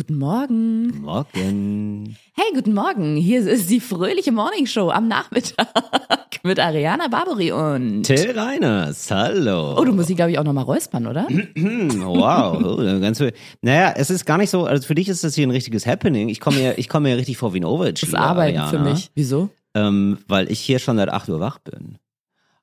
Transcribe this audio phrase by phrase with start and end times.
[0.00, 1.02] Guten Morgen.
[1.02, 2.16] Morgen.
[2.32, 3.16] Hey, guten Morgen.
[3.16, 5.68] Hier ist die fröhliche Morning Show am Nachmittag
[6.42, 9.76] mit Ariana Barbary und Till Reiners, hallo.
[9.78, 11.28] Oh, du musst sie, glaube ich, auch nochmal räuspern, oder?
[11.28, 12.62] Wow.
[12.64, 13.34] Oh, ganz viel.
[13.60, 16.30] Naja, es ist gar nicht so, also für dich ist das hier ein richtiges Happening.
[16.30, 18.12] Ich komme mir, ich komme mir richtig vor wie ein Overachiever.
[18.12, 19.10] Das Arbeiten Ariana, für mich.
[19.14, 19.50] Wieso?
[19.74, 21.98] Ähm, weil ich hier schon seit 8 Uhr wach bin.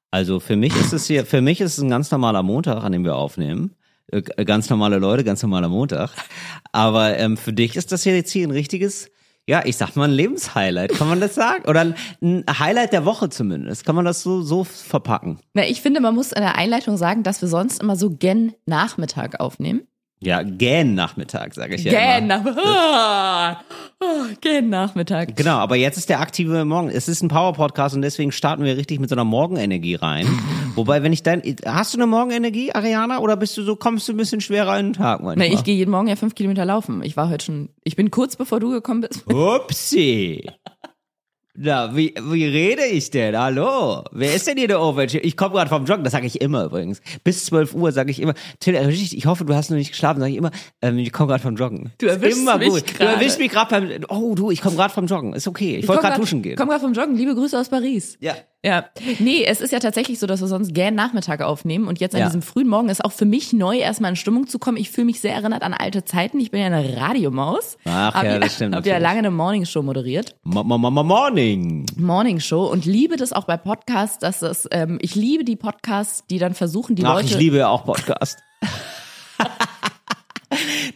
[0.09, 2.93] Also für mich ist es hier, für mich ist es ein ganz normaler Montag, an
[2.93, 3.76] dem wir aufnehmen.
[4.11, 6.11] Äh, Ganz normale Leute, ganz normaler Montag.
[6.71, 9.09] Aber ähm, für dich ist das hier jetzt hier ein richtiges,
[9.48, 11.65] ja, ich sag mal ein Lebenshighlight, kann man das sagen?
[11.67, 13.85] Oder ein, Highlight der Woche zumindest.
[13.85, 15.39] Kann man das so, so verpacken?
[15.53, 18.53] Na, ich finde, man muss in der Einleitung sagen, dass wir sonst immer so gen
[18.65, 19.87] Nachmittag aufnehmen.
[20.20, 22.37] Ja, gähn Nachmittag, sage ich ja Gen immer.
[22.37, 22.65] Nachmittag.
[22.65, 23.62] Ah,
[23.99, 25.35] ah, gen Nachmittag.
[25.35, 26.90] Genau, aber jetzt ist der aktive Morgen.
[26.90, 30.27] Es ist ein Power-Podcast und deswegen starten wir richtig mit so einer Morgenenergie rein.
[30.76, 34.13] Wobei, wenn ich dein, hast du eine Morgenenergie, Ariana, oder bist du so, kommst du
[34.13, 35.54] ein bisschen schwerer in den Tag manchmal?
[35.54, 37.04] ich gehe jeden Morgen ja fünf Kilometer laufen.
[37.04, 39.23] Ich war heute schon, ich bin kurz bevor du gekommen bist.
[39.32, 40.49] Upsi.
[41.60, 43.36] Na, wie, wie rede ich denn?
[43.36, 44.04] Hallo?
[44.12, 45.26] Wer ist denn hier der Overachiever?
[45.26, 47.02] Ich komme gerade vom Joggen, das sage ich immer übrigens.
[47.24, 50.20] Bis 12 Uhr sage ich immer, Till, dich, ich hoffe, du hast noch nicht geschlafen,
[50.20, 50.52] sage ich immer,
[50.84, 51.91] ähm, ich komme gerade vom Joggen.
[51.98, 52.88] Du erwischst immer mich gut.
[52.88, 53.13] Du gerade.
[53.13, 55.34] erwischst mich gerade beim, oh du, ich komme gerade vom Joggen.
[55.34, 55.78] Ist okay.
[55.78, 56.55] Ich, wollte komm gerade duschen gehen.
[56.58, 57.16] Komm gerade vom Joggen.
[57.16, 58.20] Liebe Grüße aus Paris.
[58.20, 58.35] Ja.
[58.68, 58.85] Ja,
[59.20, 62.20] nee, es ist ja tatsächlich so, dass wir sonst gern Nachmittag aufnehmen und jetzt an
[62.21, 62.27] Ja.
[62.27, 64.75] diesem frühen Morgen ist auch für mich neu, erstmal in Stimmung zu kommen.
[64.78, 66.40] Ich fühle mich sehr erinnert an alte Zeiten.
[66.41, 67.78] Ich bin ja eine Radiomaus.
[67.85, 69.03] Ach hab ja, das stimmt Hab ja natürlich.
[69.07, 70.35] lange eine Morningshow moderiert.
[70.44, 71.85] Ma ma ma ma Morning.
[71.97, 76.38] Morningshow und liebe das auch bei Podcasts, dass das, ähm, ich liebe die Podcasts, die
[76.38, 77.28] dann versuchen, die Ach, Leute.
[77.28, 78.40] ich liebe ja auch Podcast.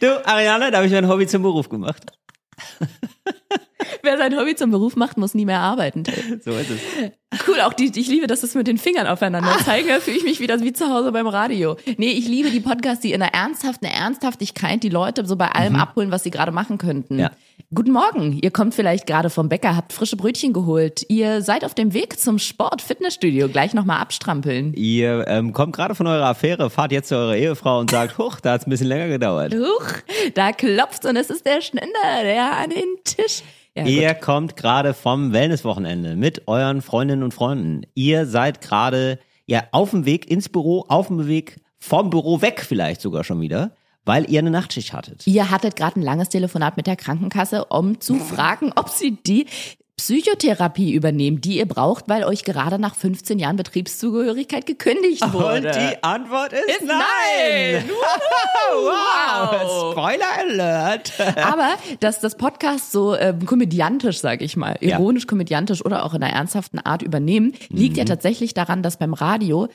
[0.00, 2.12] du, Ariane, da habe ich mein Hobby zum Beruf gemacht.
[4.02, 6.04] Wer sein Hobby zum Beruf macht, muss nie mehr arbeiten.
[6.44, 6.80] So ist es.
[7.46, 9.88] Cool, auch die, ich liebe, dass das mit den Fingern aufeinander zeigen.
[9.88, 11.76] Da fühle ich mich wieder wie zu Hause beim Radio.
[11.96, 15.76] Nee, ich liebe die Podcasts, die in einer ernsthaften Ernsthaftigkeit die Leute so bei allem
[15.76, 17.14] abholen, was sie gerade machen könnten.
[17.14, 17.20] Mhm.
[17.20, 17.30] Ja.
[17.74, 18.38] Guten Morgen.
[18.42, 21.06] Ihr kommt vielleicht gerade vom Bäcker, habt frische Brötchen geholt.
[21.08, 23.48] Ihr seid auf dem Weg zum Sport, Fitnessstudio.
[23.48, 24.74] Gleich nochmal abstrampeln.
[24.74, 28.40] Ihr ähm, kommt gerade von eurer Affäre, fahrt jetzt zu eurer Ehefrau und sagt, huch,
[28.40, 29.54] da hat's ein bisschen länger gedauert.
[29.54, 29.86] Huch,
[30.34, 33.42] da klopft und es ist der Schninder, der an den Tisch.
[33.74, 33.86] Ja.
[33.86, 37.86] Ihr kommt gerade vom Wellnesswochenende mit euren Freundinnen und Freunden.
[37.94, 42.62] Ihr seid gerade ja auf dem Weg ins Büro, auf dem Weg vom Büro weg
[42.68, 43.74] vielleicht sogar schon wieder,
[44.04, 45.26] weil ihr eine Nachtschicht hattet.
[45.26, 49.46] Ihr hattet gerade ein langes Telefonat mit der Krankenkasse, um zu fragen, ob sie die
[49.96, 55.68] Psychotherapie übernehmen, die ihr braucht, weil euch gerade nach 15 Jahren Betriebszugehörigkeit gekündigt wurde.
[55.68, 57.84] Und die Antwort ist, Ist nein.
[58.72, 59.92] wow.
[59.92, 61.12] Spoiler Alert.
[61.36, 61.68] Aber
[62.00, 64.98] dass das Podcast so ähm, komödiantisch, sag ich mal, Ja.
[64.98, 67.98] ironisch komödiantisch oder auch in einer ernsthaften Art übernehmen, liegt Mhm.
[67.98, 69.68] ja tatsächlich daran, dass beim Radio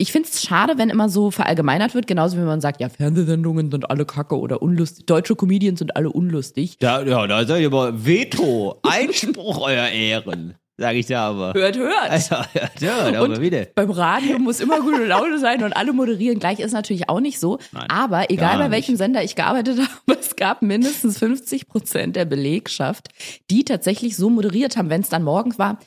[0.00, 3.70] ich finde es schade, wenn immer so verallgemeinert wird, genauso wie man sagt, ja, Fernsehsendungen
[3.70, 6.78] sind alle kacke oder unlustig, deutsche Comedians sind alle unlustig.
[6.78, 11.52] Da, ja, da sag ich aber Veto, Einspruch, euer Ehren, sag ich da aber.
[11.52, 12.08] Hört, hört.
[12.10, 13.66] Also, ja, ja, da Und aber wieder.
[13.74, 17.38] beim Radio muss immer gute Laune sein und alle moderieren gleich ist natürlich auch nicht
[17.38, 17.58] so.
[17.72, 22.24] Nein, Aber egal bei welchem Sender ich gearbeitet habe, es gab mindestens 50 Prozent der
[22.24, 23.08] Belegschaft,
[23.50, 25.78] die tatsächlich so moderiert haben, wenn es dann morgens war.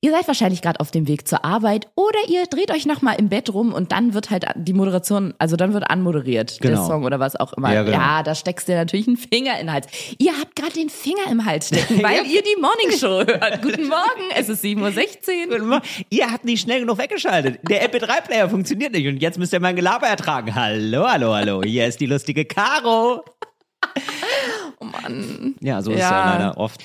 [0.00, 3.14] Ihr seid wahrscheinlich gerade auf dem Weg zur Arbeit oder ihr dreht euch noch mal
[3.14, 6.86] im Bett rum und dann wird halt die Moderation, also dann wird anmoderiert, der Genau.
[6.86, 7.74] Song oder was auch immer.
[7.74, 7.96] Ja, genau.
[7.98, 9.88] ja da steckst du natürlich einen Finger in den Hals.
[10.18, 13.60] Ihr habt gerade den Finger im Hals stecken, weil ihr die Morningshow hört.
[13.60, 15.82] Guten Morgen, es ist 7.16 Uhr.
[16.10, 17.58] Ihr habt nicht schnell genug weggeschaltet.
[17.68, 20.54] Der MP3-Player funktioniert nicht und jetzt müsst ihr mein Gelaber ertragen.
[20.54, 21.62] Hallo, hallo, hallo.
[21.64, 23.24] Hier ist die lustige Caro.
[24.80, 25.56] Oh Mann.
[25.60, 26.10] Ja, so ist Ja.
[26.10, 26.80] ja leider oft.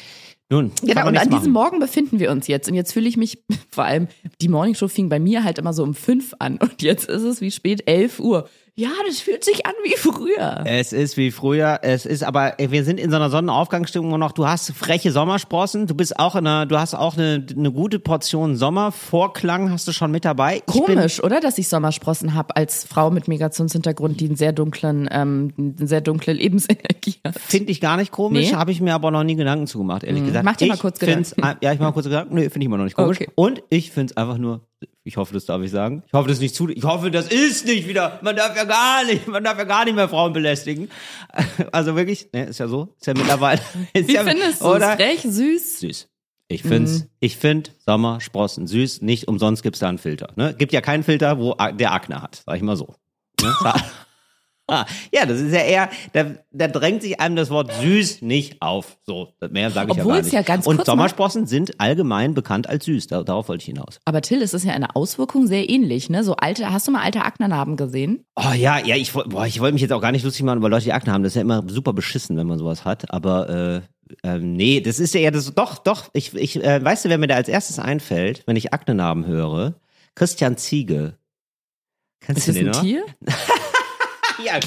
[0.54, 1.52] Nun, Genau, und an diesem machen.
[1.52, 2.70] Morgen befinden wir uns jetzt.
[2.70, 4.08] Und jetzt fühle ich mich, vor allem,
[4.40, 6.58] die Morningshow fing bei mir halt immer so um fünf an.
[6.58, 8.48] Und jetzt ist es wie spät, elf Uhr.
[8.76, 10.64] Ja, das fühlt sich an wie früher.
[10.66, 11.82] Es ist wie früher.
[11.84, 14.32] Es ist aber, wir sind in so einer Sonnenaufgangsstimmung noch.
[14.32, 15.86] Du hast freche Sommersprossen.
[15.86, 19.92] Du bist auch in einer, du hast auch eine, eine gute Portion Sommervorklang hast du
[19.92, 20.64] schon mit dabei.
[20.66, 24.54] Ich bin- Komisch, oder, dass ich Sommersprossen habe als Frau mit Migrationshintergrund, die einen sehr
[24.54, 27.40] dunklen, ähm, eine sehr dunkle Lebensenergie hat.
[27.40, 28.56] Finde ich gar nicht komisch, Nee?
[28.56, 30.46] habe ich mir aber noch nie Gedanken zugemacht, ehrlich gesagt.
[30.46, 31.42] Mach dir mal ich kurz Gedanken.
[31.62, 32.34] Ja, ich mach mal kurz Gedanken.
[32.34, 33.18] Nee, finde ich immer noch nicht komisch.
[33.22, 33.30] Okay.
[33.36, 34.62] Und ich finde es einfach nur,
[35.04, 36.04] ich hoffe, das darf ich sagen.
[36.08, 38.64] Ich hoffe, das ist nicht zu, ich hoffe, das ist nicht wieder, man darf ja
[38.64, 40.90] gar nicht, man darf ja gar nicht mehr Frauen belästigen.
[41.72, 43.60] Also wirklich, ne, ist ja so, ist ja mittlerweile,
[43.94, 44.84] ist Wie ja, findest du es?
[44.84, 45.80] Frech, süß?
[45.80, 46.08] Süß.
[46.50, 47.04] Ich finde Mhm.
[47.20, 49.02] ich find Sommersprossen süß.
[49.02, 50.34] Nicht umsonst gibt's da einen Filter.
[50.36, 50.54] Ne?
[50.54, 52.94] Gibt ja keinen Filter, wo der Akne hat, sag ich mal so.
[53.42, 53.54] Ne?
[54.68, 58.62] Ah, ja, das ist ja eher, da, da drängt sich einem das Wort süß nicht
[58.62, 58.98] auf.
[59.06, 60.34] So, mehr sage ich Obwohl ja gar es nicht.
[60.34, 63.08] ja ganz Und Sommersprossen sind allgemein bekannt als süß.
[63.08, 64.00] Da, darauf wollte ich hinaus.
[64.06, 66.24] Aber Till, es ist ja eine Auswirkung sehr ähnlich, ne?
[66.24, 68.26] So alte, hast du mal alte Aknenarben gesehen?
[68.36, 70.70] Oh ja, ja, ich, boah, ich wollte mich jetzt auch gar nicht lustig machen über
[70.70, 71.24] Leute, die Akne haben.
[71.24, 73.12] Das ist ja immer super beschissen, wenn man sowas hat.
[73.12, 73.82] Aber äh,
[74.24, 75.54] ähm, nee, das ist ja eher das.
[75.54, 76.10] Doch, doch.
[76.14, 79.76] Ich, ich äh, weißt du, wer mir da als erstes einfällt, wenn ich Aknenarben höre?
[80.16, 81.18] Christian Ziege.
[82.22, 82.82] Kennst Ist du das den ein noch?
[82.82, 83.04] Tier?
[84.44, 84.60] Ja,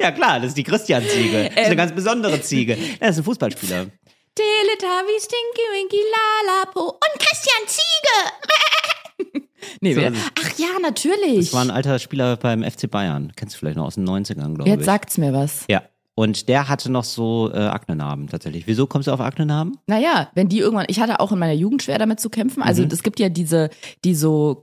[0.00, 1.44] ja klar, das ist die Christian-Ziege.
[1.44, 1.76] Das ist eine Ähm.
[1.76, 2.76] ganz besondere Ziege.
[3.00, 3.86] Das ist ein Fußballspieler.
[4.34, 6.00] Teletubby, Stinky Winky,
[6.46, 9.44] Lalapo und Christian Ziege.
[9.80, 10.12] nee, So, wer?
[10.42, 11.46] Ach ja, natürlich.
[11.46, 13.32] Das war ein alter Spieler beim FC Bayern.
[13.36, 14.68] Kennst du vielleicht noch aus den 90ern, glaube ich.
[14.74, 15.64] Jetzt sagt's mir was.
[15.68, 15.82] Ja.
[16.14, 18.66] Und der hatte noch so äh, Aknenarben tatsächlich.
[18.66, 19.78] Wieso kommst du auf Aknenarben?
[19.86, 22.60] Naja, wenn die irgendwann, ich hatte auch in meiner Jugend schwer damit zu kämpfen.
[22.60, 22.66] Mhm.
[22.66, 23.70] Also es gibt ja diese,
[24.04, 24.60] die so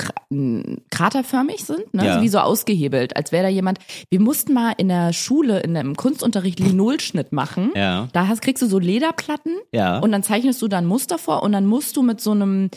[0.91, 2.05] kraterförmig sind, ne?
[2.05, 2.11] Ja.
[2.11, 3.79] Also wie so ausgehebelt, als wäre da jemand.
[4.11, 7.71] Wir mussten mal in der Schule, in einem Kunstunterricht Linolschnitt machen.
[7.75, 8.07] Ja.
[8.13, 9.97] Da hast, kriegst du so Lederplatten Ja.
[9.99, 12.69] und dann zeichnest du da ein Muster vor und dann musst du mit so einem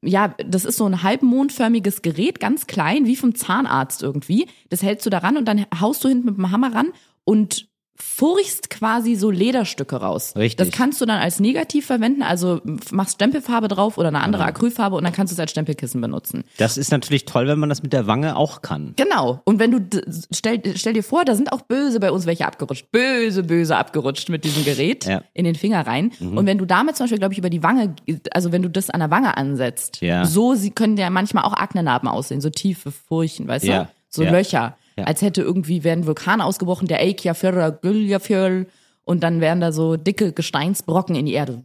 [0.00, 4.46] ja, das ist so ein halbmondförmiges Gerät, ganz klein, wie vom Zahnarzt irgendwie.
[4.70, 6.92] Das hältst du da ran und dann haust du hinten mit dem Hammer ran
[7.24, 7.66] und
[7.96, 10.34] furchst quasi so Lederstücke raus.
[10.36, 10.56] Richtig.
[10.68, 12.60] Das kannst du dann als negativ verwenden, also
[12.90, 14.44] machst Stempelfarbe drauf oder eine andere.
[14.44, 16.44] Acrylfarbe und dann kannst du es als Stempelkissen benutzen.
[16.56, 18.94] Das ist natürlich toll, wenn man das mit der Wange auch kann.
[18.96, 19.40] Genau.
[19.44, 20.00] Und wenn du,
[20.34, 22.90] stell, stell dir vor, da sind auch böse bei uns welche abgerutscht.
[22.90, 25.18] Böse, böse abgerutscht mit diesem Gerät Ja.
[25.18, 25.24] Mhm.
[25.34, 26.12] in den Finger rein.
[26.20, 27.94] Und wenn du damit zum Beispiel, glaube ich, über die Wange,
[28.32, 30.24] also wenn du das an der Wange ansetzt, Ja.
[30.24, 33.84] so sie können ja manchmal auch Aknenarben aussehen, so tiefe Furchen, weißt Ja.
[33.84, 33.88] du?
[34.08, 34.22] So.
[34.24, 34.76] Löcher.
[34.96, 35.04] Ja.
[35.04, 38.66] Als hätte irgendwie, wäre ein Vulkan ausgebrochen, der Eikjafjörr, Güljafjörl,
[39.04, 41.62] und dann wären da so dicke Gesteinsbrocken in die Erde.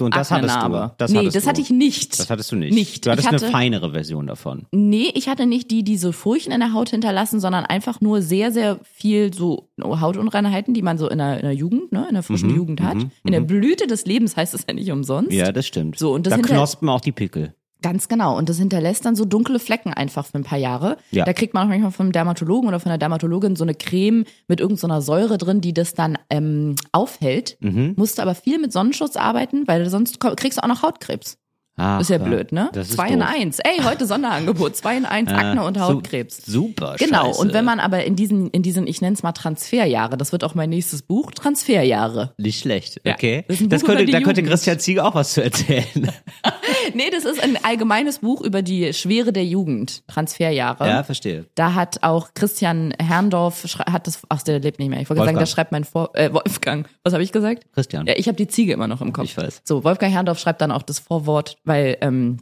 [0.00, 0.88] Und das hattest Aknenarbe.
[0.90, 0.94] du.
[0.98, 1.48] Das nee, hattest das du.
[1.48, 2.18] hatte ich nicht.
[2.18, 2.74] Das hattest du nicht.
[2.74, 3.06] Nicht.
[3.06, 4.66] Du hattest ich hatte, eine feinere Version davon.
[4.70, 8.20] Nee, ich hatte nicht die, die so Furchen in der Haut hinterlassen, sondern einfach nur
[8.20, 12.12] sehr, sehr viel so Hautunreinheiten, die man so in der, in der Jugend, ne, in
[12.14, 12.98] der frischen Jugend hat.
[13.24, 15.30] in der Blüte des Lebens heißt es ja nicht umsonst.
[15.30, 15.98] Mhm, Ja, das stimmt.
[15.98, 17.54] So, und das da hinter- knospen auch die Pickel.
[17.80, 18.36] Ganz genau.
[18.36, 20.96] Und das hinterlässt dann so dunkle Flecken einfach für ein paar Jahre.
[21.12, 21.24] Ja.
[21.24, 24.58] Da kriegt man auch manchmal vom Dermatologen oder von der Dermatologin so eine Creme mit
[24.60, 27.56] irgendeiner Säure drin, die das dann ähm, aufhält.
[27.60, 27.94] Mhm.
[27.96, 31.38] Musst aber viel mit Sonnenschutz arbeiten, weil sonst kriegst du auch noch Hautkrebs.
[31.80, 32.70] Ach, ist ja blöd, ne?
[32.72, 33.28] Das ist Zwei in doof.
[33.32, 33.58] eins.
[33.60, 34.74] Ey, heute Sonderangebot.
[34.74, 36.44] Zwei in eins, Akne und Hautkrebs.
[36.44, 36.96] Super.
[36.98, 37.40] Genau, scheiße.
[37.40, 40.42] und wenn man aber in diesen, in diesen, ich nenne es mal Transferjahre, das wird
[40.42, 42.34] auch mein nächstes Buch, Transferjahre.
[42.36, 43.44] Nicht schlecht, Ja, okay.
[43.46, 44.50] das ein Das, über könnte, da könnte Jugend.
[44.50, 45.84] Christian Ziege auch was zu erzählen.
[46.94, 50.88] Nee, das ist ein allgemeines Buch über die Schwere der Jugend, Transferjahre.
[50.88, 51.46] ja, verstehe.
[51.54, 55.00] Da hat auch Christian Herrndorf, hat das, ach, der lebt nicht mehr.
[55.00, 55.38] Ich wollte sagen, Wolfgang.
[55.40, 56.88] der schreibt mein Vor, äh, Wolfgang.
[57.04, 57.66] Was habe ich gesagt?
[57.72, 58.06] Christian.
[58.06, 59.24] Ja, ich habe die Ziege immer noch im Kopf.
[59.26, 59.62] Ich weiß.
[59.64, 62.38] So, Wolfgang Herrndorf schreibt dann auch das Vorwort, weil ähm,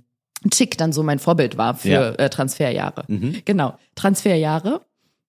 [0.50, 2.10] Chick dann so mein Vorbild war für Ja.
[2.12, 3.04] äh, Transferjahre.
[3.08, 3.42] Mhm.
[3.44, 4.82] Genau, Transferjahre.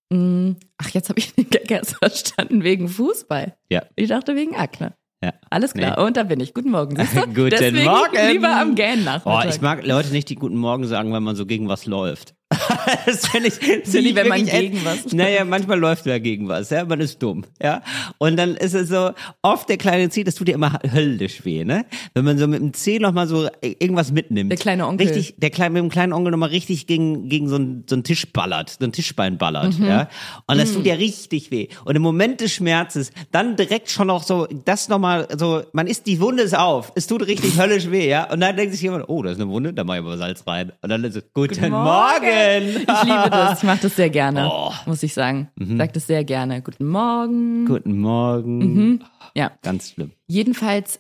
[0.10, 3.56] Mm, Ach, jetzt habe ich den Gag erst verstanden wegen Fußball.
[3.70, 3.84] Ja.
[3.96, 4.94] Ich dachte wegen Akne.
[5.24, 5.34] Ja.
[5.50, 5.96] Alles klar.
[6.00, 6.06] Nee.
[6.06, 6.54] Und da bin ich.
[6.54, 6.96] Guten Morgen.
[7.34, 8.28] Guten Deswegen Morgen.
[8.30, 9.50] Lieber am Gähnen Oh, Nachmittag.
[9.50, 12.36] ich mag Leute nicht, die guten Morgen sagen, wenn man so gegen was läuft.
[13.06, 15.12] das finde ich, das Wie, ich wenn man gegen was?
[15.12, 17.82] Naja, manchmal läuft man gegen was, ja, man ist dumm, ja.
[18.20, 19.12] Und dann ist es so,
[19.42, 21.86] oft der kleine Zeh, das tut dir immer höllisch weh, ne?
[22.14, 24.50] Wenn man so mit dem Zeh nochmal so irgendwas mitnimmt.
[24.50, 25.08] Der kleine Onkel.
[25.08, 28.04] Richtig, der kleine, mit dem kleinen Onkel nochmal richtig gegen, gegen so einen, so einen
[28.06, 29.86] Tisch ballert, so ein Tischbein ballert, Mhm.
[29.86, 30.10] ja.
[30.48, 31.68] Und das tut dir richtig weh.
[31.84, 36.08] Und im Moment des Schmerzes, dann direkt schon noch so, das nochmal, so, man ist,
[36.08, 38.32] die Wunde ist auf, es tut richtig höllisch weh, ja.
[38.32, 40.48] Und dann denkt sich jemand, oh, da ist eine Wunde, da mach ich aber Salz
[40.48, 40.72] rein.
[40.82, 42.37] Und dann ist es, guten, Morgen.
[42.38, 43.60] Ich liebe das.
[43.60, 44.72] Ich mache das sehr gerne, Oh.
[44.86, 45.50] muss ich sagen.
[45.56, 45.72] Mhm.
[45.72, 46.62] Ich sag das sehr gerne.
[46.62, 47.66] Guten Morgen.
[47.66, 49.04] Guten Morgen.
[49.36, 49.52] Ja.
[49.64, 50.12] Ganz schlimm.
[50.28, 51.00] Jedenfalls,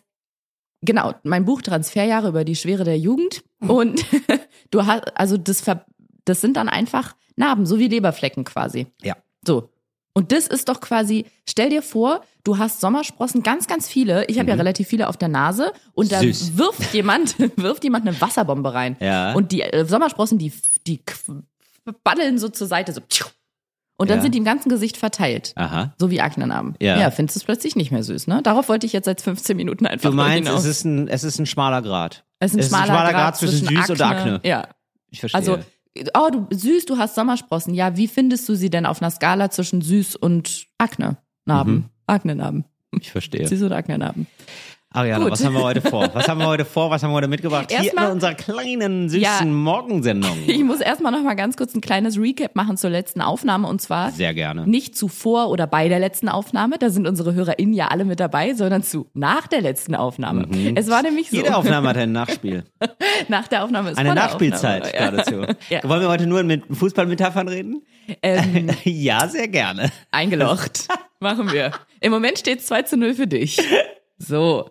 [0.81, 3.43] genau, mein Buch Transferjahre über die Schwere der Jugend.
[3.59, 4.05] Und
[4.71, 5.63] du hast, also das,
[6.25, 8.87] das sind dann einfach Narben, so wie Leberflecken quasi.
[9.01, 9.15] Ja.
[9.45, 9.69] So.
[10.17, 14.25] Und das ist doch quasi, stell dir vor, du hast Sommersprossen, ganz, ganz viele.
[14.25, 16.33] Ich habe ja relativ viele auf der Nase und da Mhm.
[16.33, 16.57] Süß.
[16.57, 18.97] wirft jemand, wirft jemand eine Wasserbombe rein.
[18.99, 19.33] Ja.
[19.33, 20.51] Und die äh, Sommersprossen, die,
[20.87, 20.99] die
[22.03, 23.01] ballen so zur Seite, so.
[23.99, 24.21] Und dann Ja.
[24.23, 25.53] sind die im ganzen Gesicht verteilt.
[25.55, 25.93] Aha.
[25.99, 26.73] So wie Aknenarben.
[26.81, 26.99] Ja.
[26.99, 28.41] ja findest du es plötzlich nicht mehr süß, ne?
[28.41, 31.39] Darauf wollte ich jetzt seit 15 Minuten einfach Du meinst, es ist ein, es ist
[31.39, 32.23] ein schmaler Grad.
[32.39, 34.39] Es ist ein schmaler, Grad, zwischen süß und Akne.
[34.43, 34.67] Ja.
[35.11, 35.39] Ich verstehe.
[35.39, 35.59] Also,
[36.13, 37.73] oh, du süß, du hast Sommersprossen.
[37.73, 41.17] Ja, wie findest du sie denn auf einer Skala zwischen süß und Akne?
[41.45, 41.73] Narben.
[41.73, 41.85] Mhm.
[42.07, 42.65] Aknenarben.
[42.99, 43.47] ich verstehe.
[43.47, 44.27] Süß oder Aknenarben.
[44.97, 45.33] Ariana, Gut.
[45.33, 46.09] was haben wir heute vor?
[46.13, 46.89] Was haben wir heute vor?
[46.89, 47.67] Was haben wir heute mitgebracht?
[47.71, 49.45] Hier in unserer kleinen, süßen Ja.
[49.45, 50.35] Morgensendung.
[50.47, 53.79] Ich muss erstmal noch mal ganz kurz ein kleines Recap machen zur letzten Aufnahme und
[53.79, 54.65] zwar Sehr gerne.
[54.67, 58.55] nicht zuvor oder bei der letzten Aufnahme, da sind unsere HörerInnen ja alle mit dabei,
[58.55, 60.47] sondern zu nach der letzten Aufnahme.
[60.73, 61.43] Es war nämlich so, Mhm.
[61.43, 62.63] Jede Aufnahme hat ein Nachspiel.
[63.27, 65.43] nach der Aufnahme ist Eine Nachspielzeit geradezu.
[65.69, 65.81] Ja.
[65.83, 67.83] Wollen wir heute nur mit Fußballmetaphern reden?
[68.23, 69.91] Ähm, ja, sehr gerne.
[70.09, 70.87] eingelocht.
[71.19, 71.71] Machen wir.
[71.99, 73.59] Im Moment steht es 2 zu 0 für dich.
[74.17, 74.69] So.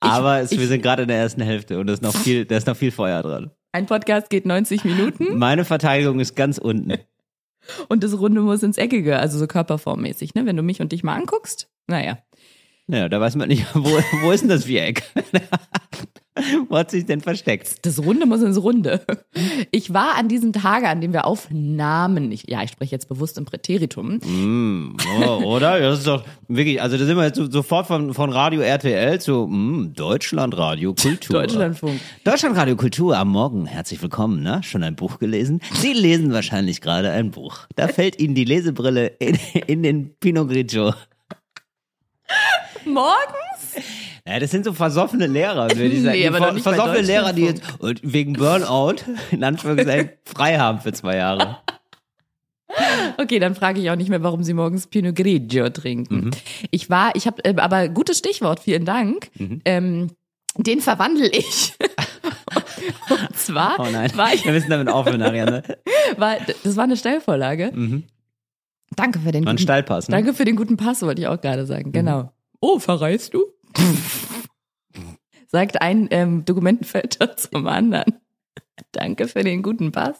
[0.00, 2.44] Aber es, wir ich- sind gerade in der ersten Hälfte und da ist noch viel,
[2.44, 3.50] da ist noch viel Feuer dran.
[3.72, 6.98] Ein Podcast geht 90 Minuten Meine Verteidigung ist ganz unten.
[7.88, 10.46] und das Runde muss ins Eckige, also so körperformmäßig, ne?
[10.46, 11.68] Wenn du mich und dich mal anguckst.
[11.86, 12.18] Naja.
[12.86, 13.90] Ja, da weiß man nicht, wo,
[14.22, 15.02] wo ist denn das Viereck?
[16.68, 17.86] wo hat sich denn versteckt?
[17.86, 19.04] Das Runde muss ins Runde.
[19.70, 23.38] Ich war an diesem Tage, an dem wir aufnahmen, ich, ja, ich spreche jetzt bewusst
[23.38, 25.78] im Präteritum, Mm, oh, oder?
[25.78, 29.20] Das ist doch wirklich, also da sind wir jetzt so- sofort von, von Radio RTL
[29.20, 31.40] zu mm, Deutschlandradio Kultur.
[31.40, 32.00] Deutschlandfunk.
[32.24, 33.66] Deutschlandradio Kultur am Morgen.
[33.66, 34.60] Herzlich willkommen, ne?
[34.64, 35.60] Schon ein Buch gelesen?
[35.74, 37.60] Sie lesen wahrscheinlich gerade ein Buch.
[37.76, 39.38] Da fällt Ihnen die Lesebrille in,
[39.68, 40.94] in den Pinot Grigio.
[42.84, 43.84] Morgens?
[44.26, 46.18] Ja, das sind so versoffene Lehrer, würde ich sagen.
[46.18, 47.62] Nee, aber Die bei versoffene Lehrer, die jetzt
[48.02, 48.96] wegen Burnout
[49.30, 51.58] in Anführungszeichen frei haben für zwei Jahre.
[53.18, 56.16] Okay, dann frage ich auch nicht mehr, warum Sie morgens Pinot Grigio trinken.
[56.26, 56.30] Mhm.
[56.70, 59.28] Ich war, ich habe, äh, aber gutes Stichwort, vielen Dank.
[59.38, 59.60] Mhm.
[59.64, 60.10] Ähm,
[60.56, 61.74] den verwandle ich.
[63.10, 65.62] Und zwar Oh nein, war ich, wir müssen damit aufhören, Ariane.
[66.16, 67.70] war, das war eine Steilvorlage.
[67.74, 68.04] Mhm.
[68.96, 70.16] Danke für den War ein guten, Steilpass, ne?
[70.16, 71.92] danke für den guten Pass, wollte ich auch gerade sagen.
[71.92, 72.32] Genau.
[72.60, 73.44] Oh, verreist du?
[75.48, 78.20] Sagt ein ähm, Dokumentenfälter zum anderen.
[78.92, 80.18] Danke für den guten Pass.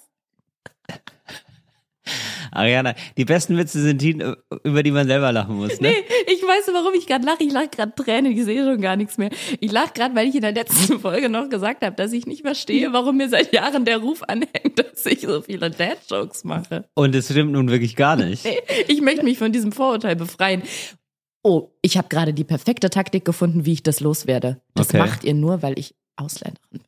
[2.53, 4.23] Ariana, die besten Witze sind die,
[4.63, 5.89] über die man selber lachen muss, ne?
[5.89, 7.43] Nee, ich weiß, warum ich gerade lache.
[7.43, 9.31] Ich lache gerade Tränen, ich sehe schon gar nichts mehr.
[9.59, 12.43] Ich lache gerade, weil ich in der letzten Folge noch gesagt habe, dass ich nicht
[12.43, 16.85] verstehe, warum mir seit Jahren der Ruf anhängt, dass ich so viele Dad-Jokes mache.
[16.95, 18.45] Und es stimmt nun wirklich gar nicht.
[18.45, 20.63] Nee, Ich möchte mich von diesem Vorurteil befreien.
[21.45, 24.61] Oh, ich habe gerade die perfekte Taktik gefunden, wie ich das loswerde.
[24.75, 24.99] Das Okay.
[24.99, 26.81] macht ihr nur, weil ich Ausländerin bin.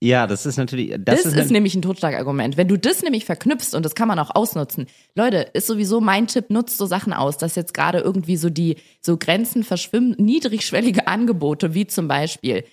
[0.00, 2.56] Ja, das ist natürlich, das, Das, ist, ist, nämlich ein Totschlagargument.
[2.56, 4.86] Wenn du das nämlich verknüpfst, und das kann man auch ausnutzen.
[5.14, 8.76] Leute, ist sowieso mein Tipp, nutzt so Sachen aus, dass jetzt gerade irgendwie so die
[9.00, 12.64] so Grenzen verschwimmen, niedrigschwellige Angebote, wie zum Beispiel,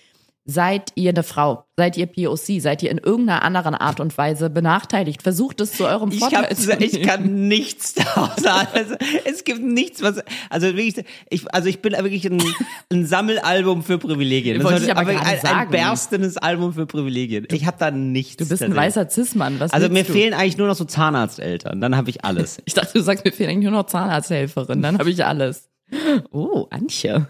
[0.46, 4.50] seid ihr eine Frau, seid ihr POC, seid ihr in irgendeiner anderen Art und Weise
[4.50, 8.68] benachteiligt, versucht es zu eurem ich, Vorteil hab, zu ich kann nichts daraus sagen.
[8.74, 12.42] Also, es gibt nichts, was, also wirklich, ich, also ich bin wirklich ein,
[12.92, 14.58] ein Sammelalbum für Privilegien.
[14.58, 15.70] Das Wollte ich aber ein, gerade ein sagen.
[15.70, 17.46] berstendes Album für Privilegien.
[17.50, 18.36] Ich habe da nichts.
[18.36, 20.12] Du bist ein weißer Cis-Mann, was Also mir du?
[20.12, 21.80] fehlen eigentlich nur noch so Zahnarzteltern.
[21.80, 22.58] Dann habe ich alles.
[22.66, 25.68] Ich dachte, du sagst, mir fehlen eigentlich nur noch Zahnarzthelferin, dann habe ich alles.
[26.30, 27.28] Oh, Antje.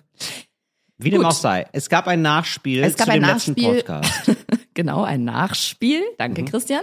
[0.99, 1.27] Wie dem Gut.
[1.27, 1.67] auch sei.
[1.73, 3.75] Es gab ein Nachspiel Es gab zu ein dem letzten Nachspiel.
[3.83, 4.31] Podcast.
[4.75, 6.03] Genau, ein Nachspiel.
[6.19, 6.47] Danke, Mhm.
[6.47, 6.83] Christian.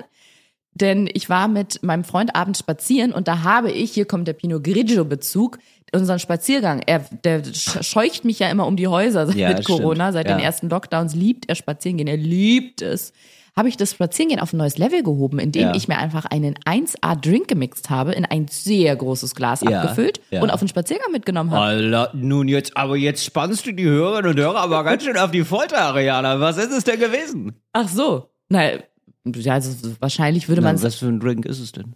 [0.74, 4.34] Denn ich war mit meinem Freund abends spazieren und da habe ich, hier kommt der
[4.34, 5.60] Pinot Grigio-Bezug,
[5.94, 6.82] unseren Spaziergang.
[6.86, 9.80] Er, der sch- scheucht mich ja immer um die Häuser Ja, mit das stimmt.
[9.82, 10.13] Corona.
[10.13, 10.46] Seit den Ja.
[10.46, 12.08] ersten Lockdowns liebt er Spazierengehen.
[12.08, 13.12] Er liebt es.
[13.55, 15.75] Habe ich das Spazierengehen auf ein neues Level gehoben, indem Ja.
[15.75, 20.41] ich mir einfach einen 1A-Drink gemixt habe, in ein sehr großes Glas Ja, abgefüllt ja.
[20.41, 21.62] und auf den Spaziergang mitgenommen habe.
[21.65, 25.31] Alter, nun jetzt, aber jetzt spannst du die Hörerinnen und Hörer aber ganz schön auf
[25.31, 26.39] die Folter, Ariana.
[26.39, 27.53] Was ist es denn gewesen?
[27.74, 28.29] Ach so.
[28.48, 28.72] Na,
[29.25, 31.96] ja, also wahrscheinlich würde man was für ein Drink ist es denn?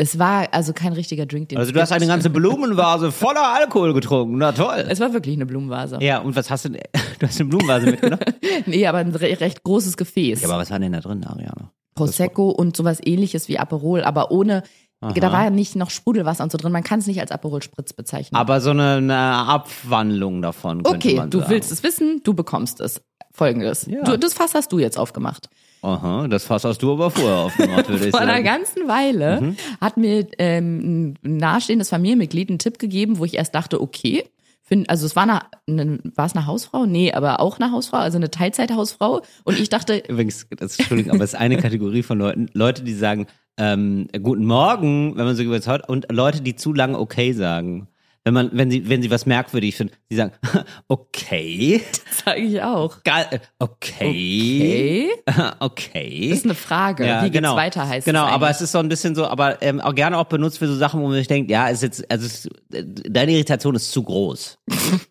[0.00, 3.94] Es war also kein richtiger Drink, den Also du hast eine ganze Blumenvase voller Alkohol
[3.94, 4.38] getrunken.
[4.38, 4.86] Na toll.
[4.88, 5.98] Es war wirklich eine Blumenvase.
[6.00, 6.82] Ja, und was hast du denn?
[7.18, 8.20] Du hast eine Blumenvase mitgenommen?
[8.66, 10.40] Nee, aber ein re recht großes Gefäß.
[10.40, 11.72] ja, aber was war denn da drin, Ariana?
[11.96, 14.62] Prosecco und sowas ähnliches wie Aperol, aber ohne,
[15.00, 16.70] da war ja nicht noch Sprudelwasser und so drin.
[16.70, 18.36] Man kann es nicht als Aperol Spritz bezeichnen.
[18.36, 21.50] Aber so eine, eine Abwandlung davon okay, du sagen.
[21.50, 23.02] willst es wissen, du bekommst es.
[23.32, 23.86] Folgendes.
[23.86, 24.04] Ja.
[24.04, 25.48] Du, das Fass hast du jetzt aufgemacht.
[25.82, 28.44] Aha, das Fass hast du aber vorher aufgemacht, würde ich Vor einer sagen.
[28.44, 29.56] ganzen Weile Mhm.
[29.80, 34.24] hat mir ähm, ein nahestehendes Familienmitglied einen Tipp gegeben, wo ich erst dachte, okay,
[34.64, 36.84] find, also es war eine, eine, war es eine Hausfrau?
[36.86, 39.22] Nee, aber auch eine Hausfrau, also eine Teilzeithausfrau.
[39.44, 42.94] Und ich dachte, Übrigens, das, Entschuldigung, aber es ist eine Kategorie von Leuten, Leute, die
[42.94, 47.32] sagen, ähm, guten Morgen, wenn man so über hört, und Leute, die zu lange okay
[47.32, 47.88] sagen.
[48.28, 50.32] Wenn man, wenn sie, wenn sie was merkwürdig finden, die sagen,
[50.88, 51.80] okay,
[52.26, 53.02] sage ich auch.
[53.02, 55.08] geil, äh, okay, Okay.
[55.60, 56.28] okay.
[56.28, 57.06] Das ist eine Frage.
[57.06, 57.56] Ja, Wie geht's genau.
[57.56, 60.18] weiter heißt Genau, es aber es ist so ein bisschen so, aber ähm, auch gerne
[60.18, 62.84] auch benutzt für so Sachen, wo man sich denkt, ja, ist jetzt, also es, äh,
[62.84, 64.58] deine Irritation ist zu groß.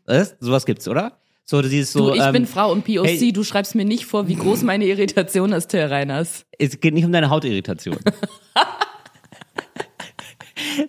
[0.05, 0.35] Was?
[0.39, 1.17] Sowas gibt's, oder?
[1.43, 3.85] So, du siehst so, Du, ich ähm, bin Frau und POC, hey- du schreibst mir
[3.85, 6.45] nicht vor, wie groß meine Irritation ist, Till Reiners.
[6.59, 7.97] es geht nicht um deine Hautirritation.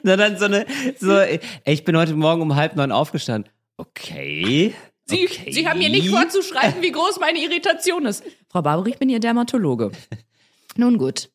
[0.02, 0.66] Sondern so eine,
[0.98, 1.18] so,
[1.64, 3.50] ich bin heute Morgen um halb neun aufgestanden.
[3.76, 4.74] Okay.
[5.06, 5.52] Sie, Okay.
[5.52, 8.22] Sie haben mir nicht vorzuschreiben, wie groß meine Irritation ist.
[8.50, 9.90] Frau Barbary, ich bin Ihr Dermatologe.
[10.76, 11.30] Nun gut.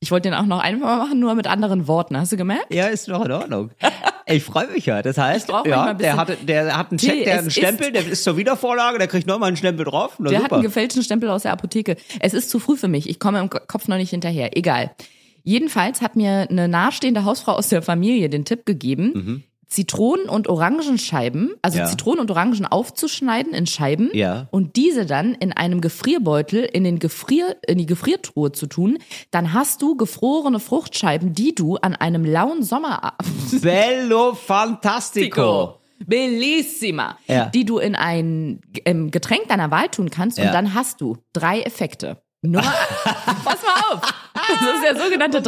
[0.00, 2.14] Ich wollte den auch noch einfach machen, nur mit anderen Worten.
[2.18, 2.66] Hast du gemerkt?
[2.74, 3.70] Ja, ist doch in Ordnung.
[4.26, 5.00] Ich freue mich ja.
[5.00, 8.22] Das heißt, ja, der hat, der hat einen Check, der es einen Stempel, der ist
[8.22, 10.16] zur Wiedervorlage, der kriegt nochmal einen Stempel drauf.
[10.18, 10.56] Na, Der hat super.
[10.56, 11.96] einen gefälschten Stempel aus der Apotheke.
[12.20, 13.08] Es ist zu früh für mich.
[13.08, 14.54] Ich komme im Kopf noch nicht hinterher.
[14.58, 14.94] Egal.
[15.44, 21.52] Jedenfalls hat mir eine nahestehende Hausfrau aus der Familie den Tipp gegeben, Zitronen- und Orangenscheiben,
[21.60, 21.84] also Mhm.
[21.84, 21.90] Ja.
[21.90, 24.46] Zitronen und Orangen aufzuschneiden in Scheiben Ja.
[24.52, 28.98] und diese dann in einem Gefrierbeutel in den Gefrier, in die Gefriertruhe zu tun.
[29.32, 33.26] Dann hast du gefrorene Fruchtscheiben, die du an einem lauen Sommerabend
[33.62, 35.80] Bello Fantastico.
[36.06, 37.18] Bellissima.
[37.26, 37.46] Ja.
[37.46, 41.60] Die du in ein ähm, Getränk deiner Wahl tun kannst und dann hast du drei
[41.62, 42.22] Effekte.
[42.42, 42.62] Nummer,
[43.44, 44.02] pass mal auf.
[44.48, 45.44] Das ist der sogenannte Man,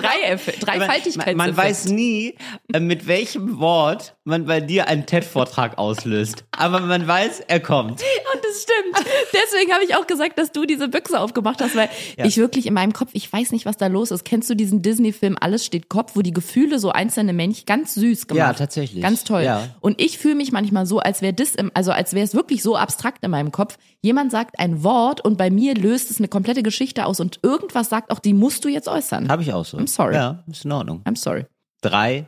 [0.60, 1.36] Dreifaltigkeitseffekt.
[1.36, 2.36] man weiß nie,
[2.72, 6.44] äh, mit welchem Wort man bei dir einen TED-Vortrag auslöst.
[6.56, 8.02] Aber man weiß, er kommt.
[8.32, 9.06] Und das stimmt.
[9.32, 12.74] Deswegen habe ich auch gesagt, dass du diese Büchse aufgemacht hast, weil ich wirklich in
[12.74, 14.24] meinem Kopf, ich weiß nicht, was da los ist.
[14.24, 18.26] Kennst du diesen Disney-Film Alles steht Kopf, wo die Gefühle so einzelne Männchen ganz süß
[18.26, 18.38] gemacht.
[18.38, 19.02] Ja, tatsächlich.
[19.02, 19.42] Ganz toll.
[19.42, 19.68] Ja.
[19.80, 22.62] Und ich fühle mich manchmal so, als wäre das, im, also als wäre es wirklich
[22.62, 23.78] so abstrakt in meinem Kopf.
[24.06, 27.88] Jemand sagt ein Wort und bei mir löst es eine komplette Geschichte aus und irgendwas
[27.88, 29.28] sagt auch, die musst du jetzt äußern.
[29.28, 29.76] Habe ich auch so.
[29.78, 30.14] I'm sorry.
[30.14, 31.02] Ja, ist in Ordnung.
[31.04, 31.44] I'm sorry.
[31.80, 32.26] Drei.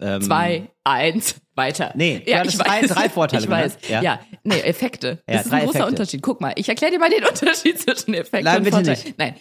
[0.00, 1.92] Ähm, Zwei, eins, weiter.
[1.94, 2.90] Nee, ja, ich drei- weiß.
[2.90, 3.78] drei Vorteile Ich weiß.
[3.88, 4.02] Ja.
[4.02, 4.20] Ja.
[4.42, 5.22] nee, Effekte.
[5.28, 5.86] Ja, Das ist ein großer Effekte.
[5.92, 6.22] Unterschied.
[6.22, 8.94] Guck mal, ich erkläre dir mal den Unterschied zwischen Effekt Nein, und bitte Vorteil.
[8.96, 9.16] nicht.
[9.18, 9.34] Nein.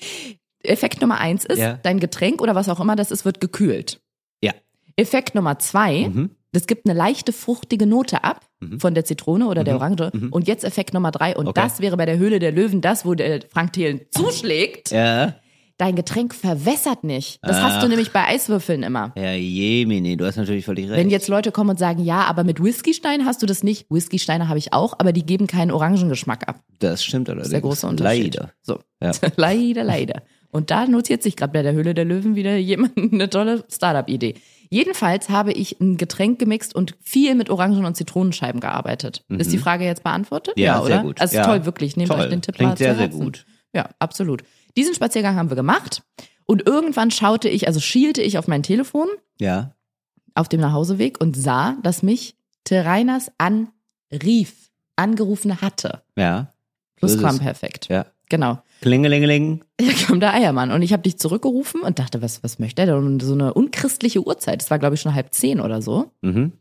[0.61, 1.79] Effekt Nummer eins ist, Ja.
[1.81, 3.99] dein Getränk oder was auch immer das ist, wird gekühlt.
[4.43, 4.51] Ja.
[4.95, 6.35] Effekt Nummer zwei, Mhm.
[6.51, 8.45] das gibt eine leichte fruchtige Note ab
[8.77, 10.11] von der Zitrone oder der Orange.
[10.31, 11.35] Und jetzt Effekt Nummer drei.
[11.35, 11.49] Und Mhm.
[11.49, 11.61] Okay.
[11.61, 14.91] das wäre bei der Höhle der Löwen das, wo der Frank Thelen zuschlägt.
[14.91, 15.35] Ja.
[15.77, 17.39] Dein Getränk verwässert nicht.
[17.41, 17.81] Das hast Ach.
[17.83, 19.13] du nämlich bei Eiswürfeln immer.
[19.15, 20.99] Ja, Jemini, du hast natürlich völlig recht.
[20.99, 23.85] Wenn jetzt Leute kommen und sagen, ja, aber mit Whiskystein hast du das nicht.
[23.89, 26.59] Whiskysteine habe ich auch, aber die geben keinen Orangengeschmack ab.
[26.79, 27.43] das stimmt allerdings.
[27.43, 28.35] Das ist der große Unterschied.
[28.35, 28.51] Leider.
[28.61, 28.79] So.
[29.01, 29.11] Ja.
[29.37, 30.23] leider, leider.
[30.51, 34.33] Und da notiert sich gerade bei der Höhle der Löwen wieder jemand eine tolle Startup-Idee.
[34.69, 39.23] Jedenfalls habe ich ein Getränk gemixt und viel mit Orangen- und Zitronenscheiben gearbeitet.
[39.29, 40.57] Ist die Frage jetzt beantwortet?
[40.57, 40.63] Mhm.
[40.63, 40.87] Ja, oder?
[40.87, 41.19] sehr gut.
[41.21, 41.43] Also Ja.
[41.45, 41.97] toll, wirklich.
[41.97, 42.19] Nehmt Toll.
[42.21, 43.45] euch den Tipp Klingt mal sehr, zu sehr gut.
[43.73, 44.43] Ja, absolut.
[44.77, 46.03] Diesen Spaziergang haben wir gemacht
[46.45, 49.07] und irgendwann schaute ich, also schielte ich auf mein Telefon
[49.39, 49.73] Ja.
[50.35, 53.31] auf dem Nachhauseweg und sah, dass mich Terreiners
[54.11, 56.03] anrief, angerufen hatte.
[56.15, 56.51] Ja.
[57.01, 57.07] So.
[57.07, 57.87] Plusquamperfekt.
[57.89, 58.05] Ja.
[58.29, 58.61] Genau.
[58.81, 59.65] Klingelingeling.
[59.79, 62.87] Da kam der Eiermann und ich habe dich zurückgerufen und dachte, was, was möchte er
[62.87, 62.95] denn?
[62.95, 64.61] Und so eine unchristliche Uhrzeit.
[64.61, 66.11] Es war, glaube ich, schon halb zehn oder so.
[66.21, 66.51] Mhm.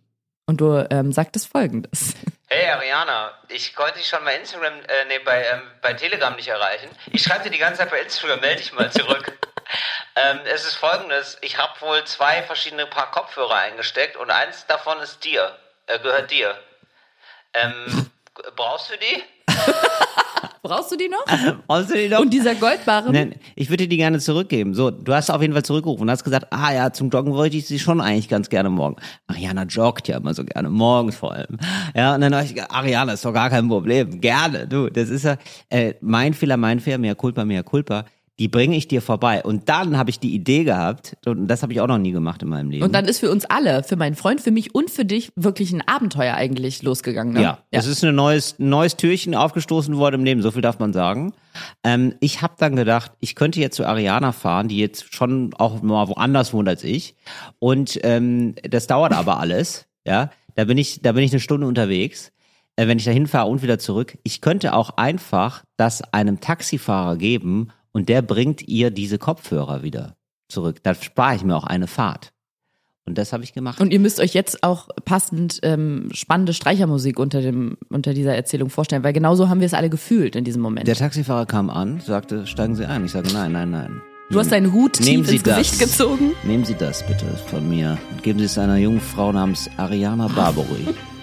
[0.46, 2.14] Und du ähm, sagtest folgendes.
[2.50, 6.48] Hey Ariana, ich konnte dich schon bei Instagram, äh, nee, bei, ähm, bei Telegram nicht
[6.48, 6.88] erreichen.
[7.12, 9.38] Ich schreibe dir die ganze Zeit bei Instagram, melde dich mal zurück.
[10.16, 14.98] ähm, es ist folgendes, ich habe wohl zwei verschiedene Paar Kopfhörer eingesteckt und eins davon
[15.00, 16.58] ist dir, äh, gehört dir.
[17.52, 18.10] Ähm,
[18.56, 19.22] brauchst du die?
[20.62, 21.24] Brauchst du die noch?
[21.66, 22.20] Brauchst du die noch?
[22.20, 23.12] Und dieser Goldbarren.
[23.12, 24.74] Nein, ich würde dir die gerne zurückgeben.
[24.74, 27.56] So, du hast auf jeden Fall zurückgerufen und hast gesagt, ah ja, zum Joggen wollte
[27.56, 28.96] ich sie schon eigentlich ganz gerne morgen.
[29.26, 31.58] Ariana joggt ja immer so gerne, morgens vor allem.
[31.94, 34.20] Ja, und dann habe ich gesagt, Ariana, ist doch gar kein Problem.
[34.20, 35.36] Gerne, du, das ist ja
[35.70, 38.04] äh, mein Fehler, mein Fehler, mehr Culpa, mehr Culpa.
[38.38, 39.42] Die bringe ich dir vorbei.
[39.42, 42.42] Und dann habe ich die Idee gehabt, und das habe ich auch noch nie gemacht
[42.42, 42.84] in meinem Leben.
[42.84, 45.72] Und dann ist für uns alle, für meinen Freund, für mich und für dich wirklich
[45.72, 47.34] ein Abenteuer eigentlich losgegangen.
[47.34, 47.42] Ne?
[47.42, 50.92] Ja, es ist ein neues, neues Türchen aufgestoßen worden im Leben, so viel darf man
[50.92, 51.32] sagen.
[51.82, 55.82] Ähm, ich habe dann gedacht, ich könnte jetzt zu Ariana fahren, die jetzt schon auch
[55.82, 57.16] mal woanders wohnt als ich.
[57.58, 59.86] Und ähm, das dauert aber alles.
[60.06, 62.32] Ja, da bin ich, da bin ich eine Stunde unterwegs.
[62.78, 64.16] Äh, wenn ich da hinfahre und wieder zurück.
[64.22, 70.14] Ich könnte auch einfach das einem Taxifahrer geben und der bringt ihr diese Kopfhörer wieder
[70.48, 70.76] zurück.
[70.84, 72.32] Da spare ich mir auch eine Fahrt.
[73.04, 73.80] Und das habe ich gemacht.
[73.80, 78.70] Und ihr müsst euch jetzt auch passend ähm, spannende Streichermusik unter dem unter dieser Erzählung
[78.70, 80.86] vorstellen, weil genauso haben wir es alle gefühlt in diesem Moment.
[80.86, 83.04] Der Taxifahrer kam an, sagte, steigen Sie ein.
[83.04, 84.00] Ich sage, nein, nein, nein.
[84.30, 85.90] du hast deinen Hut Nehmen tief Sie ins Gesicht das.
[85.90, 86.34] gezogen.
[86.44, 90.28] Nehmen Sie das bitte von mir und geben Sie es einer jungen Frau namens Ariana
[90.28, 90.86] Barbary.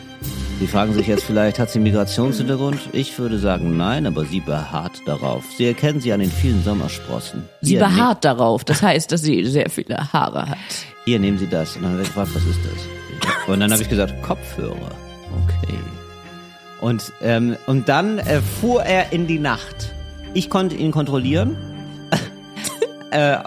[0.59, 2.79] Sie fragen sich jetzt vielleicht, hat sie Migrationshintergrund?
[2.93, 5.43] Ich würde sagen nein, aber sie beharrt darauf.
[5.57, 7.43] Sie erkennen sie an den vielen Sommersprossen.
[7.61, 8.63] Sie Hier, beharrt darauf.
[8.63, 10.57] Das heißt, dass sie sehr viele Haare hat.
[11.03, 11.75] Hier, nehmen Sie das.
[11.75, 13.47] Und dann hat er gefragt, was ist das?
[13.47, 14.91] Und dann habe ich gesagt, Kopfhörer.
[15.45, 15.77] Okay.
[16.81, 19.93] Und, ähm, und dann äh, fuhr er in die Nacht.
[20.33, 21.57] Ich konnte ihn kontrollieren.
[23.15, 23.37] Äh,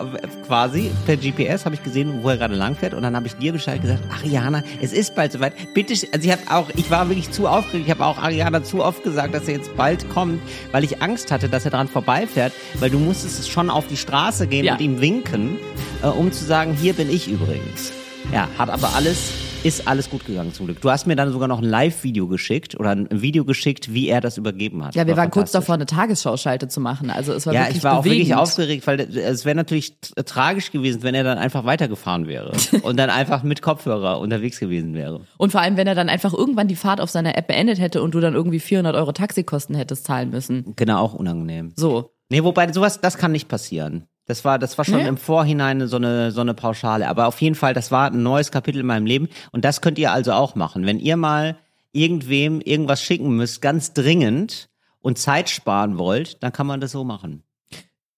[0.47, 3.53] quasi per GPS habe ich gesehen, wo er gerade langfährt und dann habe ich dir
[3.53, 5.53] Bescheid gesagt, Ariana, es ist bald soweit.
[5.75, 7.87] Bitte, also ich habe auch, ich war wirklich zu aufgeregt.
[7.87, 10.41] Ich habe auch Ariana zu oft gesagt, dass er jetzt bald kommt,
[10.73, 13.97] weil ich Angst hatte, dass er dran vorbeifährt, weil du musstest es schon auf die
[13.97, 14.73] Straße gehen Ja.
[14.75, 15.57] und ihm winken,
[16.03, 17.93] äh, um zu sagen, hier bin ich übrigens.
[18.33, 19.31] Ja, hat aber alles
[19.65, 20.81] Ist alles gut gegangen zum Glück.
[20.81, 24.21] Du hast mir dann sogar noch ein Live-Video geschickt oder ein Video geschickt, wie er
[24.21, 24.95] das übergeben hat.
[24.95, 27.11] Ja, wir War waren kurz davor, eine Tagesschauschalte zu machen.
[27.11, 28.29] Also es war Ja, wirklich ich war auch bewegend.
[28.29, 32.97] wirklich aufgeregt, weil es wäre natürlich tragisch gewesen, wenn er dann einfach weitergefahren wäre und
[32.99, 35.23] dann einfach mit Kopfhörer unterwegs gewesen wäre.
[35.39, 38.01] Und vor allem, wenn er dann einfach irgendwann die Fahrt auf seiner App beendet hätte
[38.01, 40.73] und du dann irgendwie 400 Euro Taxikosten hättest zahlen müssen.
[40.77, 41.73] Genau, auch unangenehm.
[41.75, 42.13] So.
[42.31, 44.05] Nee, wobei sowas, das kann nicht passieren.
[44.29, 45.09] Das war, das war schon Nee?
[45.09, 47.09] im Vorhinein so eine, so eine Pauschale.
[47.09, 49.29] Aber auf jeden Fall, das war ein neues Kapitel in meinem Leben.
[49.53, 50.85] Und das könnt ihr also auch machen.
[50.85, 51.57] Wenn ihr mal
[51.93, 54.69] irgendwem irgendwas schicken müsst, ganz dringend
[55.01, 57.43] und Zeit sparen wollt, dann kann man das so machen.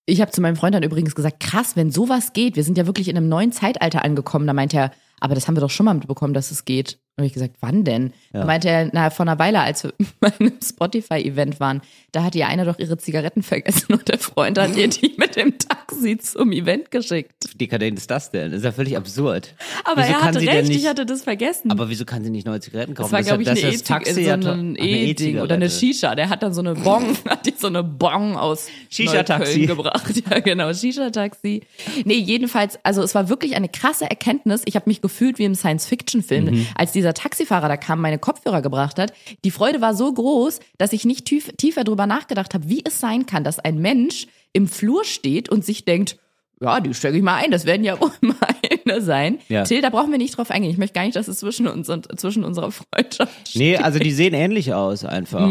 [0.05, 2.87] Ich habe zu meinem Freund dann übrigens gesagt, krass, wenn sowas geht, wir sind ja
[2.87, 4.49] wirklich in einem neuen Zeitalter angekommen.
[4.49, 6.99] Da meinte er, aber das haben wir doch schon mal mitbekommen, dass es geht.
[7.21, 8.13] Und hab ich gesagt, wann denn?
[8.33, 12.35] Da meinte er, na, vor einer Weile, als wir bei einem Spotify-Event waren, da hat
[12.35, 16.17] die eine doch ihre Zigaretten vergessen und der Freund hat ihr die mit dem Taxi
[16.19, 17.33] zum Event geschickt.
[17.53, 18.51] Wie dekadent ist das denn?
[18.51, 19.55] Das ist ja völlig absurd.
[19.85, 21.71] Aber Wieso er hatte recht, nicht, ich hatte das vergessen.
[21.71, 23.11] Aber wieso kann sie nicht neue Zigaretten kaufen?
[23.11, 25.69] das war, glaube ich, das eine ist E- Taxi so ja ein E-Ding oder eine.
[25.71, 26.15] Shisha.
[26.15, 29.67] Der hat dann so eine Bong, hat die so eine Bong aus Shisha-Taxi.
[29.67, 30.11] Gebracht.
[30.31, 31.63] Ja, genau, Shisha-Taxi.
[32.05, 34.63] Nee, jedenfalls, also es war wirklich eine krasse Erkenntnis.
[34.65, 36.67] Ich habe mich gefühlt wie im Science-Fiction-Film, Mhm.
[36.75, 39.13] als dieser Taxifahrer da kam, meine Kopfhörer gebracht hat.
[39.45, 43.01] Die Freude war so groß, dass ich nicht tief, tiefer drüber nachgedacht habe, wie es
[43.01, 46.19] sein kann, dass ein Mensch im Flur steht und sich denkt,
[46.63, 49.39] ja, die stecke ich mal ein, das werden ja wohl meine sein.
[49.49, 49.65] Ja.
[49.65, 50.71] Till, da brauchen wir nicht drauf eingehen.
[50.71, 53.61] Ich möchte gar nicht, dass es zwischen uns und zwischen unserer Freundschaft steht.
[53.63, 55.49] Nee, also die sehen ähnlich aus einfach.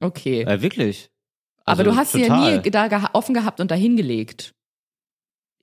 [0.00, 0.42] Okay.
[0.42, 1.10] Äh, wirklich.
[1.64, 2.60] Aber Also du hast sie ja total.
[2.62, 4.52] nie da offen gehabt und dahin gelegt.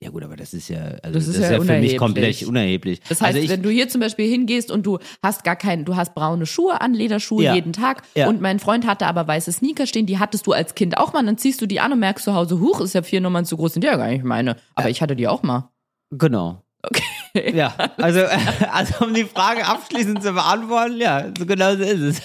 [0.00, 1.96] Ja gut, aber das ist ja, also Das das ist ja ja, für mich unerheblich.
[1.98, 3.00] komplett unerheblich.
[3.08, 5.84] Das heißt, also ich, wenn du hier zum Beispiel hingehst und du hast gar keinen,
[5.84, 7.54] du hast braune Schuhe an, Lederschuhe Ja.
[7.54, 8.28] jeden Tag Ja.
[8.28, 11.24] und mein Freund hatte aber weiße Sneaker stehen, die hattest du als Kind auch mal,
[11.26, 13.56] dann ziehst du die an und merkst zu Hause, huch, ist ja vier Nummern zu
[13.56, 14.56] groß, sind ja gar nicht meine.
[14.76, 15.68] Aber ich hatte die auch mal.
[16.10, 16.62] genau.
[16.80, 17.56] Okay.
[17.56, 18.20] Ja, also,
[18.72, 22.22] also um die Frage abschließend zu beantworten, ja, so genau so ist es.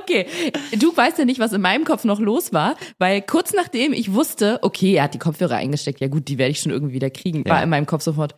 [0.00, 0.26] Okay,
[0.78, 4.12] du weißt ja nicht, was in meinem Kopf noch los war, weil kurz nachdem ich
[4.14, 7.10] wusste, okay, er hat die Kopfhörer eingesteckt, ja gut, die werde ich schon irgendwie wieder
[7.10, 7.62] kriegen, war Ja.
[7.64, 8.34] in meinem Kopf sofort.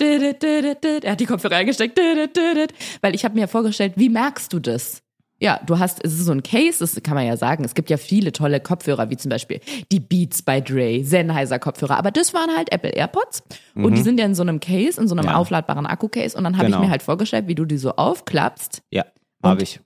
[0.00, 1.98] Er hat die Kopfhörer eingesteckt,
[3.00, 5.02] weil ich habe mir vorgestellt, wie merkst du das?
[5.40, 7.64] Ja, du hast, es ist so ein Case, das kann man ja sagen.
[7.64, 9.60] Es gibt ja viele tolle Kopfhörer, wie zum Beispiel
[9.92, 11.98] die Beats bei Dre, Sennheiser Kopfhörer.
[11.98, 13.42] Aber das waren halt Apple AirPods.
[13.74, 15.32] Und die sind ja in so einem Case, in so einem Mhm.
[15.32, 15.36] Ja.
[15.36, 16.36] aufladbaren Akku-Case.
[16.38, 16.78] Und dann habe Genau.
[16.78, 18.82] ich mir halt vorgestellt, wie du die so aufklappst.
[18.90, 19.04] Ja,
[19.42, 19.80] habe ich.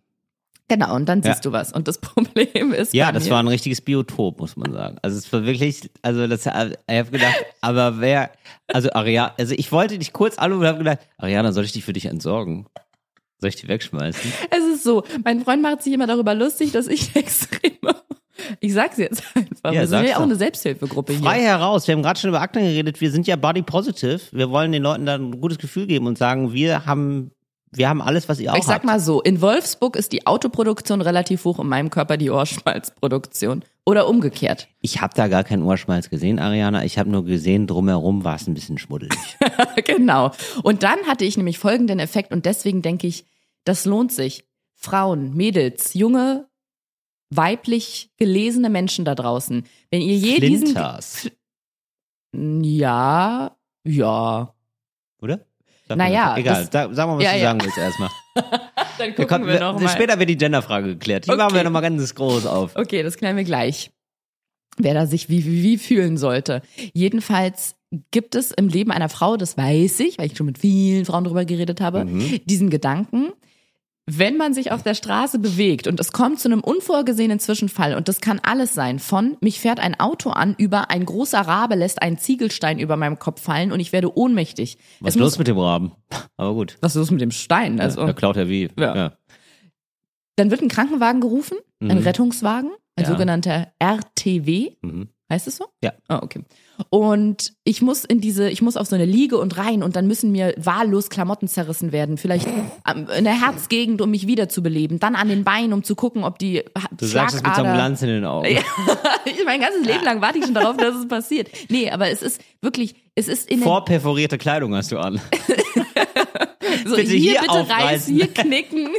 [0.68, 1.32] Genau, und dann Ja.
[1.32, 1.72] siehst du was.
[1.72, 2.92] Und das Problem ist.
[2.94, 4.98] Ja, das mir, war ein richtiges Biotop, muss man sagen.
[5.02, 8.30] Also es war wirklich, also das, ich habe gedacht, aber wer,
[8.72, 11.84] also Ariana, also ich wollte dich kurz anrufen und habe gedacht, Ariana, soll ich dich
[11.84, 12.66] für dich entsorgen?
[13.40, 14.32] Soll ich die wegschmeißen?
[14.50, 17.94] Es ist so, mein Freund macht sich immer darüber lustig, dass ich extreme.
[18.60, 19.72] Ich sag's jetzt einfach.
[19.72, 20.22] Ja, wir sind ja auch doch.
[20.24, 21.22] eine Selbsthilfegruppe hier.
[21.22, 24.20] Frei heraus, wir haben gerade schon über Akne geredet, wir sind ja body positive.
[24.32, 27.30] Wir wollen den Leuten dann ein gutes Gefühl geben und sagen, wir haben,
[27.72, 28.84] wir haben alles, was ihr auch Ich sag habt.
[28.84, 33.64] mal so, in Wolfsburg ist die Autoproduktion relativ hoch, in meinem Körper die Ohrschmalzproduktion.
[33.84, 34.68] Oder umgekehrt.
[34.82, 36.84] Ich habe da gar keinen Ohrschmalz gesehen, Ariana.
[36.84, 39.16] Ich habe nur gesehen, drumherum war es ein bisschen schmuddelig.
[39.86, 40.32] genau.
[40.62, 43.24] Und dann hatte ich nämlich folgenden Effekt und deswegen denke ich,
[43.64, 44.44] das lohnt sich.
[44.74, 46.48] Frauen, Mädels, junge,
[47.30, 49.64] weiblich gelesene Menschen da draußen.
[49.90, 50.66] Wenn ihr je diesen.
[50.68, 51.30] Flinters,
[52.34, 54.54] Ja, ja.
[55.20, 55.40] oder?
[55.88, 57.44] Sag Naja, Egal, das- sag, sag mal, was Ja, du ja.
[57.44, 58.10] sagen willst erstmal.
[58.34, 58.44] Dann
[58.98, 59.88] Wir gucken kommen- wir noch mal.
[59.88, 61.26] Später wird die Genderfrage geklärt.
[61.26, 61.38] Die Okay.
[61.38, 62.76] machen wir nochmal ganz groß auf.
[62.76, 63.90] Okay, das klären wir gleich.
[64.76, 66.62] Wer da sich wie, wie, wie fühlen sollte.
[66.92, 67.74] Jedenfalls
[68.10, 71.24] gibt es im Leben einer Frau, das weiß ich, weil ich schon mit vielen Frauen
[71.24, 72.40] darüber geredet habe, Mhm.
[72.44, 73.32] diesen Gedanken,
[74.10, 78.08] wenn man sich auf der Straße bewegt und es kommt zu einem unvorgesehenen Zwischenfall und
[78.08, 82.00] das kann alles sein, von mich fährt ein Auto an, über ein großer Rabe lässt
[82.00, 84.78] einen Ziegelstein über meinem Kopf fallen und ich werde ohnmächtig.
[85.00, 85.92] Was ist los mit dem Raben?
[86.38, 86.78] Aber gut.
[86.80, 87.80] Was ist los mit dem Stein?
[87.80, 88.70] Also, Da klaut er wie.
[88.78, 89.12] Ja.
[90.36, 92.02] Dann wird ein Krankenwagen gerufen, ein Mhm.
[92.04, 93.10] Rettungswagen, ein Ja.
[93.10, 94.70] sogenannter RTW.
[94.80, 95.08] Mhm.
[95.30, 95.66] Heißt es so?
[95.82, 95.92] Ja.
[96.08, 96.44] Ah, okay.
[96.90, 100.06] Und ich muss in diese, ich muss auf so eine Liege und rein und dann
[100.06, 102.16] müssen mir wahllos Klamotten zerrissen werden.
[102.18, 102.46] Vielleicht
[102.84, 104.98] am- in der Herzgegend, um mich wiederzubeleben.
[105.00, 106.62] Dann an den Beinen, um zu gucken, ob die
[106.96, 108.48] Du sagst es mit so einem Glanz in den Augen.
[108.52, 108.60] Ja.
[109.44, 111.48] Mein ganzes Leben lang warte ich schon darauf, dass es passiert.
[111.68, 115.20] Nee, aber es ist wirklich, es ist in Vorperforierte Kleidung hast du an.
[116.86, 118.14] So, Bitte hier, hier bitte aufreißen.
[118.14, 118.88] hier knicken.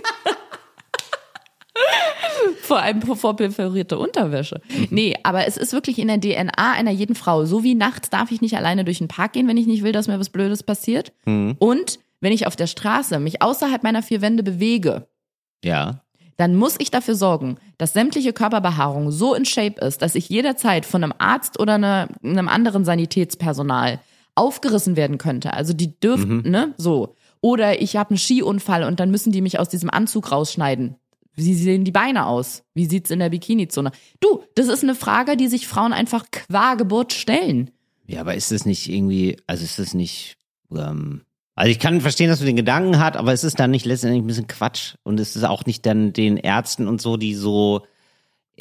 [2.61, 4.61] Vor allem vorperforierte Unterwäsche.
[4.69, 4.87] Mhm.
[4.91, 7.45] Nee, aber es ist wirklich in der DNA einer jeden Frau.
[7.45, 9.91] So wie nachts darf ich nicht alleine durch den Park gehen, wenn ich nicht will,
[9.91, 11.11] dass mir was Blödes passiert.
[11.25, 11.55] Mhm.
[11.59, 15.07] Und wenn ich auf der Straße mich außerhalb meiner vier Wände bewege,
[15.63, 16.01] Ja.
[16.37, 20.85] dann muss ich dafür sorgen, dass sämtliche Körperbehaarung so in Shape ist, dass ich jederzeit
[20.85, 23.99] von einem Arzt oder einer- einem anderen Sanitätspersonal
[24.35, 25.53] aufgerissen werden könnte.
[25.53, 26.51] Also die dürfen, Mhm.
[26.51, 27.15] ne, so.
[27.41, 30.95] Oder ich habe einen Skiunfall und dann müssen die mich aus diesem Anzug rausschneiden.
[31.39, 32.63] Wie sehen die Beine aus?
[32.73, 33.91] Wie sieht's in der Bikini-Zone?
[34.19, 37.71] Du, das ist eine Frage, die sich Frauen einfach qua Geburt stellen.
[38.07, 40.37] Ja, aber ist das nicht irgendwie, also ist das nicht,
[40.75, 41.21] ähm,
[41.55, 44.23] also ich kann verstehen, dass du den Gedanken hat, aber es ist dann nicht letztendlich
[44.23, 47.85] ein bisschen Quatsch und es ist auch nicht dann den Ärzten und so, die so,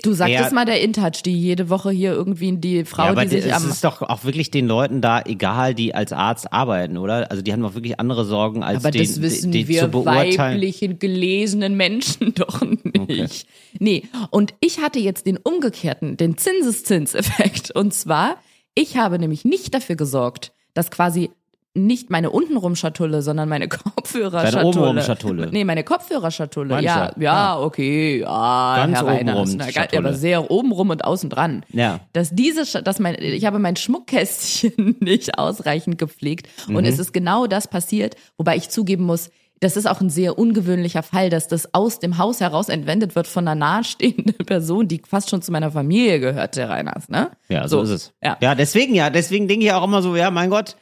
[0.03, 0.43] Du sag Ja.
[0.43, 3.47] das mal der InTouch, die jede Woche hier irgendwie die Frau, ja, aber die sich
[3.47, 7.31] es am ist doch auch wirklich den Leuten da egal, die als Arzt arbeiten, oder?
[7.31, 9.81] Also die haben doch wirklich andere Sorgen, als Aber den, das wissen den, den wir
[9.83, 10.37] zu beurteilen.
[10.57, 13.47] weiblichen, gelesenen Menschen doch nicht.
[13.79, 17.71] Nee, und ich hatte jetzt den umgekehrten, den Zinseszinseffekt.
[17.71, 18.37] Und zwar,
[18.75, 21.31] ich habe nämlich nicht dafür gesorgt, dass quasi
[21.79, 23.69] nicht meine untenrum Schatulle, sondern meine
[24.19, 24.87] Kopfhörerschatulle.
[24.87, 25.49] Deine Schatulle.
[25.51, 26.69] Nee, meine Kopfhörerschatulle.
[26.75, 28.21] Meinst Ja, ja, okay.
[28.21, 29.37] Ja, Ganz Herr Reiners.
[29.51, 29.61] obenrum
[29.93, 29.99] Na.
[29.99, 32.01] Aber sehr obenrum und außen dran Ja.
[32.13, 36.85] dass diese, dass mein, ich habe mein Schmuckkästchen nicht ausreichend gepflegt und Mhm.
[36.85, 41.03] es ist genau das passiert, wobei ich zugeben muss, das ist auch ein sehr ungewöhnlicher
[41.03, 45.31] Fall, dass das aus dem Haus heraus entwendet wird von einer nahestehenden Person, die fast
[45.31, 47.33] schon zu meiner Familie gehört, der Reiners, ne?
[47.49, 48.13] Ja, so, ist es.
[48.23, 48.37] Ja.
[48.41, 50.77] ja, deswegen ja, deswegen denke ich auch immer so, ja, mein Gott,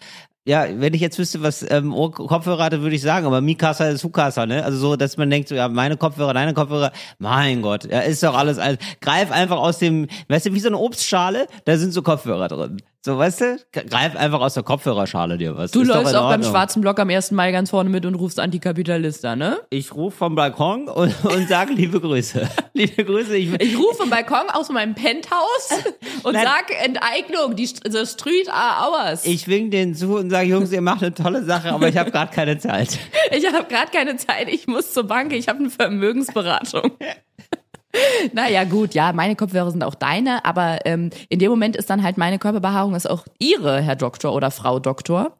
[0.47, 4.05] ja, wenn ich jetzt wüsste, was ähm, Kopfhörer hatte, würde ich sagen, aber Mikasa ist
[4.05, 4.65] Hukasa, ne?
[4.65, 8.23] Also so, dass man denkt, so, ja, meine Kopfhörer, deine Kopfhörer, mein Gott, ja, ist
[8.23, 11.93] doch alles, alles greif einfach aus dem, weißt du, wie so eine Obstschale, da sind
[11.93, 12.81] so Kopfhörer drin.
[13.07, 15.71] So, weißt du, greif einfach aus der Kopfhörerschale dir was.
[15.71, 16.43] Du Ist läufst auch beim.
[16.43, 17.31] Schwarzen Block am 1.
[17.31, 19.59] Mai ganz vorne mit und rufst Antikapitalista, ne?
[19.71, 22.49] Ich rufe vom Balkon und, und sage liebe Grüße.
[22.73, 25.85] liebe Grüße, ich, Ich rufe vom Balkon aus meinem Penthouse
[26.25, 26.49] und Nein.
[26.49, 29.25] sag Enteignung, die the Street are ours.
[29.25, 32.11] ich wink denen zu und sage, Jungs, ihr macht eine tolle Sache, aber ich habe
[32.11, 32.99] gerade keine Zeit.
[33.31, 36.93] Ich habe gerade keine Zeit, ich muss zur Bank, ich habe eine Vermögensberatung.
[38.33, 42.03] naja, gut, ja, meine Kopfhörer sind auch deine, aber ähm, in dem Moment ist dann
[42.03, 45.37] halt meine Körperbehaarung ist auch ihre, Herr Doktor oder Frau Doktor.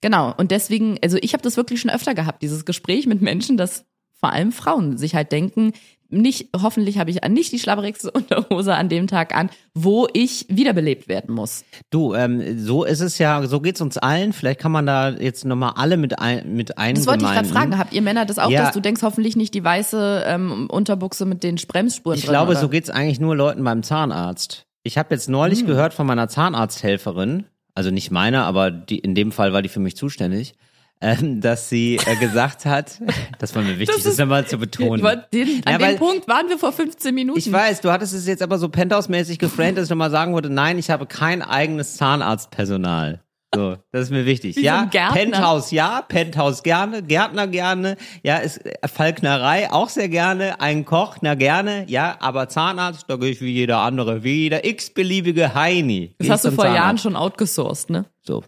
[0.00, 3.56] Genau, und deswegen, also ich habe das wirklich schon öfter gehabt, dieses Gespräch mit Menschen,
[3.56, 3.84] dass
[4.20, 5.72] vor allem Frauen sich halt denken,
[6.10, 11.06] nicht, hoffentlich habe ich nicht die schlabberigste Unterhose an dem Tag an, wo ich wiederbelebt
[11.08, 11.64] werden muss.
[11.90, 14.32] Du, ähm, so ist es ja, so geht's uns allen.
[14.32, 16.94] Vielleicht kann man da jetzt nochmal alle mit ein, mit ein.
[16.94, 17.78] Das wollte ich gerade fragen.
[17.78, 18.64] Habt ihr Männer das auch, Ja.
[18.64, 22.32] dass du denkst, hoffentlich nicht die weiße ähm, Unterbuchse mit den Spremsspuren Ich drin?
[22.32, 22.60] glaube, oder?
[22.60, 24.64] so geht's eigentlich nur Leuten beim Zahnarzt.
[24.84, 25.66] Ich habe jetzt neulich Hm.
[25.66, 27.44] gehört von meiner Zahnarzthelferin,
[27.74, 30.54] also nicht meiner, aber die, in dem Fall war die für mich zuständig,
[31.00, 33.00] ähm, dass sie äh, gesagt hat,
[33.38, 35.02] das war mir wichtig, das, ist- nochmal zu betonen.
[35.32, 37.38] Den, an Ja, dem Punkt waren wir vor 15 Minuten.
[37.38, 40.50] Ich weiß, du hattest es jetzt aber so Penthouse-mäßig geframed, dass ich nochmal sagen wollte,
[40.50, 43.20] nein, ich habe kein eigenes Zahnarztpersonal.
[43.54, 44.56] So, das ist mir wichtig.
[44.56, 45.14] Wie so ja, Gärtner.
[45.14, 51.16] Penthouse ja, Penthouse gerne, Gärtner gerne, ja, ist äh, Falknerei auch sehr gerne, ein Koch,
[51.22, 56.14] na gerne, ja, aber Zahnarzt, da gehe ich wie jeder andere, wie jeder x-beliebige Heini.
[56.18, 57.02] Das hast du vor Jahren Zahnarzt.
[57.04, 58.04] schon outgesourced, ne?
[58.22, 58.44] So.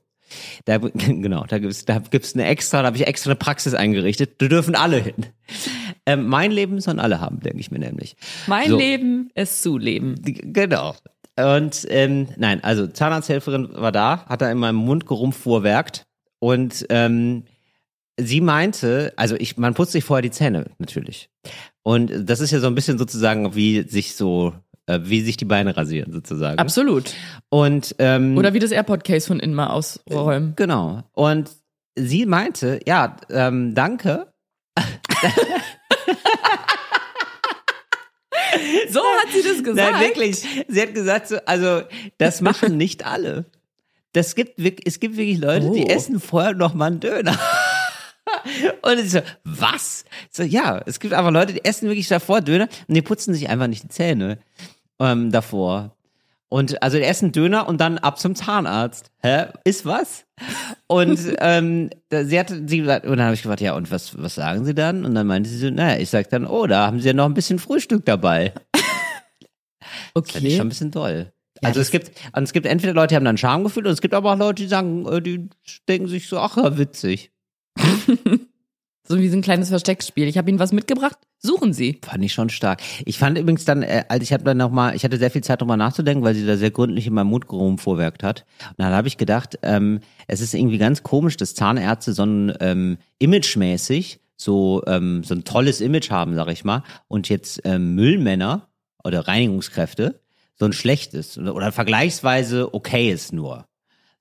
[0.64, 4.40] Da, genau, da gibt's, da gibt's eine extra, da habe ich extra eine Praxis eingerichtet.
[4.40, 5.26] Da dürfen alle hin.
[6.06, 8.16] Ähm, mein Leben sollen alle haben, denke ich mir nämlich.
[8.46, 8.78] Mein So.
[8.78, 10.14] Leben ist Zuleben.
[10.22, 10.94] Genau.
[11.36, 16.06] Und ähm, nein, also Zahnarzthelferin war da, hat da in meinem Mund gerumfuhrwerkt
[16.38, 17.44] und ähm,
[18.18, 21.30] sie meinte, also ich, man putzt sich vorher die Zähne natürlich.
[21.82, 24.52] Und das ist ja so ein bisschen sozusagen, wie sich so,
[25.02, 26.58] wie sich die Beine rasieren sozusagen.
[26.58, 27.12] Absolut.
[27.48, 30.54] Und ähm, Oder wie das AirPod-Case von innen mal ausräumen.
[30.56, 31.02] genau.
[31.12, 31.50] Und
[31.96, 34.26] sie meinte, ja, ähm, danke.
[38.90, 39.92] So hat sie das gesagt.
[39.92, 40.44] Nein, wirklich.
[40.68, 41.82] Sie hat gesagt, so, also
[42.18, 43.44] das machen nicht alle.
[44.12, 45.88] Das gibt, es gibt wirklich Leute, die Oh.
[45.88, 47.38] essen vorher noch mal einen Döner.
[48.82, 50.04] Und ich so, was?
[50.30, 53.48] So, ja, es gibt einfach Leute, die essen wirklich davor Döner und die putzen sich
[53.48, 54.38] einfach nicht die Zähne
[55.00, 55.96] ähm, davor.
[56.48, 59.12] Und also die essen Döner und dann ab zum Zahnarzt.
[59.22, 59.46] Hä?
[59.64, 60.24] Ist was?
[60.88, 64.34] Und ähm, sie hatte, sie gesagt, und dann habe ich gefragt, ja, und was, was
[64.34, 65.04] sagen sie dann?
[65.04, 67.26] Und dann meinte sie so, naja, ich sag dann, oh, da haben sie ja noch
[67.26, 68.52] ein bisschen Frühstück dabei.
[70.12, 70.50] Fand ich okay.
[70.56, 71.32] schon ein bisschen doll.
[71.62, 74.14] also es gibt, und es gibt entweder Leute, die haben dann Schamgefühl und es gibt
[74.14, 75.48] aber auch Leute, die sagen, äh, die
[75.88, 77.30] denken sich so, ach ja, witzig.
[79.10, 80.28] So wie so ein kleines Versteckspiel.
[80.28, 81.18] Ich habe Ihnen was mitgebracht.
[81.36, 81.98] Suchen Sie.
[82.04, 82.80] Fand ich schon stark.
[83.04, 85.42] Ich fand übrigens dann, äh, also ich habe dann noch mal, ich hatte sehr viel
[85.42, 88.46] Zeit drüber nachzudenken, weil sie da sehr gründlich in meinem Mund rumvorwerkt hat.
[88.68, 92.52] Und dann habe ich gedacht, ähm, es ist irgendwie ganz komisch, dass Zahnärzte so ein
[92.60, 97.96] ähm, imagemäßig so ähm, so ein tolles Image haben, sag ich mal, und jetzt ähm,
[97.96, 98.68] Müllmänner
[99.02, 100.20] oder Reinigungskräfte
[100.56, 103.66] so ein schlechtes oder, oder vergleichsweise okay ist nur.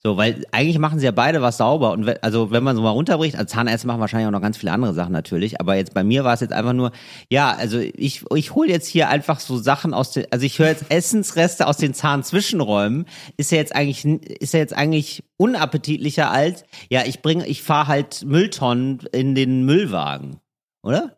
[0.01, 1.91] So, weil eigentlich machen sie ja beide was sauber.
[1.91, 4.55] Und we- also wenn man so mal runterbricht, also Zahnärzte machen wahrscheinlich auch noch ganz
[4.57, 6.91] viele andere Sachen natürlich, aber jetzt bei mir war es jetzt einfach nur,
[7.29, 10.69] ja, also ich, ich hole jetzt hier einfach so Sachen aus den, also ich höre
[10.69, 13.07] jetzt Essensreste aus den Zahnzwischenräumen.
[13.35, 17.87] Ist ja jetzt eigentlich, ist ja jetzt eigentlich unappetitlicher als, ja, ich bringe, ich fahre
[17.89, 20.37] halt Mülltonnen in den Müllwagen.
[20.81, 21.17] Oder?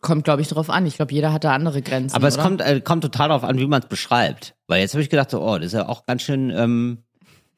[0.00, 0.86] Kommt, glaube ich, drauf an.
[0.86, 2.16] Ich glaube, jeder hat da andere Grenzen.
[2.16, 2.42] Aber es oder?
[2.44, 4.54] kommt, äh, kommt total darauf an, wie man es beschreibt.
[4.68, 7.04] Weil jetzt habe ich gedacht, so, oh, das ist ja auch ganz schön, ähm,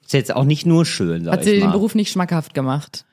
[0.05, 1.67] ist jetzt auch nicht nur schön, sag Hat ich sie mal.
[1.69, 3.05] den Beruf nicht schmackhaft gemacht?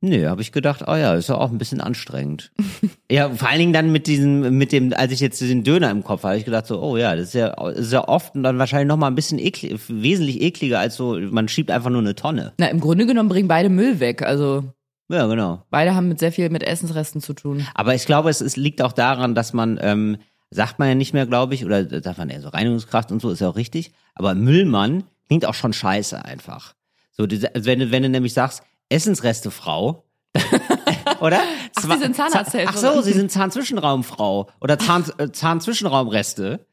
[0.00, 2.52] Nee, habe ich gedacht, oh ja, ist ja auch ein bisschen anstrengend.
[3.10, 6.04] ja, vor allen Dingen dann mit diesem, mit dem, als ich jetzt den Döner im
[6.04, 8.44] Kopf hatte, habe ich gedacht so, oh ja, das ist ja, ist ja oft und
[8.44, 12.00] dann wahrscheinlich noch mal ein bisschen eklig, wesentlich ekliger als so, man schiebt einfach nur
[12.00, 12.52] eine Tonne.
[12.58, 14.22] Na, im Grunde genommen bringen beide Müll weg.
[14.22, 14.72] Also
[15.10, 15.64] Ja, genau.
[15.70, 17.66] beide haben mit sehr viel mit Essensresten zu tun.
[17.74, 20.18] Aber ich glaube, es, es liegt auch daran, dass man, ähm,
[20.50, 23.30] sagt man ja nicht mehr, glaube ich, oder sagt man eher so Reinigungskraft und so,
[23.30, 23.90] ist ja auch richtig.
[24.14, 26.74] Aber Müllmann klingt auch schon scheiße einfach.
[27.12, 30.04] So, also wenn du, wenn du nämlich sagst, Essensrestefrau,
[31.20, 31.40] oder?
[31.76, 32.68] Ach, Sie sind Zahnarzthelferin.
[32.68, 36.66] Ach so, Sie sind Zahnzwischenraumfrau oder Zahn, äh, Zahnzwischenraumreste.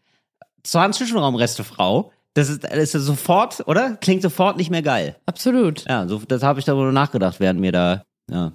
[0.63, 2.11] Zahnzwischenraumrestefrau.
[2.33, 3.95] Das ist, das ist sofort, oder?
[3.95, 5.15] Klingt sofort nicht mehr geil.
[5.25, 5.85] Absolut.
[5.87, 8.51] Ja, so, das habe ich darüber nachgedacht, während mir da, ja.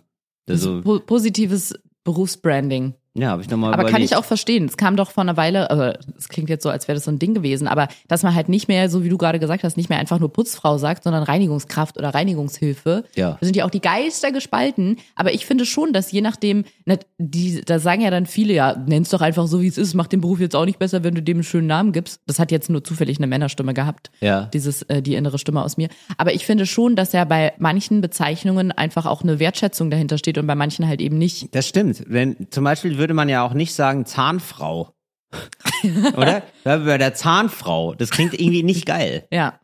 [0.47, 2.95] Das Das so, ist po positives Berufsbranding.
[3.15, 3.95] Ja, habe ich nochmal Aber überlegt.
[3.95, 4.67] kann ich auch verstehen.
[4.67, 7.11] Es kam doch vor einer Weile, also es klingt jetzt so, als wäre das so
[7.11, 9.77] ein Ding gewesen, aber dass man halt nicht mehr, so wie du gerade gesagt hast,
[9.77, 13.05] nicht mehr einfach nur Putzfrau sagt, sondern Reinigungskraft oder Reinigungshilfe.
[13.17, 13.37] Ja.
[13.41, 14.97] Da sind ja auch die Geister gespalten.
[15.17, 18.77] Aber ich finde schon, dass je nachdem, na, die, da sagen ja dann viele, ja,
[18.87, 21.17] nenn's doch einfach so, wie es ist, macht den Beruf jetzt auch nicht besser, wenn
[21.17, 22.21] du dem einen schönen Namen gibst.
[22.29, 24.13] Das hat jetzt nur zufällig eine Männerstimme gehabt.
[24.21, 24.43] Ja.
[24.53, 25.89] Dieses, äh, die innere Stimme aus mir.
[26.17, 30.39] Aber ich finde schon, dass ja bei manchen Bezeichnungen einfach auch eine Wertschätzung dahinter steht
[30.39, 31.53] und bei manchen halt eben nicht.
[31.57, 32.05] Das stimmt.
[32.07, 34.95] Wenn, zum Beispiel würde man ja auch nicht sagen Zahnfrau.
[36.17, 36.45] Oder?
[36.65, 37.95] Ja, Bei der Zahnfrau.
[37.95, 39.27] Das klingt irgendwie nicht geil.
[39.33, 39.59] Ja.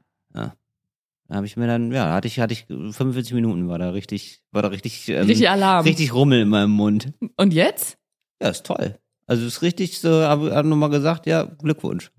[1.29, 4.43] Da habe ich mir dann, ja, hatte ich, hatte ich 45 Minuten, war da richtig,
[4.53, 5.85] war da richtig, ähm, Richtig Alarm.
[5.85, 7.13] richtig Rummel in meinem Mund.
[7.37, 7.99] Und jetzt?
[8.41, 8.97] Ja, ist toll.
[9.27, 12.13] Also ist richtig so, habe hab nochmal gesagt, ja, Glückwunsch.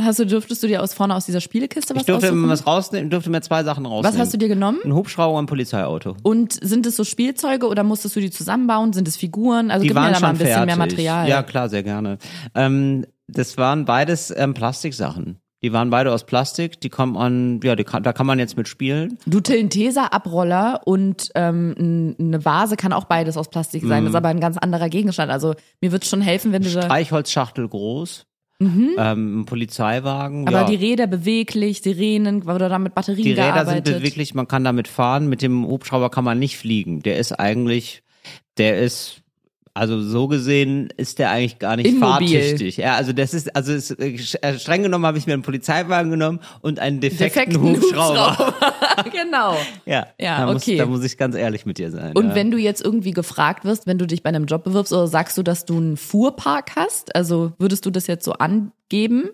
[0.00, 2.66] Hast du, durftest du dir aus vorne aus dieser Spielekiste was ich durfte mir was
[2.66, 4.12] rausnehmen, durfte mir zwei Sachen rausnehmen.
[4.12, 4.80] was hast du dir genommen?
[4.84, 6.16] Ein Hubschrauber und ein Polizeiauto.
[6.24, 8.92] Und sind es so Spielzeuge oder musstest du die zusammenbauen?
[8.92, 9.70] Sind es Figuren?
[9.70, 10.96] Also Die gib mir da mal ein bisschen mehr fertig.
[10.96, 11.28] Material.
[11.28, 12.18] Ja, klar, sehr gerne.
[12.56, 15.38] Ähm, das waren beides ähm, Plastiksachen.
[15.62, 18.68] Die waren beide aus Plastik, die kommen an, ja, kann, da kann man jetzt mit
[18.68, 19.18] spielen.
[19.24, 24.02] Du Tesa Abroller und ähm, eine Vase kann auch beides aus Plastik sein.
[24.02, 24.06] Mhm.
[24.06, 25.32] Das ist aber ein ganz anderer Gegenstand.
[25.32, 28.26] Also mir wird schon helfen, wenn du Streichholzschachtel groß,
[28.60, 30.42] ähm, ein Polizeiwagen.
[30.42, 30.48] Mhm.
[30.48, 30.64] aber ja.
[30.64, 33.86] die Räder beweglich, Sirenen, oder da mit Batterien die Räder gearbeitet.
[33.86, 35.28] sind beweglich, man kann damit fahren.
[35.28, 37.02] Mit dem Hubschrauber kann man nicht fliegen.
[37.02, 38.02] Der ist eigentlich,
[38.56, 39.22] der ist,
[39.76, 42.28] also so gesehen ist der eigentlich gar nicht Immobil.
[42.28, 42.76] fahrtüchtig.
[42.76, 46.38] Ja, also das ist, also ist, äh, streng genommen habe ich mir einen Polizeiwagen genommen
[46.62, 48.54] und einen defekten, Defekten Hubschrauber.
[49.12, 49.56] genau.
[49.84, 50.76] Ja, Ja, da muss, okay.
[50.76, 52.12] da muss ich ganz ehrlich mit dir sein.
[52.14, 52.34] Und ja.
[52.36, 55.36] wenn du jetzt irgendwie gefragt wirst, wenn du dich bei einem Job bewirbst, oder sagst
[55.38, 57.12] du, dass du einen Fuhrpark hast?
[57.16, 59.30] Also würdest du das jetzt so angeben?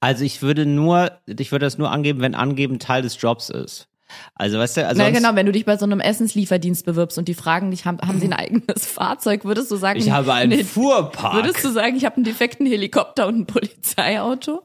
[0.00, 3.89] Also ich würde nur, ich würde das nur angeben, wenn angeben Teil des Jobs ist.
[4.34, 7.28] Also weißt du, also Na genau, wenn du dich bei so einem Essenslieferdienst bewirbst und
[7.28, 10.50] die fragen dich, haben, haben sie ein eigenes Fahrzeug, würdest du sagen, ich habe einen
[10.50, 11.34] nee, Fuhrpark.
[11.34, 14.62] Würdest du sagen, ich habe einen defekten Helikopter und ein Polizeiauto?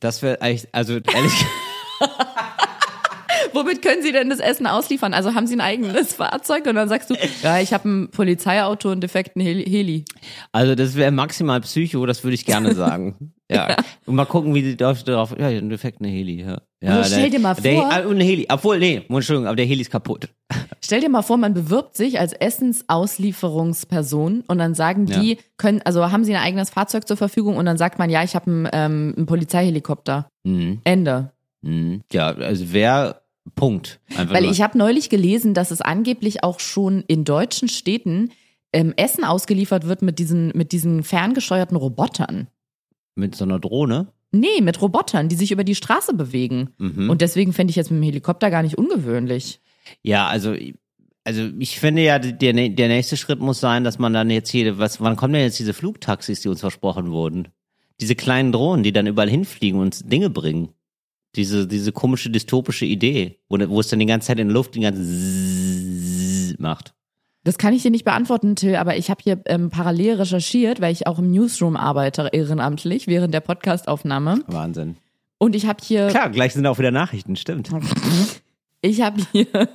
[0.00, 1.32] das wäre eigentlich, also ehrlich,
[3.54, 5.14] Womit können sie denn das Essen ausliefern?
[5.14, 8.88] Also haben sie ein eigenes Fahrzeug und dann sagst du, ja, ich habe ein Polizeiauto
[8.88, 10.04] und einen defekten Heli.
[10.52, 13.32] Also das wäre maximal Psycho, das würde ich gerne sagen.
[13.50, 13.76] Ja.
[14.06, 16.60] Und mal gucken, wie die Leute darauf, ja, ein defekter Heli, ja.
[16.80, 19.56] ja Also stell der- dir mal der, vor- und ein Heli, obwohl, nee, Entschuldigung, aber
[19.56, 20.28] der Heli ist kaputt.
[20.82, 26.10] Stell dir mal vor, man bewirbt sich als Essensauslieferungsperson und dann sagen die, können, also
[26.10, 28.68] haben sie ein eigenes Fahrzeug zur Verfügung und dann sagt man, ja, ich habe einen,
[28.72, 30.28] ähm, einen Polizeihelikopter.
[30.44, 30.80] Mhm.
[30.84, 31.32] Ende.
[31.62, 32.02] Mhm.
[32.12, 33.19] Ja, also wer,
[33.54, 34.00] Punkt.
[34.16, 34.52] Einfach Weil nur.
[34.52, 38.30] ich habe neulich gelesen, dass es angeblich auch schon in deutschen Städten
[38.72, 42.48] ähm, Essen ausgeliefert wird mit diesen, mit diesen ferngesteuerten Robotern.
[43.14, 44.08] mit so einer Drohne.
[44.32, 46.70] Nee, mit Robotern, die sich über die Straße bewegen.
[46.78, 47.10] Mhm.
[47.10, 49.60] Und deswegen fände ich jetzt mit dem Helikopter gar nicht ungewöhnlich.
[50.02, 50.54] Ja, also,
[51.24, 54.78] also ich finde ja, der, der nächste Schritt muss sein, dass man dann jetzt hier,
[54.78, 57.48] was, wann kommen denn jetzt diese Flugtaxis, die uns versprochen wurden?
[58.00, 60.70] Diese kleinen Drohnen, die dann überall hinfliegen und uns Dinge bringen.
[61.36, 64.74] Diese, diese komische dystopische Idee, wo, wo es dann die ganze Zeit in der Luft
[64.74, 66.94] den ganzen Zzzz macht.
[67.44, 70.92] Das kann ich dir nicht beantworten, Till, aber ich habe hier ähm, parallel recherchiert, weil
[70.92, 74.42] ich auch im Newsroom arbeite, ehrenamtlich, während der Podcastaufnahme.
[74.46, 74.96] Wahnsinn.
[75.38, 77.70] Und ich habe hier, Klar, gleich sind auch wieder Nachrichten, stimmt.
[78.82, 79.68] ich habe hier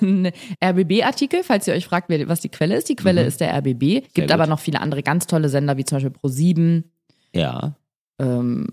[0.00, 0.32] einen
[0.64, 2.88] RBB-Artikel, falls ihr euch fragt, was die Quelle ist.
[2.88, 4.12] Die Quelle ist der RBB.
[4.14, 6.84] Gibt aber noch viele andere ganz tolle Sender, wie zum Beispiel Pro7.
[7.34, 7.74] Ja.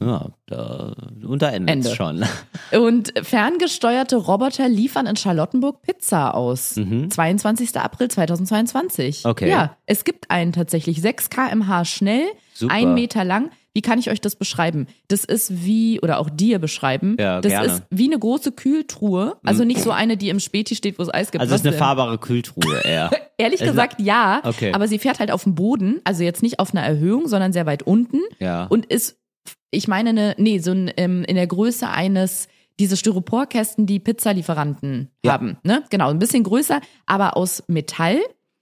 [0.02, 0.94] Ja, da,
[1.26, 2.24] und da endet schon.
[2.72, 6.74] Und ferngesteuerte Roboter liefern in Charlottenburg Pizza aus.
[6.76, 7.76] 22.
[7.78, 9.24] April 2022.
[9.24, 9.30] Mhm.
[9.32, 9.50] Okay.
[9.50, 12.74] Ja, es gibt einen tatsächlich 6 kmh schnell, Super.
[12.74, 13.52] ein Meter lang.
[13.74, 14.88] Wie kann ich euch das beschreiben?
[15.08, 17.16] Das ist wie, oder auch dir beschreiben.
[17.20, 17.68] Ja, das gerne.
[17.68, 19.38] ist wie eine große Kühltruhe.
[19.44, 21.42] Also nicht so eine, die im Späti steht, wo es Eis gibt.
[21.44, 21.80] Also es ist eine denn?
[21.80, 23.12] fahrbare Kühltruhe eher.
[23.38, 24.42] Ehrlich Es- gesagt, ja.
[24.44, 24.72] Okay.
[24.74, 27.68] Aber sie fährt halt auf dem Boden, also jetzt nicht auf einer Erhöhung, sondern sehr
[27.68, 28.20] weit unten.
[28.40, 28.66] Ja.
[28.66, 29.18] Und ist,
[29.72, 32.48] ich meine, eine, nee, so ein, ähm, in der Größe eines,
[32.80, 35.34] diese Styroporkästen, die Pizzalieferanten Ja.
[35.34, 35.58] haben.
[35.64, 35.84] Ne?
[35.90, 38.20] Genau, ein bisschen größer, aber aus Metall,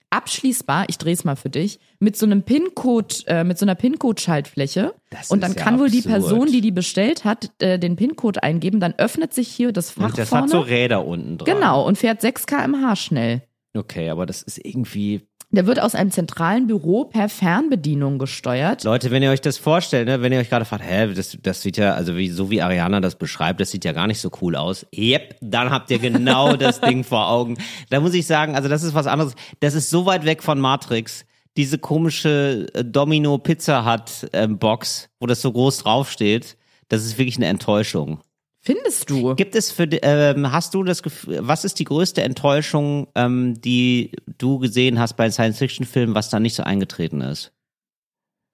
[0.09, 4.93] abschließbar, ich dreh's mal für dich, mit so einem PIN-Code, äh, mit so einer PIN-Code-Schaltfläche.
[5.09, 6.13] Das Und dann ist ja kann wohl die absurd.
[6.21, 10.05] Person, die die bestellt hat, äh, den PIN-Code eingeben, dann öffnet sich hier das Fach
[10.05, 10.43] Und das vorne.
[10.43, 11.53] hat so Räder unten dran.
[11.53, 13.41] genau, und fährt 6 kmh schnell.
[13.75, 15.27] Okay, aber das ist irgendwie.
[15.55, 18.83] Der wird aus einem zentralen Büro per Fernbedienung gesteuert.
[18.83, 21.61] Leute, wenn ihr euch das vorstellt, ne, wenn ihr euch gerade fragt, hä, das, das
[21.61, 24.29] sieht ja, also wie, so wie Ariana das beschreibt, das sieht ja gar nicht so
[24.41, 24.85] cool aus.
[24.93, 27.57] Yep, dann habt ihr genau das Ding vor Augen.
[27.89, 29.33] Da muss ich sagen, also das ist was anderes.
[29.61, 31.25] Das ist so weit weg von Matrix.
[31.55, 36.57] Diese komische äh, Domino Pizza Hut ähm, Box, wo das so groß draufsteht,
[36.89, 38.19] das ist wirklich eine Enttäuschung.
[38.65, 39.35] Findest du?
[39.35, 44.11] Gibt es für, ähm, hast du das Gefühl, was ist die größte Enttäuschung, ähm, die
[44.39, 47.51] du gesehen hast bei Science-Fiction-Filmen, was da nicht so eingetreten ist?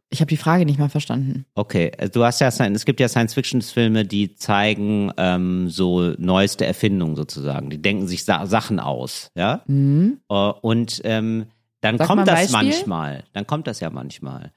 [0.09, 1.45] Ich habe die Frage nicht mal verstanden.
[1.55, 7.15] Okay, äh, du hast ja, es gibt ja Science-Fiction-Filme, die zeigen ähm, so neueste Erfindungen
[7.15, 7.69] sozusagen.
[7.69, 9.61] Die denken sich Sa Sachen aus, ja.
[9.67, 10.19] Mhm.
[10.29, 11.45] Äh, Und ähm,
[11.79, 12.69] dann Sag kommt das Beispiel.
[12.69, 13.23] manchmal.
[13.31, 14.51] Dann kommt das ja manchmal.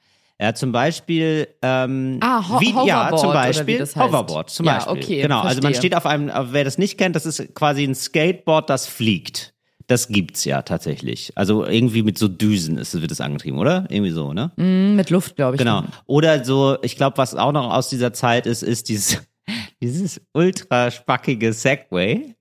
[0.45, 4.07] Ja, zum Beispiel, ähm, Ah, Ho- wie, ja, Hoverboard zum oder Beispiel das heißt.
[4.09, 4.93] Hoverboard, zum Ja, Beispiel.
[5.03, 5.75] okay, genau, also man verstehe.
[5.77, 9.55] steht auf einem, wer das nicht kennt, das ist quasi ein Skateboard, das fliegt.
[9.87, 11.33] Das gibt's ja tatsächlich.
[11.35, 13.87] Also irgendwie mit so Düsen ist, wird es angetrieben, oder?
[13.89, 14.53] Irgendwie so, ne?
[14.57, 15.59] Mhm, mit Luft, glaube ich.
[15.59, 15.85] Genau.
[16.05, 19.23] Oder so, ich glaube, was auch noch aus dieser Zeit ist, ist dieses,
[19.83, 22.35] dieses ultra spackige Segway.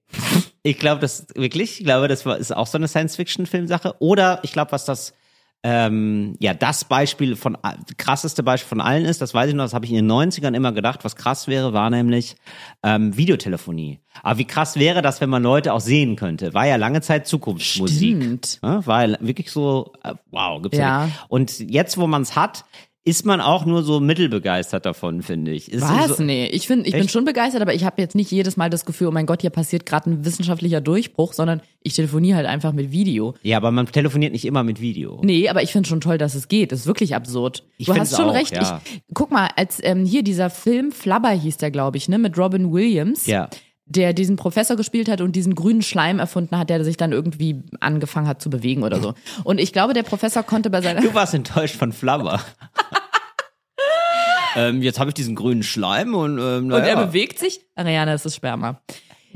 [0.62, 3.96] Ich glaube, das wirklich, ich glaube, das ist auch so eine Science-Fiction-Filmsache.
[4.00, 5.14] Oder ich glaube, was das,
[5.64, 7.58] ähm, ja, das Beispiel von,
[7.98, 10.54] krasseste Beispiel von allen ist, das weiß ich noch, das habe ich in den 90ern
[10.54, 12.36] immer gedacht, was krass wäre, war nämlich
[12.84, 14.02] ähm, Videotelefonie.
[14.22, 16.54] Aber wie krass wäre das, wenn man Leute auch sehen könnte?
[16.54, 18.18] War ja lange Zeit Zukunftsmusik.
[18.18, 18.60] Stimmt.
[18.62, 20.84] Ja, war ja wirklich so, äh, wow, gibt's ja.
[20.84, 21.06] Ja.
[21.06, 21.18] nicht.
[21.30, 22.66] Und jetzt, wo man es hat,
[23.06, 25.70] ist man auch nur so mittelbegeistert davon, finde ich.
[25.72, 26.18] Ist Was?
[26.18, 28.70] So, nee, ich, find, ich bin schon begeistert, aber ich habe jetzt nicht jedes Mal
[28.70, 32.48] das Gefühl, oh mein Gott, hier passiert gerade ein wissenschaftlicher Durchbruch, sondern ich telefoniere halt
[32.48, 33.36] einfach mit Video.
[33.44, 35.20] ja, aber man telefoniert nicht immer mit Video.
[35.22, 36.72] Nee, aber ich finde schon toll, dass es geht.
[36.72, 37.64] Das ist wirklich absurd.
[37.78, 38.56] Ich du hast schon auch, recht.
[38.56, 38.82] ja.
[38.86, 42.38] Ich, guck mal, als ähm, hier dieser Film Flubber hieß der, glaube ich, ne, mit
[42.38, 43.26] Robin Williams.
[43.26, 43.50] Ja.
[43.86, 47.64] Der diesen Professor gespielt hat und diesen grünen Schleim erfunden hat, der sich dann irgendwie
[47.80, 49.14] angefangen hat zu bewegen oder so.
[49.44, 52.40] Und ich glaube, der Professor konnte bei seiner Du warst enttäuscht von Flubber.
[54.56, 57.62] ähm, jetzt habe ich diesen grünen Schleim und, ähm, und er bewegt sich.
[57.76, 58.82] Ariana, es ist Sperma.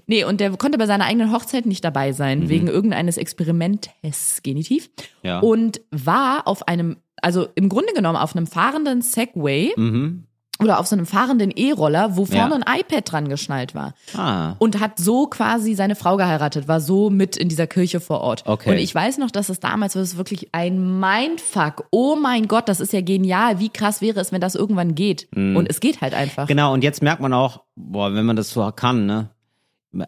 [0.06, 4.90] Nee, und der konnte bei seiner eigenen Hochzeit nicht dabei sein, wegen irgendeines Experimentes, Genitiv.
[5.22, 5.40] Ja.
[5.40, 10.27] Und war auf einem, also im Grunde genommen auf einem fahrenden Segway Mhm.
[10.60, 12.62] Oder auf so einem fahrenden E-Roller, wo vorne Ja.
[12.66, 13.94] ein iPad dran geschnallt war.
[14.16, 14.54] Ah.
[14.60, 18.44] Und hat so quasi seine Frau geheiratet, war so mit in dieser Kirche vor Ort.
[18.46, 18.72] Okay.
[18.72, 21.86] Und ich weiß noch, dass es damals war es wirklich ein Mindfuck.
[21.92, 23.60] Oh mein Gott, das ist ja genial.
[23.60, 25.28] Wie krass wäre es, wenn das irgendwann geht?
[25.34, 26.48] Und es geht halt einfach.
[26.48, 29.30] Genau, und jetzt merkt man auch, boah, wenn man das so kann, ne?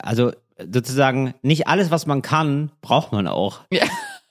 [0.02, 0.32] Also
[0.72, 3.62] sozusagen, nicht alles, was man kann, braucht man auch.
[3.72, 3.84] Ja.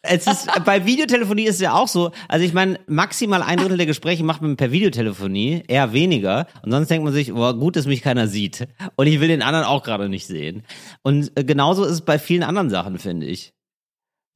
[0.08, 2.12] Es ist, bei Videotelefonie ist es ja auch so.
[2.28, 6.46] Also ich meine, maximal ein Drittel der Gespräche macht man per Videotelefonie, eher weniger.
[6.62, 8.68] Und sonst denkt man sich, boah, gut, dass mich keiner sieht.
[8.96, 10.62] Und ich will den anderen auch gerade nicht sehen.
[11.02, 13.52] Und äh, genauso ist es bei vielen anderen Sachen, finde ich.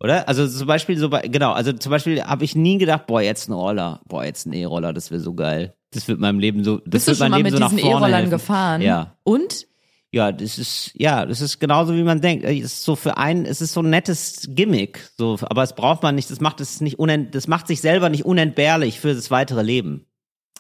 [0.03, 0.29] Oder?
[0.29, 3.49] Also zum Beispiel so bei, genau, also zum Beispiel habe ich nie gedacht, boah, jetzt
[3.49, 5.75] ein Roller, boah, jetzt ein E-Roller, das wäre so geil.
[5.93, 7.77] Das wird meinem Leben so, das Bist du wird schon mein mal Leben mit so
[7.77, 8.83] diesen E-Rollern gefahren?
[8.83, 9.17] Ja.
[9.23, 9.69] Und?
[10.15, 12.45] Ja, das ist, ja, das ist genauso wie man denkt.
[12.45, 16.03] Es ist so für einen, es ist so ein nettes Gimmick, so, aber es braucht
[16.03, 19.31] man nicht, das macht es nicht unent, das macht sich selber nicht unentbehrlich für das
[19.31, 20.07] weitere Leben.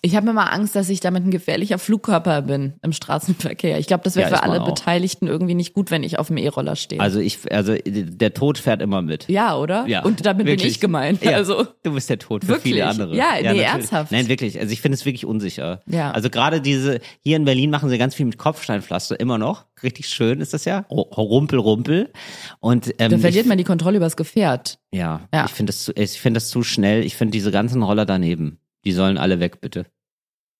[0.04, 3.78] Ich habe immer Angst, dass ich damit ein gefährlicher Flugkörper bin im Straßenverkehr.
[3.78, 4.58] Ich glaube, das wäre Ja, für alle.
[4.64, 7.00] Beteiligten irgendwie nicht gut, wenn ich auf dem E-Roller stehe.
[7.00, 9.28] Also ich, also der Tod fährt immer mit.
[9.28, 9.86] ja, oder?
[9.86, 10.72] Ja, Und damit bin wirklich.
[10.72, 11.22] ich gemeint.
[11.22, 11.36] Ja.
[11.36, 12.72] Also Du bist der Tod für Wirklich?
[12.74, 13.14] viele andere.
[13.16, 13.62] Ja, nee, natürlich.
[13.66, 14.10] ernsthaft.
[14.10, 14.58] Nein, wirklich.
[14.58, 15.82] Also ich finde es wirklich unsicher.
[15.86, 16.10] Ja.
[16.10, 19.66] Also gerade diese, hier in Berlin machen sie ganz viel mit Kopfsteinpflaster, immer noch.
[19.84, 20.80] Richtig schön ist das ja.
[20.90, 22.10] Ru- Rumpel, Rumpel.
[22.58, 24.78] Und ähm, da verliert ich, man die Kontrolle übers Gefährt.
[24.92, 25.44] ja, Ja.
[25.44, 27.04] ich finde das, zu- ich finde das zu schnell.
[27.04, 28.58] Ich finde diese ganzen Roller daneben.
[28.84, 29.86] Die sollen alle weg, bitte.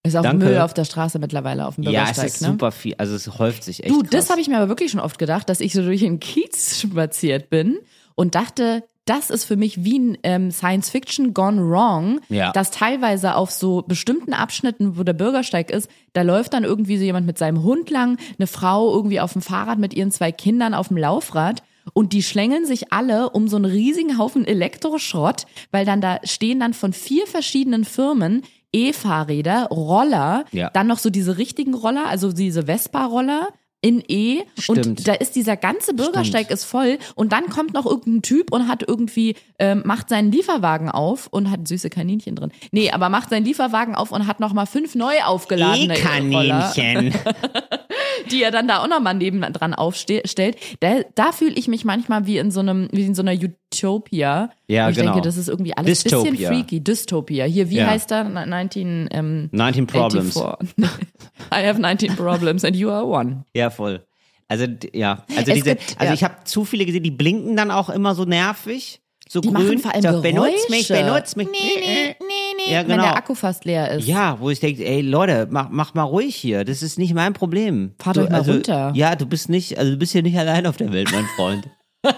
[0.04, 0.46] Ist auch Danke.
[0.46, 2.48] Müll auf der Straße mittlerweile auf dem Ja, Bürgersteig, es ist ne?
[2.48, 2.94] super viel.
[2.98, 3.90] Also es häuft sich echt.
[3.94, 6.18] Du, das habe ich mir aber wirklich schon oft gedacht, dass ich so durch den
[6.18, 7.78] Kiez spaziert bin
[8.16, 12.52] und dachte, das ist für mich wie ein ähm, Science Fiction gone wrong, Ja.
[12.52, 17.04] dass teilweise auf so bestimmten Abschnitten, wo der Bürgersteig ist, da läuft dann irgendwie so
[17.04, 20.74] jemand mit seinem Hund lang, eine Frau irgendwie auf dem Fahrrad mit ihren zwei Kindern
[20.74, 21.62] auf dem Laufrad
[21.94, 26.60] und die schlängeln sich alle um so einen riesigen Haufen Elektroschrott, weil dann da stehen
[26.60, 28.42] dann von vier verschiedenen Firmen
[28.74, 30.70] E-Fahrräder, Roller, Ja.
[30.70, 33.48] dann noch so diese richtigen Roller, also diese Vespa-Roller
[33.84, 34.86] in E Stimmt.
[34.86, 38.68] und da ist dieser ganze Bürgersteig ist voll und dann kommt noch irgendein Typ und
[38.68, 42.52] hat irgendwie ähm, macht seinen Lieferwagen auf und hat süße Kaninchen drin.
[42.70, 45.94] Nee, aber macht seinen Lieferwagen auf und hat noch mal fünf neu aufgeladene
[46.32, 46.72] Roller,
[48.30, 50.56] die er dann da auch noch mal neben dran aufstellt.
[50.80, 54.50] Da, da fühle ich mich manchmal wie in so einem wie in so einer Utopia.
[54.68, 55.12] Ja, ich genau.
[55.12, 56.80] denke, das ist irgendwie alles ein bisschen freaky.
[56.82, 57.44] Dystopia.
[57.44, 57.86] Hier, wie Ja.
[57.86, 58.24] heißt er?
[58.24, 60.34] 19 ähm, 19 Problems.
[60.34, 60.74] 84.
[61.52, 63.44] I have 19 problems and you are one.
[63.54, 64.04] Ja, voll.
[64.48, 66.14] Also ja, also Es diese, gibt- also ja.
[66.14, 69.00] ich habe zu viele gesehen, die blinken dann auch immer so nervig,
[69.32, 69.64] so Die grün.
[69.64, 71.48] machen vor allem so, benutzt mich, benutzt mich.
[71.50, 72.34] Nee, nee, nee,
[72.66, 72.72] nee.
[72.74, 73.04] Ja, Wenn genau.
[73.04, 74.06] der Akku fast leer ist.
[74.06, 76.66] Ja, wo ich denke, ey Leute, mach, mach mal ruhig hier.
[76.66, 77.94] Das ist nicht mein Problem.
[77.98, 78.92] Fahrt du, euch mal also, runter.
[78.94, 81.70] Ja, du bist nicht, also du bist hier nicht allein auf der Welt, mein Freund.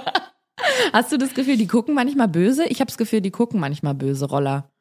[0.93, 2.65] Hast du das Gefühl, die gucken manchmal böse?
[2.67, 4.73] Ich habe das Gefühl, die gucken manchmal böse Roller.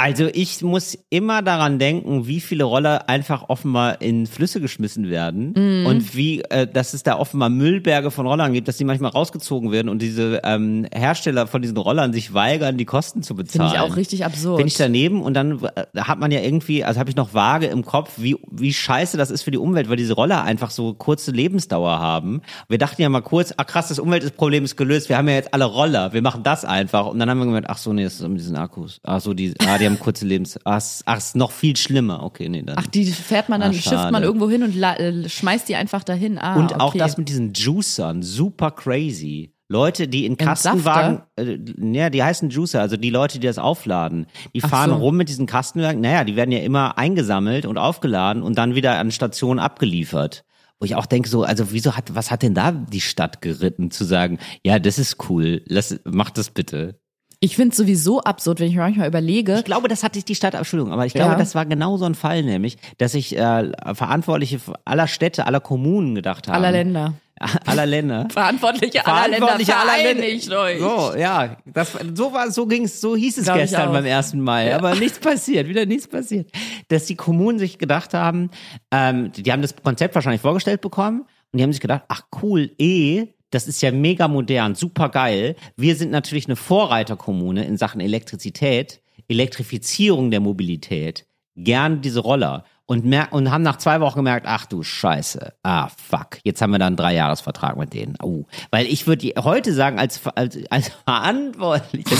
[0.00, 5.54] Also ich muss immer daran denken, wie viele Roller einfach offenbar in Flüsse geschmissen werden
[5.56, 5.86] Mhm.
[5.86, 9.72] und wie, äh, dass es da offenbar Müllberge von Rollern gibt, dass die manchmal rausgezogen
[9.72, 13.70] werden und diese ähm, Hersteller von diesen Rollern sich weigern, die Kosten zu bezahlen.
[13.70, 14.58] Finde ich auch richtig absurd.
[14.58, 17.66] Bin ich daneben und dann äh, hat man ja irgendwie, also habe ich noch vage
[17.66, 20.94] im Kopf, wie, wie scheiße das ist für die Umwelt, weil diese Roller einfach so
[20.94, 22.42] kurze Lebensdauer haben.
[22.68, 25.52] Wir dachten ja mal kurz, ach krass, das Umweltproblem ist gelöst, wir haben ja jetzt
[25.52, 27.06] alle Roller, wir machen das einfach.
[27.06, 29.00] Und dann haben wir gemerkt, ach so, nee, das ist mit diesen Akkus.
[29.02, 32.22] Ach so, die, ah, die haben kurze Lebens, ach, ist- ach, ist noch viel schlimmer.
[32.22, 32.76] Okay, nee, dann.
[32.78, 36.04] Ach, die fährt man dann, Ah, schifft man irgendwo hin und äh, schmeißt die einfach
[36.04, 36.38] dahin.
[36.38, 36.98] Ah, Und auch okay.
[36.98, 39.52] das mit diesen Juicern, super crazy.
[39.70, 40.38] Leute, die in?
[40.38, 41.58] Kastenwagen, äh,
[41.92, 44.96] ja, die heißen Juicer, also die Leute, die das aufladen, die fahren so.
[44.96, 48.98] rum mit diesen Kastenwagen, naja, die werden ja immer eingesammelt und aufgeladen und dann wieder
[48.98, 50.44] an Stationen abgeliefert.
[50.80, 53.90] Wo ich auch denke so, also wieso hat, was hat denn da die Stadt geritten,
[53.90, 56.98] zu sagen, ja, das ist cool, lass, mach das bitte.
[57.40, 59.58] Ich finde es sowieso absurd, wenn ich mir manchmal überlege.
[59.58, 61.38] Ich glaube, das hatte die Stadt, Entschuldigung, aber ich glaube, Ja.
[61.38, 66.14] das war genau so ein Fall, nämlich, dass sich äh, Verantwortliche aller Städte, aller Kommunen
[66.16, 66.56] gedacht haben.
[66.56, 67.14] aller Länder.
[67.66, 68.26] Aller Länder.
[68.32, 70.80] Verantwortliche aller Länder, Verantwortliche aller vereinigt euch.
[70.80, 74.34] So, ja, das, so war, so ging's, so hieß es Glaub ich gestern beim 1.
[74.34, 76.50] Mai, aber nichts passiert, wieder nichts passiert.
[76.88, 78.50] Dass die Kommunen sich gedacht haben,
[78.90, 81.20] ähm, die haben das Konzept wahrscheinlich vorgestellt bekommen
[81.52, 85.56] und die haben sich gedacht, ach cool, eh, das ist ja mega modern, super geil.
[85.76, 91.26] Wir sind natürlich eine Vorreiterkommune in Sachen Elektrizität, Elektrifizierung der Mobilität,
[91.56, 92.64] gern diese Roller.
[92.90, 96.70] Und, mer und haben nach zwei Wochen gemerkt, ach du Scheiße, ah fuck, jetzt haben
[96.70, 98.14] wir da einen Dreijahresvertrag mit denen.
[98.22, 98.46] Oh.
[98.70, 102.16] Weil ich würde heute sagen, als, als, als Verantwortlicher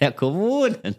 [0.00, 0.96] der Kommunen,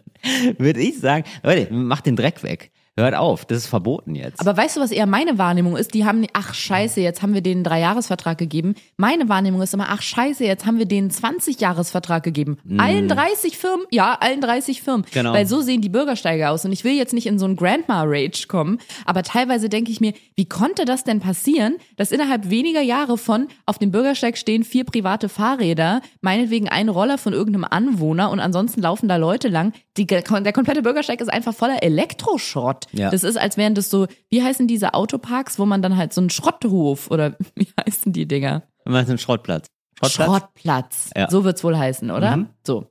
[0.58, 2.70] würde ich sagen, Leute, macht den Dreck weg.
[2.98, 4.40] Hört auf, das ist verboten jetzt.
[4.40, 5.94] Aber weißt du, was eher meine Wahrnehmung ist?
[5.94, 8.74] Die haben, ach scheiße, jetzt haben wir denen einen Dreijahresvertrag gegeben.
[8.96, 12.58] Meine Wahrnehmung ist immer, ach scheiße, jetzt haben wir denen einen 20-Jahresvertrag gegeben.
[12.76, 15.06] Allen 30 Firmen, ja, allen 30 Firmen.
[15.12, 15.32] Genau.
[15.32, 16.64] Weil so sehen die Bürgersteige aus.
[16.64, 20.12] Und ich will jetzt nicht in so einen Grandma-Rage kommen, aber teilweise denke ich mir,
[20.34, 24.82] wie konnte das denn passieren, dass innerhalb weniger Jahre von auf dem Bürgersteig stehen vier
[24.82, 29.72] private Fahrräder, meinetwegen ein Roller von irgendeinem Anwohner und ansonsten laufen da Leute lang.
[29.96, 32.87] Die, der komplette Bürgersteig ist einfach voller Elektroschrott.
[32.92, 33.10] Ja.
[33.10, 36.20] Das ist, als wären das so, wie heißen diese Autoparks, wo man dann halt so
[36.20, 38.62] einen Schrotthof oder wie heißen die Dinger?
[38.84, 39.66] Wir machen einen Schrottplatz.
[40.04, 41.10] Schrottplatz.
[41.16, 41.30] Ja.
[41.30, 42.36] So wird's wohl heißen, oder?
[42.36, 42.48] Mhm.
[42.66, 42.86] So.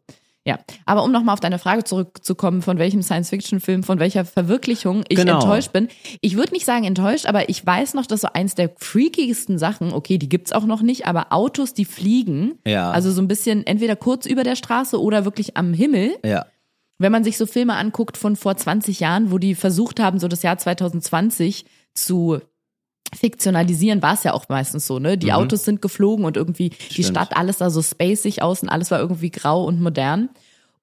[0.46, 5.18] Ja, aber um nochmal auf deine Frage zurückzukommen, von welchem Science-Fiction-Film, von welcher Verwirklichung ich
[5.18, 5.34] Genau.
[5.42, 5.90] enttäuscht bin.
[6.22, 9.92] Ich würde nicht sagen enttäuscht, aber ich weiß noch, dass so eins der freakigsten Sachen,
[9.92, 12.92] okay, die gibt's auch noch nicht, aber Autos, die fliegen, Ja.
[12.92, 16.46] also so ein bisschen entweder kurz über der Straße oder wirklich am Himmel, Ja.
[17.00, 20.28] Wenn man sich so Filme anguckt von vor 20 Jahren, wo die versucht haben, so
[20.28, 22.40] das Jahr 2020 zu
[23.16, 25.18] fiktionalisieren, war es ja auch meistens so, ne?
[25.18, 27.08] Die Autos sind geflogen und irgendwie die Stimmt.
[27.08, 30.30] Stadt, alles sah so spacig aus und alles war irgendwie grau und modern.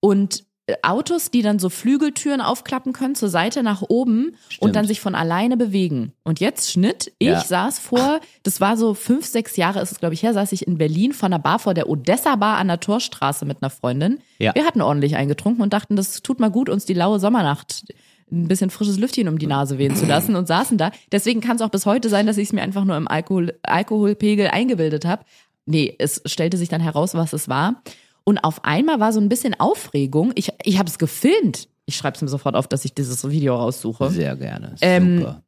[0.01, 0.45] Und
[0.83, 5.15] Autos, die dann so Flügeltüren aufklappen können zur Seite nach oben und dann sich von
[5.15, 6.13] alleine bewegen.
[6.25, 7.41] Und jetzt Schnitt, ich Ja.
[7.45, 10.67] saß vor, das war so fünf, sechs Jahre ist es, glaube ich, her, saß ich
[10.67, 14.21] in Berlin vor einer Bar vor der Odessa Bar an der Torstraße mit einer Freundin.
[14.39, 14.55] Ja.
[14.55, 17.85] Wir hatten ordentlich eingetrunken und dachten, das tut mal gut, uns die laue Sommernacht
[18.33, 20.93] ein bisschen frisches Lüftchen um die Nase wehen zu lassen und saßen da.
[21.13, 23.53] Deswegen kann es auch bis heute sein, dass ich es mir einfach nur im Alkohol,
[23.63, 25.25] Alkoholpegel eingebildet habe.
[25.67, 27.83] Nee, es stellte sich dann heraus, was es war.
[28.25, 30.33] Und auf einmal war so ein bisschen Aufregung.
[30.35, 31.69] Ich, ich habe es gefilmt.
[31.87, 34.11] Ich schreibe es mir sofort auf, dass ich dieses Video raussuche.
[34.11, 34.75] Sehr gerne.
[34.81, 35.43] Ähm, Super.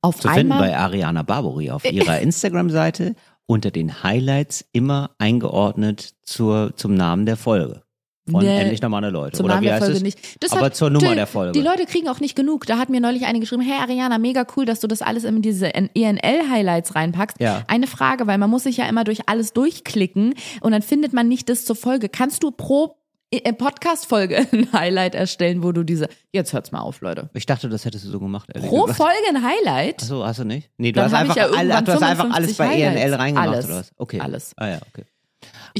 [0.00, 0.70] Auf Zu finden einmal.
[0.70, 3.14] bei Ariana Barbary auf ihrer Instagram-Seite
[3.46, 7.82] unter den Highlights immer eingeordnet zur, zum Namen der Folge.
[8.30, 9.36] Von Nee, endlich normale Leute.
[9.36, 10.02] Zum Oder wie heißt Folge es?
[10.02, 10.42] nicht.
[10.42, 11.52] Das Aber hat- zur Nummer die, der Folge.
[11.52, 12.66] Die Leute kriegen auch nicht genug.
[12.66, 15.42] Da hat mir neulich eine geschrieben, hey Ariana, mega cool, dass du das alles in
[15.42, 17.40] diese ENL-Highlights reinpackst.
[17.40, 17.62] Ja.
[17.68, 21.28] Eine Frage, weil man muss sich ja immer durch alles durchklicken und dann findet man
[21.28, 22.08] nicht das zur Folge.
[22.08, 22.96] Kannst du pro
[23.30, 27.28] äh, Podcast-Folge ein Highlight erstellen, wo du diese, jetzt hört's mal auf, Leute.
[27.34, 28.48] ich dachte, das hättest du so gemacht.
[28.54, 28.98] ehrlich Pro gesagt.
[29.02, 30.02] Folge ein Highlight?
[30.02, 30.70] Achso, hast du nicht?
[30.78, 33.48] Nee, du Dann hast einfach, ja alle, du hast einfach alles 55 bei ENL reingemacht,
[33.48, 33.64] Alles.
[33.66, 33.92] oder was?
[33.96, 34.20] Okay.
[34.20, 34.52] Alles.
[34.56, 35.04] Ah ja, okay.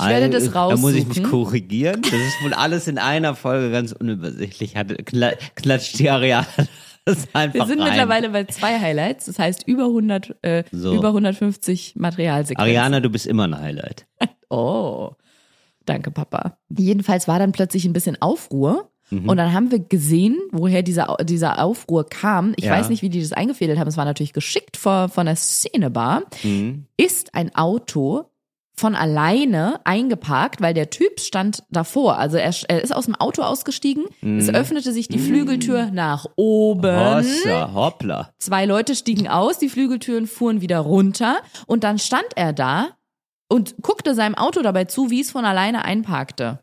[0.03, 1.30] Ich werde das Also, Da muss ich mich raussuchen.
[1.30, 2.03] korrigieren.
[2.03, 4.76] Das ist wohl alles in einer Folge ganz unübersichtlich.
[4.76, 6.46] Kla- klatscht die Ariane
[7.05, 7.88] das einfach Wir sind rein.
[7.90, 10.94] mittlerweile bei zwei Highlights, das heißt über 100, äh, So.
[10.94, 12.61] über 150 Materialsequenzen.
[12.62, 14.07] Ariana, du bist immer ein Highlight.
[14.51, 15.11] Oh,
[15.84, 16.57] danke, Papa.
[16.70, 18.90] Jedenfalls war dann plötzlich ein bisschen Aufruhr.
[19.11, 19.28] Mhm.
[19.28, 22.55] Und dann haben wir gesehen, woher dieser, dieser Aufruhr kam.
[22.57, 22.72] Ich Ja.
[22.72, 23.88] weiß nicht, wie die das eingefädelt haben.
[23.88, 26.22] Es war natürlich geschickt vor, von der Szenebar.
[26.42, 26.86] Mhm.
[26.99, 28.24] Ist ein Auto
[28.78, 32.18] von alleine eingeparkt, weil der Typ stand davor.
[32.18, 34.04] Also er, er ist aus dem Auto ausgestiegen.
[34.20, 34.38] Mhm.
[34.38, 36.96] Es öffnete sich die Flügeltür nach oben.
[36.96, 38.30] Hossa, hoppla.
[38.38, 42.88] Zwei Leute stiegen aus, die Flügeltüren fuhren wieder runter und dann stand er da
[43.48, 46.60] und guckte seinem Auto dabei zu, wie es von alleine einparkte.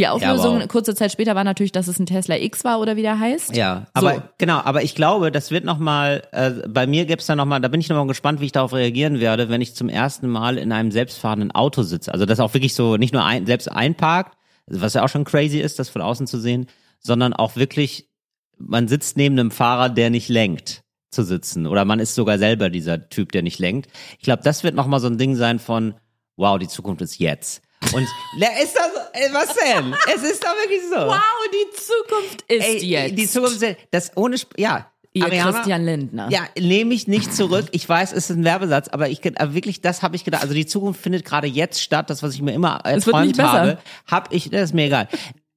[0.00, 0.68] Die Auflösung wow.
[0.68, 3.54] kurze Zeit später war natürlich, dass es ein Tesla X war oder wie der heißt.
[3.54, 4.22] Ja, aber So.
[4.38, 7.82] genau, aber ich glaube, das wird nochmal, äh, bei mir gibt's da nochmal, da bin
[7.82, 10.90] ich nochmal gespannt, wie ich darauf reagieren werde, wenn ich zum ersten Mal in einem
[10.90, 12.14] selbstfahrenden Auto sitze.
[12.14, 15.60] Also das auch wirklich so nicht nur ein, selbst einparkt, was ja auch schon crazy
[15.60, 16.66] ist, das von außen zu sehen,
[16.98, 18.08] sondern auch wirklich,
[18.56, 21.66] man sitzt neben einem Fahrer, der nicht lenkt zu sitzen.
[21.66, 23.90] Oder man ist sogar selber dieser Typ, der nicht lenkt.
[24.16, 25.92] Ich glaube, das wird nochmal so ein Ding sein von,
[26.36, 27.60] wow, die Zukunft ist jetzt.
[27.92, 29.94] Und ist das, ey, was denn?
[30.14, 30.96] es ist doch wirklich so.
[30.96, 31.20] Wow,
[31.52, 33.18] die Zukunft ist Ey, jetzt.
[33.18, 34.86] Die Zukunft ist, das ohne, ja.
[35.12, 36.28] Ihr Ariana, Christian Lindner.
[36.30, 37.66] Ja, nehme ich nicht zurück.
[37.72, 40.42] Ich weiß, es ist ein Werbesatz, aber ich aber wirklich, das habe ich gedacht.
[40.42, 42.10] Also die Zukunft findet gerade jetzt statt.
[42.10, 43.50] Das, was ich mir immer Es wird nicht erträumt besser.
[43.52, 45.08] habe, habe ich, das ist mir egal,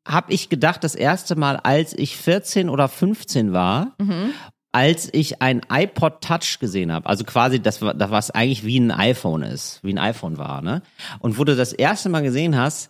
[0.08, 4.34] habe ich gedacht, das erste Mal, als ich 14 oder 15 war, Mhm.
[4.74, 8.80] Als ich ein iPod Touch gesehen habe, also quasi das, war- das was eigentlich wie
[8.80, 10.82] ein iPhone ist, wie ein iPhone war, ne?
[11.20, 12.90] Und wo du das erste Mal gesehen hast,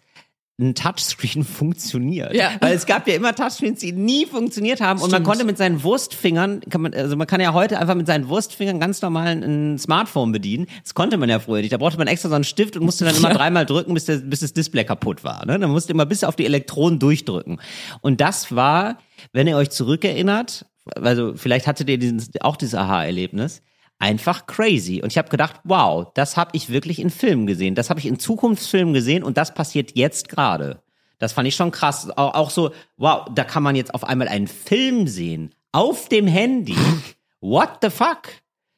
[0.61, 2.33] ein Touchscreen funktioniert.
[2.35, 2.51] Ja.
[2.61, 5.27] Weil es gab ja immer Touchscreens, die nie funktioniert haben und man Stimmt.
[5.27, 8.79] konnte mit seinen Wurstfingern, kann man, also man kann ja heute einfach mit seinen Wurstfingern
[8.79, 10.67] ganz normal ein Smartphone bedienen.
[10.83, 11.73] Das konnte man ja früher nicht.
[11.73, 13.33] Da brauchte man extra so einen Stift und musste dann immer Ja.
[13.35, 15.43] dreimal drücken, bis, der, bis das Display kaputt war.
[15.47, 15.57] Ne?
[15.59, 17.59] Dann musste immer bis auf die Elektronen durchdrücken.
[18.01, 18.99] Und das war,
[19.33, 23.61] wenn ihr euch zurückerinnert, also vielleicht hattet ihr diesen, auch dieses Aha-Erlebnis,
[23.99, 25.01] einfach crazy.
[25.01, 27.75] Und ich habe gedacht, wow, das habe ich wirklich in Filmen gesehen.
[27.75, 30.81] Das habe ich in Zukunftsfilmen gesehen und das passiert jetzt gerade.
[31.19, 32.09] Das fand ich schon krass.
[32.17, 35.53] Auch, auch so, wow, da kann man jetzt auf einmal einen Film sehen.
[35.71, 36.75] Auf dem Handy.
[37.39, 38.23] What the fuck?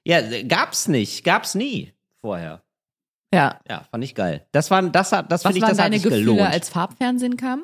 [0.06, 1.24] Ja, gab's nicht.
[1.24, 1.92] Gab's nie
[2.22, 2.62] vorher.
[3.34, 3.60] ja.
[3.68, 4.46] Ja, fand ich geil.
[4.52, 6.42] Das war, das hat, das Was finde ich, waren das hat sich Gefühle, gelohnt.
[6.42, 7.64] als Farbfernsehen kam?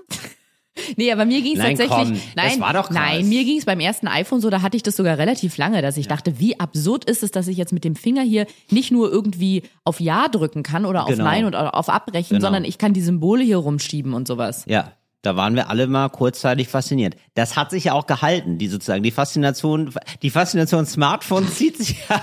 [0.97, 1.89] Nee, aber mir ging es tatsächlich.
[1.89, 2.95] komm, nein, das war doch krass.
[2.95, 5.81] nein, mir ging es beim ersten iPhone so, da hatte ich das sogar relativ lange,
[5.81, 8.91] dass ich dachte, wie absurd ist es, dass ich jetzt mit dem Finger hier nicht
[8.91, 11.23] nur irgendwie auf Ja drücken kann oder auf Genau.
[11.25, 12.47] Nein oder auf Abbrechen, Genau.
[12.47, 14.63] sondern ich kann die Symbole hier rumschieben und sowas.
[14.67, 17.15] Ja, da waren wir alle mal kurzzeitig fasziniert.
[17.35, 21.97] Das hat sich ja auch gehalten, die sozusagen, die Faszination, die Faszination Smartphone zieht sich
[22.09, 22.21] ja,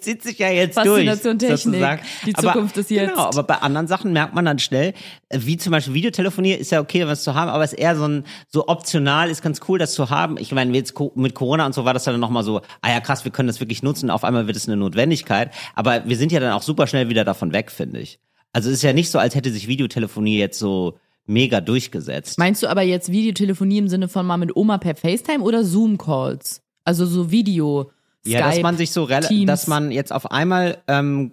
[0.00, 1.50] zieht sich ja jetzt Faszination durch.
[1.50, 2.02] Technik, sozusagen.
[2.26, 3.10] die Zukunft ist jetzt.
[3.10, 4.94] Genau, aber bei anderen Sachen merkt man dann schnell,
[5.30, 8.06] wie zum Beispiel Videotelefonie ist ja okay, was zu haben, aber es ist eher so
[8.06, 10.38] ein, so optional, ist ganz cool, das zu haben.
[10.38, 13.24] Ich meine, jetzt mit Corona und so war das dann nochmal so, ah ja krass,
[13.24, 15.52] wir können das wirklich nutzen, auf einmal wird es eine Notwendigkeit.
[15.74, 18.20] Aber wir sind ja dann auch super schnell wieder davon weg, finde ich.
[18.52, 20.98] Also es ist ja nicht so, als hätte sich Videotelefonie jetzt so
[21.28, 22.38] mega durchgesetzt.
[22.38, 26.62] Meinst du aber jetzt Videotelefonie im Sinne von mal mit Oma per FaceTime oder Zoom-Calls?
[26.84, 27.90] Also so Video.
[28.26, 29.46] Ja, Skype, dass man sich so, rela- Teams.
[29.46, 31.32] dass man jetzt auf einmal, ähm,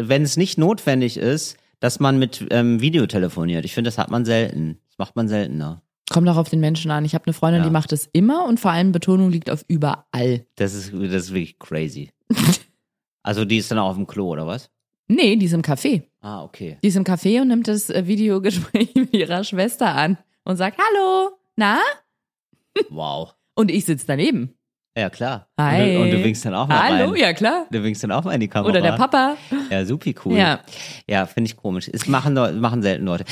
[0.00, 3.64] wenn es nicht notwendig ist, dass man mit ähm, Video telefoniert.
[3.64, 4.78] Ich finde, das hat man selten.
[4.88, 5.82] Das macht man seltener.
[6.10, 7.04] Kommt auch auf den Menschen an.
[7.04, 7.66] Ich habe eine Freundin, Ja.
[7.68, 10.44] die macht es immer und vor allem Betonung liegt auf überall.
[10.56, 12.10] Das ist, das ist wirklich crazy.
[13.22, 14.70] also die ist dann auch auf dem Klo, oder was?
[15.10, 16.04] Nee, die ist im Café.
[16.20, 16.78] Ah, okay.
[16.84, 20.78] Die ist im Café und nimmt das äh, Videogespräch mit ihrer Schwester an und sagt,
[20.78, 21.78] hallo, na?
[22.90, 23.34] Wow.
[23.56, 24.54] Und ich sitze daneben.
[24.96, 25.48] Ja, klar.
[25.58, 25.82] Hi.
[25.82, 27.20] Und du, und du winkst dann auch mal Hallo, rein.
[27.20, 27.66] ja klar.
[27.72, 28.70] Du winkst dann auch mal in die Kamera.
[28.70, 29.36] Oder der Papa.
[29.68, 30.36] Ja, supi cool.
[30.36, 30.60] Ja.
[31.08, 31.90] Ja, finde ich komisch.
[31.92, 33.24] Es machen, machen selten Leute.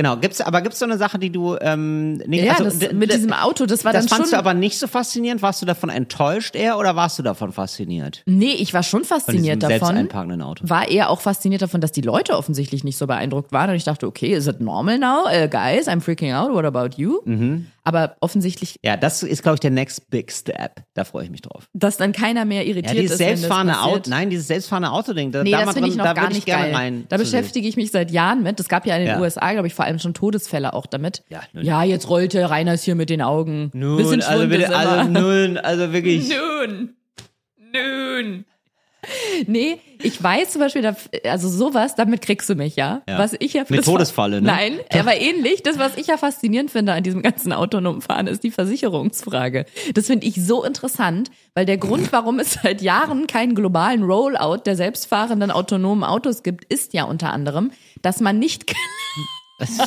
[0.00, 3.12] Genau, gibt's, aber gibt's so eine Sache, die du ähm, nicht, Ja, also, das, mit
[3.12, 4.38] diesem Auto, das war das dann fandst schon.
[4.38, 5.42] du aber nicht so faszinierend.
[5.42, 8.22] Warst du davon enttäuscht eher oder warst du davon fasziniert?
[8.24, 9.98] nee, ich war schon Von fasziniert selbst davon.
[9.98, 10.64] einparkenden Auto.
[10.66, 13.68] War eher auch fasziniert davon, dass die Leute offensichtlich nicht so beeindruckt waren.
[13.68, 15.24] Und ich dachte, okay, is it normal now?
[15.26, 16.50] Uh, guys, I'm freaking out.
[16.50, 17.20] What about you?
[17.26, 17.66] Mhm.
[17.82, 20.82] Aber offensichtlich, Ja, das ist, glaube ich, der next big step.
[20.94, 21.66] Da freue ich mich drauf.
[21.72, 23.18] dass dann keiner mehr Ja, irritiert dieses ist.
[23.18, 23.80] selbstfahrende.
[23.80, 26.44] Auto, nein, dieses selbstfahrende Auto-Ding, da, Nee, da das finde ich noch da gar nicht
[26.46, 26.74] gerne geil.
[26.74, 27.06] rein.
[27.08, 28.60] da beschäftige ich mich seit Jahren mit.
[28.60, 29.20] Es gab ja in den Ja.
[29.20, 31.22] USA, glaube ich, vor allem schon Todesfälle auch damit.
[31.30, 33.70] Ja, nun- ja jetzt rollte Reiners hier mit den Augen.
[33.72, 36.28] Nun, also bitte, also nun, also wirklich.
[36.60, 36.94] Nun.
[37.72, 38.44] Nun.
[39.46, 40.94] Nee, ich weiß zum Beispiel,
[41.24, 43.02] also sowas, damit kriegst du mich, ja.
[43.08, 43.18] Ja.
[43.18, 44.46] Was ich ja Eine Todesfalle, ne?
[44.46, 45.62] Nein, aber ähnlich.
[45.62, 49.66] Das, was ich ja faszinierend finde an diesem ganzen autonomen Fahren, ist die Versicherungsfrage.
[49.94, 54.62] Das finde ich so interessant, weil der Grund, warum es seit Jahren keinen globalen Rollout
[54.66, 57.72] der selbstfahrenden autonomen Autos gibt, ist ja unter anderem,
[58.02, 58.66] dass man nicht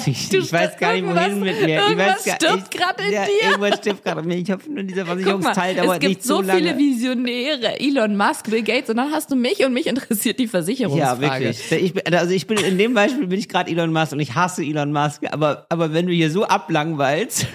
[0.05, 1.67] Ich, Du ich weiß gar nicht, wohin mit mir.
[1.67, 3.49] Ich irgendwas weiß gar, stirbt ich, grad in ja, dir.
[3.49, 4.37] Irgendwas stirbt gerade in mir.
[4.37, 6.59] Ich habe nur dieser Versicherungsteil dauert es gibt nicht so, so lange.
[6.59, 10.43] viele Visionäre, Elon Musk, Bill Gates, und dann hast du mich und mich interessiert die
[10.43, 11.45] ja, Versicherungsfrage.
[11.45, 11.71] wirklich.
[11.71, 14.63] Ich, also ich bin in dem Beispiel bin ich gerade Elon Musk und ich hasse
[14.63, 17.47] Elon Musk, aber aber wenn du hier so ablangweilst,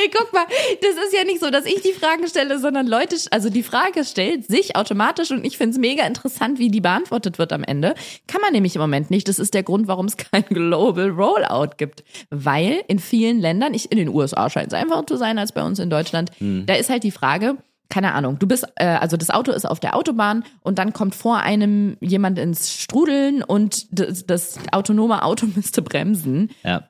[0.00, 0.46] Nee, guck mal,
[0.80, 4.04] das ist ja nicht so, dass ich die Fragen stelle, sondern Leute, also die Frage
[4.04, 7.94] stellt sich automatisch und ich finde es mega interessant, wie die beantwortet wird am Ende.
[8.26, 9.28] Kann man nämlich im Moment nicht.
[9.28, 12.02] Das ist der Grund, warum es kein Global Rollout gibt.
[12.30, 15.62] Weil in vielen Ländern, ich, in den USA scheint es einfacher zu sein als bei
[15.62, 17.56] uns in Deutschland, da ist halt die Frage,
[17.90, 21.14] keine Ahnung, du bist, äh, also das Auto ist auf der Autobahn und dann kommt
[21.14, 26.50] vor einem jemand ins Strudeln und das, das autonome Auto müsste bremsen.
[26.62, 26.88] ja.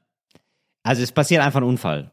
[0.82, 2.10] Also es passiert einfach ein Unfall.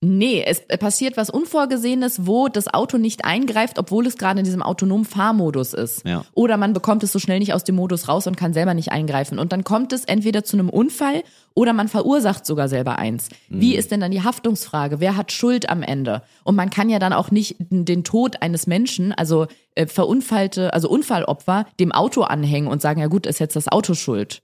[0.00, 4.62] Nee, es passiert was Unvorgesehenes, wo das Auto nicht eingreift, obwohl es gerade in diesem
[4.62, 6.06] autonomen Fahrmodus ist.
[6.06, 6.24] Ja.
[6.34, 8.92] Oder man bekommt es so schnell nicht aus dem Modus raus und kann selber nicht
[8.92, 9.40] eingreifen.
[9.40, 11.24] Und dann kommt es entweder zu einem Unfall
[11.54, 13.28] oder man verursacht sogar selber eins.
[13.48, 15.00] Wie ist denn dann die Haftungsfrage?
[15.00, 16.22] Wer hat Schuld am Ende?
[16.44, 20.88] Und man kann ja dann auch nicht den Tod eines Menschen, also äh, verunfallte, also
[20.88, 24.42] Unfallopfer, dem Auto anhängen und sagen, ja gut, ist jetzt das Auto schuld.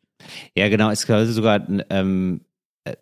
[0.57, 0.91] Ja, genau.
[0.91, 2.54] Es gab sogar ähm, äh,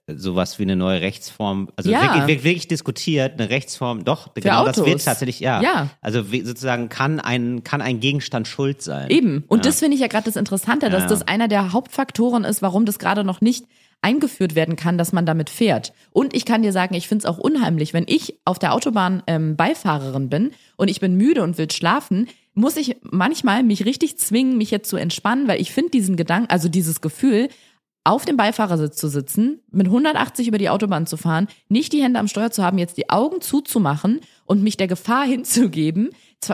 [0.06, 2.02] sowas wie eine neue Rechtsform, also Ja.
[2.02, 4.86] wirklich, wirklich, wirklich diskutiert, eine Rechtsform, doch, genau das Autos.
[4.90, 5.60] wird tatsächlich, ja.
[5.60, 5.88] Ja.
[6.00, 9.10] Also sozusagen kann ein, kann ein Gegenstand schuld sein.
[9.10, 9.44] Eben.
[9.48, 9.70] Und Ja.
[9.70, 12.98] das finde ich ja gerade das Interessante, dass das einer der Hauptfaktoren ist, warum das
[13.00, 13.64] gerade noch nicht
[14.02, 15.92] eingeführt werden kann, dass man damit fährt.
[16.10, 19.22] Und ich kann dir sagen, ich finde es auch unheimlich, wenn ich auf der Autobahn
[19.28, 24.18] ähm, Beifahrerin bin und ich bin müde und will schlafen, muss ich manchmal mich richtig
[24.18, 27.48] zwingen, mich jetzt zu entspannen, weil ich finde diesen Gedanken, also dieses Gefühl,
[28.04, 32.18] auf dem Beifahrersitz zu sitzen, mit 180 über die Autobahn zu fahren, nicht die Hände
[32.18, 36.10] am Steuer zu haben, jetzt die Augen zuzumachen und mich der Gefahr hinzugeben,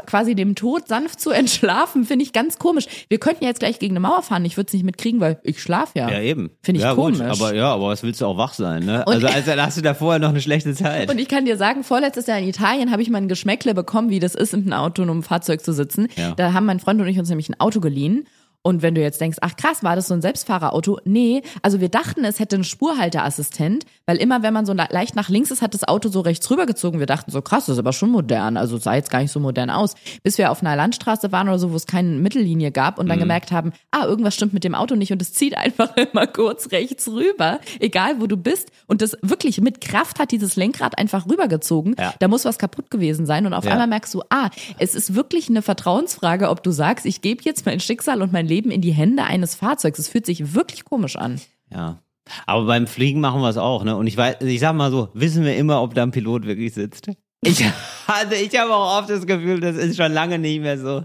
[0.06, 2.86] quasi dem Tod sanft zu entschlafen, finde ich ganz komisch.
[3.08, 5.40] Wir könnten ja jetzt gleich gegen eine Mauer fahren, ich würde es nicht mitkriegen, weil
[5.42, 6.10] ich schlafe ja.
[6.10, 6.50] Ja, eben.
[6.62, 7.18] Finde ich ja, komisch.
[7.20, 9.04] Gut, aber ja, aber was willst du auch wach sein, ne?
[9.06, 11.10] Und- also, da hast du da vorher noch eine schlechte Zeit.
[11.10, 14.10] Und ich kann dir sagen, vorletztes Jahr in Italien habe ich mal ein Geschmäckle bekommen,
[14.10, 16.08] wie das ist, in einem autonomen Fahrzeug zu sitzen.
[16.16, 16.34] Ja.
[16.34, 18.26] Da haben mein Freund und ich uns nämlich ein Auto geliehen.
[18.68, 20.98] Und wenn du jetzt denkst, ach krass, war das so ein Selbstfahrerauto?
[21.04, 25.16] Nee, also wir dachten, es hätte einen Spurhalteassistent, weil immer, wenn man so le- leicht
[25.16, 27.00] nach links ist, hat das Auto so rechts rübergezogen.
[27.00, 28.58] Wir dachten so, krass, das ist aber schon modern.
[28.58, 29.94] Also es sah jetzt gar nicht so modern aus.
[30.22, 33.18] Bis wir auf einer Landstraße waren oder so, wo es keine Mittellinie gab und dann
[33.18, 36.70] gemerkt haben, ah, irgendwas stimmt mit dem Auto nicht und es zieht einfach immer kurz
[36.70, 38.70] rechts rüber, egal wo du bist.
[38.86, 41.96] Und das wirklich mit Kraft hat dieses Lenkrad einfach rübergezogen.
[41.98, 42.12] Ja.
[42.18, 43.46] Da muss was kaputt gewesen sein.
[43.46, 43.72] Und auf Ja.
[43.72, 47.64] einmal merkst du, ah, es ist wirklich eine Vertrauensfrage, ob du sagst, ich gebe jetzt
[47.64, 49.98] mein Schicksal und mein Leben in die Hände eines Fahrzeugs.
[49.98, 51.40] Es fühlt sich wirklich komisch an.
[51.72, 51.98] Ja.
[52.46, 53.96] Aber beim Fliegen machen wir es auch, ne?
[53.96, 56.74] Und ich weiß, ich sag mal so, wissen wir immer, ob da ein Pilot wirklich
[56.74, 57.08] sitzt.
[57.42, 57.64] Ich,
[58.06, 61.04] also ich habe auch oft das Gefühl, das ist schon lange nicht mehr so.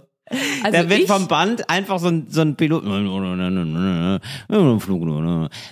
[0.63, 2.83] Also da wird ich, vom Band einfach so ein, so ein Pilot.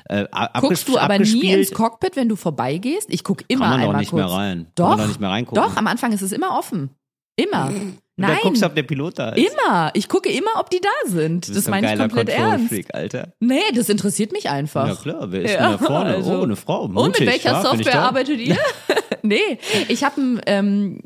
[0.06, 0.26] Äh,
[0.60, 3.10] guckst du aber nie ins Cockpit, wenn du vorbeigehst?
[3.10, 4.24] Ich gucke immer Kann man einmal nicht kurz.
[4.24, 4.58] mehr rein.
[4.58, 5.64] Kann Doch, man doch nicht mehr reingucken.
[5.64, 6.92] Doch, am Anfang ist es immer offen.
[7.36, 7.68] Immer.
[7.68, 8.32] Und Nein.
[8.36, 9.52] dann guckst du, ob der Pilot da ist.
[9.54, 9.92] Immer.
[9.96, 11.48] Ich gucke immer, ob die da sind.
[11.50, 12.74] Das so ein meine ich komplett ernst.
[12.94, 13.34] Alter.
[13.40, 14.88] Nee, das interessiert mich einfach.
[14.88, 16.16] Ja klar, wer ist Ja, denn da vorne?
[16.16, 16.84] also- oh, eine Frau.
[16.84, 18.58] Und Mutig, mit welcher ja, Software arbeitet ihr?
[19.24, 19.58] nee,
[19.88, 21.02] ich habe ein, ähm,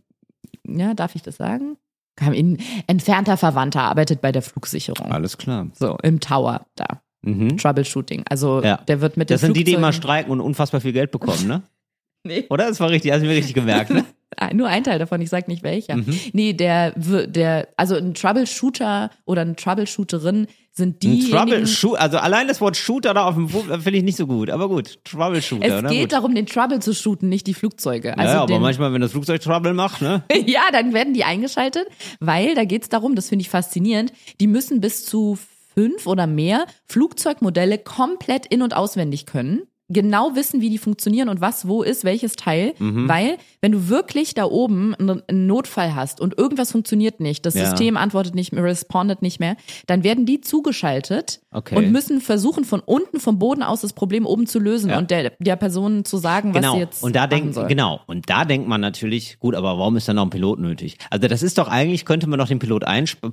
[0.67, 1.77] ja, darf ich das sagen?
[2.19, 2.57] Ein
[2.87, 5.11] entfernter Verwandter arbeitet bei der Flugsicherung.
[5.11, 5.67] Alles klar.
[5.77, 6.85] So, im Tower da.
[7.23, 7.57] Mhm.
[7.57, 8.23] Troubleshooting.
[8.29, 8.77] Also Ja.
[8.77, 11.11] der wird mit Das den sind die, die immer Flugzeugen- streiken und unfassbar viel Geld
[11.11, 11.61] bekommen, ne?
[12.27, 12.45] Nee.
[12.49, 12.67] Oder?
[12.69, 14.03] Das war richtig, hast du mir richtig gemerkt, ne?
[14.53, 15.97] Nur ein Teil davon, ich sag nicht welcher.
[15.97, 16.19] Mhm.
[16.33, 21.31] Nee, der, der, also ein Troubleshooter oder eine Troubleshooterin sind diejenigen.
[21.31, 24.49] Troubleshooter, also allein das Wort Shooter da auf dem Buch finde ich nicht so gut,
[24.49, 25.89] aber gut, Troubleshooter, es ne?
[25.89, 26.11] geht gut.
[26.11, 28.17] darum, den Trouble zu shooten, nicht die Flugzeuge.
[28.17, 30.23] Also ja, aber den, manchmal, wenn das Flugzeug Trouble macht, ne?
[30.45, 31.87] ja, dann werden die eingeschaltet,
[32.19, 34.11] weil da geht's darum, das finde ich faszinierend,
[34.41, 35.37] die müssen bis zu
[35.75, 39.63] fünf oder mehr Flugzeugmodelle komplett in- und auswendig können.
[39.87, 43.07] Genau wissen, wie die funktionieren und was wo ist, welches Teil, Mhm.
[43.07, 47.65] weil wenn du wirklich da oben einen Notfall hast und irgendwas funktioniert nicht, das Ja.
[47.69, 49.55] System antwortet nicht mehr, respondet nicht mehr,
[49.85, 51.75] dann werden die zugeschaltet Okay.
[51.75, 54.97] und müssen versuchen von unten vom Boden aus das Problem oben zu lösen Ja.
[54.97, 56.73] und der, der Person zu sagen, was Genau.
[56.73, 57.67] sie jetzt und da denkt, soll.
[57.67, 57.99] genau.
[58.07, 60.97] Und da denkt man natürlich, gut, aber warum ist dann noch ein Pilot nötig?
[61.11, 62.83] Also das ist doch eigentlich, könnte man doch den Pilot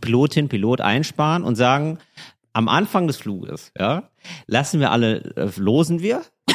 [0.00, 1.98] Pilotin, Pilot einsparen und sagen,
[2.53, 4.11] am Anfang des Fluges, ja,
[4.46, 6.22] lassen wir alle, äh, losen wir.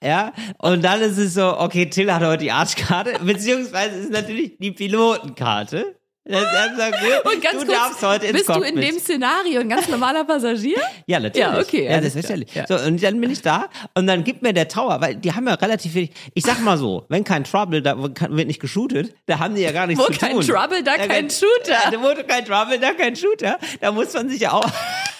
[0.00, 4.56] Ja, und dann ist es so, okay, Till hat heute die Arschkarte, beziehungsweise ist natürlich
[4.60, 5.97] die Pilotenkarte.
[6.30, 6.42] Das
[7.24, 8.74] Und ganz du kurz, darfst heute ins bist du Cockpit.
[8.74, 10.76] in dem Szenario ein ganz normaler Passagier?
[11.06, 11.46] Ja, natürlich.
[11.46, 12.52] Ja, okay, Ja, alles selbstverständlich.
[12.66, 12.78] klar.
[12.78, 15.46] So, und dann bin ich da und dann gibt mir der Tower, weil die haben
[15.48, 19.38] ja relativ wenig, ich sag mal so, wenn kein Trouble, da wird nicht geshootet, da
[19.38, 20.46] haben die ja gar nichts Wo zu kein tun.
[20.46, 21.72] Trouble, da kein kein- Shooter.
[21.84, 23.58] Ja, da wo kein Trouble, da kein Shooter.
[23.80, 24.66] Da muss man sich ja auch,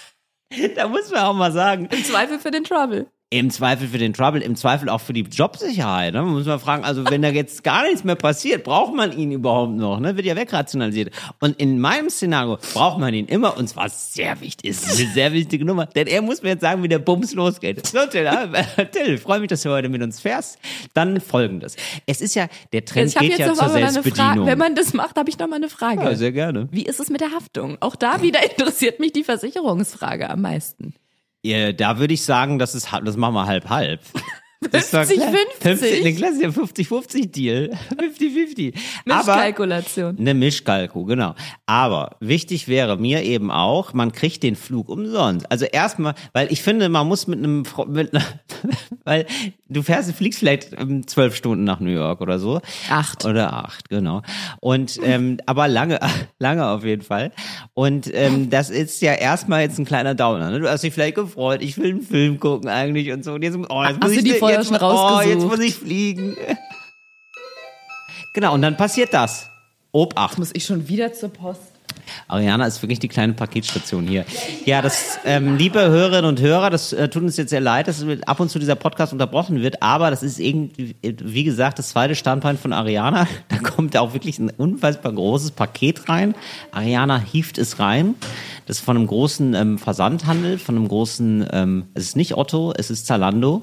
[0.76, 3.06] da muss man auch mal sagen, Im Zweifel für den Trouble.
[3.30, 6.14] Im Zweifel für den Trouble, im Zweifel auch für die Jobsicherheit.
[6.14, 6.22] Ne?
[6.22, 9.32] Man muss mal fragen, also wenn da jetzt gar nichts mehr passiert, braucht man ihn
[9.32, 10.00] überhaupt noch?
[10.00, 10.16] Ne?
[10.16, 11.12] Wird ja wegrationalisiert.
[11.38, 15.32] Und in meinem Szenario braucht man ihn immer, und zwar sehr wichtig, ist eine sehr
[15.34, 17.86] wichtige Nummer, denn er muss mir jetzt sagen, wie der Bums losgeht.
[17.86, 20.58] So, Till, äh, Till freue mich, dass du heute mit uns fährst.
[20.94, 21.76] Dann folgendes.
[22.06, 23.68] Es ist ja, der Trend Ich geht ja zur.
[23.68, 24.46] Selbstbedienung.
[24.46, 26.02] Wenn man das macht, habe ich noch mal eine Frage.
[26.02, 26.68] ja, sehr gerne.
[26.70, 27.76] Wie ist es mit der Haftung?
[27.80, 30.94] Auch da wieder interessiert mich die Versicherungsfrage am meisten.
[31.42, 34.00] Ja, da würde ich sagen, das ist, das machen wir halb halb.
[34.60, 35.20] 50,
[35.60, 36.00] 50.
[36.00, 37.78] Eine klassische 50-50-Deal.
[37.96, 38.74] 50-50.
[39.08, 40.18] Aber Mischkalkulation.
[40.18, 41.34] Eine Mischkalku, genau.
[41.66, 45.50] Aber wichtig wäre mir eben auch, man kriegt den Flug umsonst.
[45.50, 48.24] Also erstmal, weil ich finde, man muss mit einem, mit einer,
[49.04, 49.26] weil
[49.68, 52.60] du fährst, fliegst vielleicht ähm, zwölf Stunden nach New York oder so.
[52.90, 53.24] Acht.
[53.24, 54.22] Oder acht, genau.
[54.60, 56.00] Und ähm, aber lange,
[56.40, 57.30] lange auf jeden Fall.
[57.74, 60.50] Und ähm, das ist ja erstmal jetzt ein kleiner Downer.
[60.50, 60.58] Ne?
[60.58, 63.34] Du hast dich vielleicht gefreut, ich will einen Film gucken eigentlich und so.
[63.34, 65.46] Und jetzt, oh, jetzt Hast muss du ich die vorher jetzt, schon Oh, jetzt rausgesucht?
[65.56, 66.36] muss ich fliegen.
[68.34, 69.48] Genau, und dann passiert das.
[69.92, 70.38] Obacht.
[70.38, 71.67] Muss ich schon wieder zur Post?
[72.28, 74.24] Ariana ist wirklich die kleine Paketstation hier.
[74.64, 78.04] Ja, das, ähm, liebe Hörerinnen und Hörer, das äh, tut uns jetzt sehr leid, dass
[78.26, 82.14] ab und zu dieser Podcast unterbrochen wird, aber das ist irgendwie, wie gesagt, das zweite
[82.14, 83.26] Standbein von Ariana.
[83.48, 86.34] Da kommt auch wirklich ein unfassbar großes Paket rein.
[86.70, 88.14] Ariana hieft es rein.
[88.66, 92.74] Das ist von einem großen ähm, Versandhandel, von einem großen, ähm, es ist nicht Otto,
[92.76, 93.62] es ist Zalando.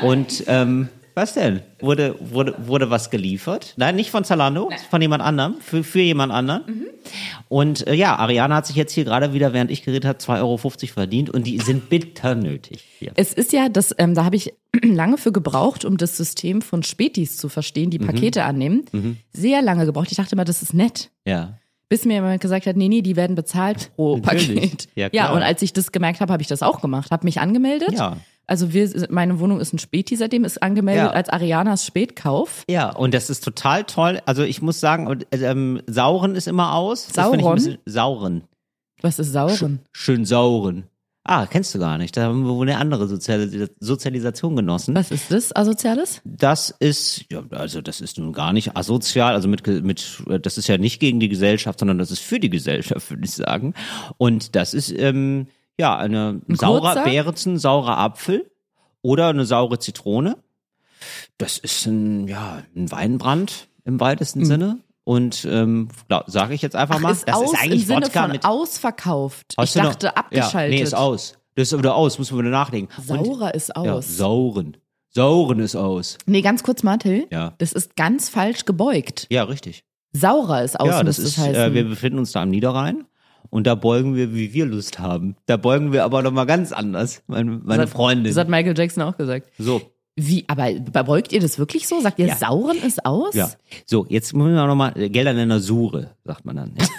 [0.00, 1.60] Und ähm, was denn?
[1.80, 3.74] Wurde, wurde, wurde was geliefert?
[3.76, 6.62] Nein, nicht von Zalando, von jemand anderem, für, für jemand anderen.
[7.48, 10.38] Und äh, ja, Ariana hat sich jetzt hier gerade wieder, während ich geredet habe, 2,50
[10.40, 12.84] Euro verdient und die sind bitter nötig.
[12.98, 13.12] Hier.
[13.16, 14.52] Es ist ja, das, ähm, da habe ich
[14.82, 17.90] lange für gebraucht, um das System von Spätis zu verstehen, Mhm.
[17.90, 18.84] die Pakete annehmen.
[19.32, 20.08] Sehr lange gebraucht.
[20.10, 21.10] Ich dachte immer, das ist nett.
[21.26, 21.58] Ja.
[21.88, 24.60] Bis mir jemand gesagt hat, nee, nee, die werden bezahlt pro Natürlich.
[24.62, 24.88] Paket.
[24.94, 27.10] Ja, ja, und als ich das gemerkt habe, habe ich das auch gemacht.
[27.10, 27.92] Habe mich angemeldet.
[27.92, 28.16] Ja.
[28.52, 31.10] Also wir, meine Wohnung ist ein Späti seitdem, ist angemeldet Ja.
[31.12, 32.64] als Arianas Spätkauf.
[32.68, 34.20] Ja, und das ist total toll.
[34.26, 37.06] Also ich muss sagen, äh, ähm, Sauren ist immer aus.
[37.14, 37.54] Das find ich ein Sauron?
[37.54, 38.44] bisschen- Sauren.
[39.00, 39.80] Was ist Sauren?
[39.92, 40.84] Schön Sauren.
[41.24, 42.14] Ah, kennst du gar nicht.
[42.14, 44.94] Da haben wir wohl eine andere Sozialis Sozialisation genossen.
[44.94, 46.20] Was ist das, Asoziales?
[46.26, 50.68] Das ist, ja, also das ist nun gar nicht asozial, also mit, mit, das ist
[50.68, 53.72] ja nicht gegen die Gesellschaft, sondern das ist für die Gesellschaft, würde ich sagen.
[54.18, 55.46] Und das ist, ähm,
[55.82, 57.04] ja, eine saurer kurzer?
[57.04, 58.50] Beerenzen, saurer Apfel
[59.02, 60.36] oder eine saure Zitrone.
[61.38, 64.78] Das ist ein, ja, ein Weinbrand im weitesten Sinne.
[65.04, 65.88] Und ähm,
[66.26, 68.44] sage ich jetzt einfach mal, ist das aus ist eigentlich im Sinne Wodka von mit
[68.44, 69.54] ausverkauft.
[69.60, 70.72] Ich du noch- dachte abgeschaltet.
[70.74, 71.38] Ja, nee, ist aus.
[71.56, 72.88] Das ist wieder aus, muss man wieder nachlegen.
[72.96, 74.16] Und- Saurer ist Ja, aus.
[74.16, 74.76] sauren.
[75.08, 76.16] Sauren ist aus.
[76.24, 77.26] nee, ganz kurz, Martel.
[77.32, 77.52] Ja.
[77.58, 79.26] Das ist ganz falsch gebeugt.
[79.30, 79.84] Ja, richtig.
[80.12, 81.54] Saurer ist aus, ja, das ist, es heißen.
[81.54, 83.04] äh, wir befinden uns da am Niederrhein
[83.50, 85.36] und da beugen wir, wie wir Lust haben.
[85.46, 88.32] Da beugen wir aber nochmal ganz anders, meine, meine das hat, Freundin.
[88.34, 89.48] Das hat Michael Jackson auch gesagt.
[89.58, 89.82] so,
[90.16, 90.72] Wie, aber
[91.04, 92.00] beugt ihr das wirklich so?
[92.00, 92.36] Sagt ihr, Ja.
[92.36, 93.34] Sauren ist aus?
[93.34, 93.50] ja.
[93.86, 96.74] So, jetzt müssen wir nochmal, Gelderländer Sure, sagt man dann.
[96.78, 96.86] Ja.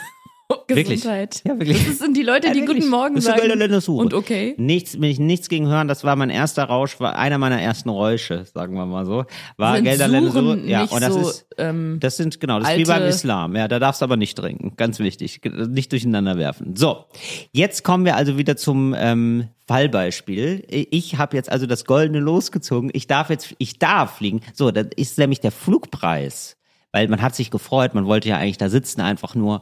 [0.50, 1.02] Wirklich?
[1.02, 1.42] Gesundheit.
[1.46, 1.86] Ja, wirklich.
[1.88, 2.84] Das sind die Leute, die Ja, wirklich.
[2.84, 3.88] Guten Morgen sagen.
[3.88, 4.56] Und okay.
[4.58, 5.88] Nichts, will ich nichts gegen hören.
[5.88, 9.26] Das war mein erster Rausch, war einer meiner ersten Räusche, sagen wir mal so.
[9.58, 10.70] War Sind Gelderländer Suren Sure.
[10.70, 13.56] Ja, und das so, ist, ähm, Das sind, genau, das ist wie beim Islam.
[13.56, 14.74] Ja, da darfst du aber nicht trinken.
[14.76, 15.42] Ganz wichtig.
[15.44, 16.76] Nicht durcheinander werfen.
[16.76, 17.06] So,
[17.52, 20.66] jetzt kommen wir also wieder zum ähm, Fallbeispiel.
[20.70, 22.90] Ich habe jetzt also das Goldene losgezogen.
[22.94, 24.42] Ich darf jetzt, ich darf fliegen.
[24.54, 26.58] So, das ist nämlich der Flugpreis.
[26.94, 29.62] Weil man hat sich gefreut, man wollte ja eigentlich da sitzen, einfach nur.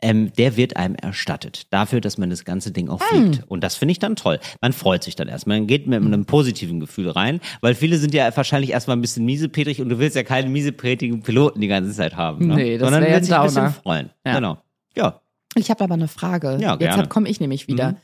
[0.00, 1.66] Ähm, der wird einem erstattet.
[1.70, 3.42] Dafür, dass man das ganze Ding auch fliegt.
[3.48, 4.38] Und das finde ich dann toll.
[4.62, 5.58] Man freut sich dann erstmal.
[5.58, 9.26] Man geht mit einem positiven Gefühl rein, weil viele sind ja wahrscheinlich erstmal ein bisschen
[9.26, 12.46] miesepetrig und du willst ja keinen miesepetrigen Piloten die ganze Zeit haben.
[12.46, 12.54] Ne?
[12.54, 14.10] Nee, das Sondern willst dich ein bisschen freuen.
[14.24, 14.36] Ja.
[14.36, 14.58] Genau.
[14.96, 15.20] Ja.
[15.56, 16.56] Ich habe aber eine Frage.
[16.60, 16.94] Ja, gerne.
[16.94, 17.00] Mhm.
[17.00, 17.96] Jetzt komme ich nämlich wieder.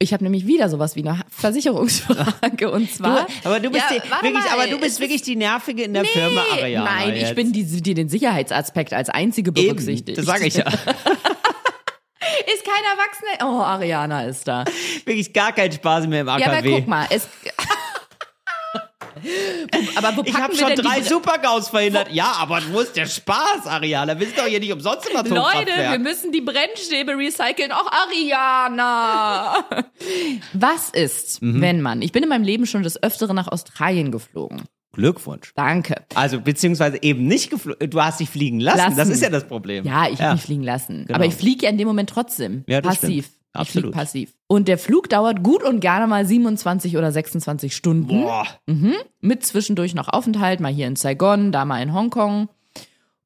[0.00, 3.26] Ich habe nämlich wieder sowas wie eine Versicherungsfrage und zwar.
[3.26, 5.84] Du, aber du bist, Ja, die, wirklich, mal, aber du bist ist- wirklich die Nervige
[5.84, 6.84] in der Nee, Firma Ariana.
[6.84, 7.34] Nein, ich jetzt.
[7.36, 10.18] bin die, die den Sicherheitsaspekt als einzige Eben, berücksichtigt.
[10.18, 10.64] das sage ich ja.
[12.46, 13.46] Ist kein Erwachsener.
[13.48, 14.64] Oh, Ariana ist da.
[15.04, 16.42] wirklich gar keinen Spaß mehr im AKW.
[16.42, 17.28] Ja, aber guck mal, es.
[19.96, 22.08] aber wo packen Ich habe schon drei Supergaus verhindert.
[22.12, 24.18] Ja, aber wo ist der Spaß, Ariana?
[24.18, 26.00] Wir sind doch hier nicht umsonst im Leute, wir Atomkraftwerk.
[26.00, 27.72] müssen die Brennstäbe recyceln.
[27.72, 29.54] Auch Ariana.
[30.52, 31.60] Was ist, Mhm.
[31.60, 34.62] wenn man, ich bin in meinem Leben schon des Öfteren nach Australien geflogen.
[34.92, 35.52] Glückwunsch.
[35.56, 36.04] Danke.
[36.14, 37.90] Also, beziehungsweise eben nicht geflogen.
[37.90, 38.78] Du hast dich fliegen lassen.
[38.78, 38.96] Lassen.
[38.96, 39.84] Das ist ja das Problem.
[39.84, 41.06] Ja, ich habe mich fliegen lassen.
[41.06, 41.16] Genau.
[41.16, 42.62] Aber ich fliege ja in dem Moment trotzdem.
[42.68, 43.24] Ja, das passiv.
[43.26, 43.43] stimmt.
[43.54, 43.92] Absolut.
[43.92, 44.34] passiv.
[44.46, 48.22] Und der Flug dauert gut und gerne mal 27 oder 26 Stunden.
[48.22, 48.46] Boah.
[49.20, 52.48] Mit zwischendurch noch Aufenthalt, mal hier in Saigon, da mal in Hongkong.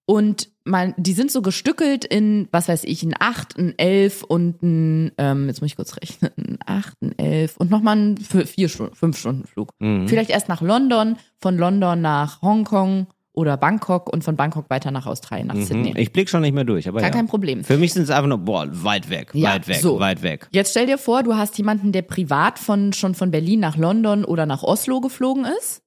[0.04, 4.62] Und man, die sind so gestückelt in, was weiß ich, ein 8, ein 11 und
[4.62, 8.68] ein, ähm, jetzt muss ich kurz rechnen, ein 8, ein 11 und nochmal ein 4
[8.68, 9.72] Stunden, 5 Stunden Flug.
[9.80, 10.08] Mhm.
[10.08, 13.08] Vielleicht erst nach London, von London nach Hongkong
[13.38, 15.94] oder Bangkok und von Bangkok weiter nach Australien, nach Sydney.
[15.96, 17.14] Ich blick schon nicht mehr durch, aber Gar ja.
[17.14, 17.62] kein Problem.
[17.64, 19.98] Für mich sind es einfach nur, boah, weit weg, Ja, weit weg, so.
[20.00, 20.48] weit weg.
[20.50, 24.24] Jetzt stell dir vor, du hast jemanden, der privat von, schon von Berlin nach London
[24.24, 25.82] oder nach Oslo geflogen ist.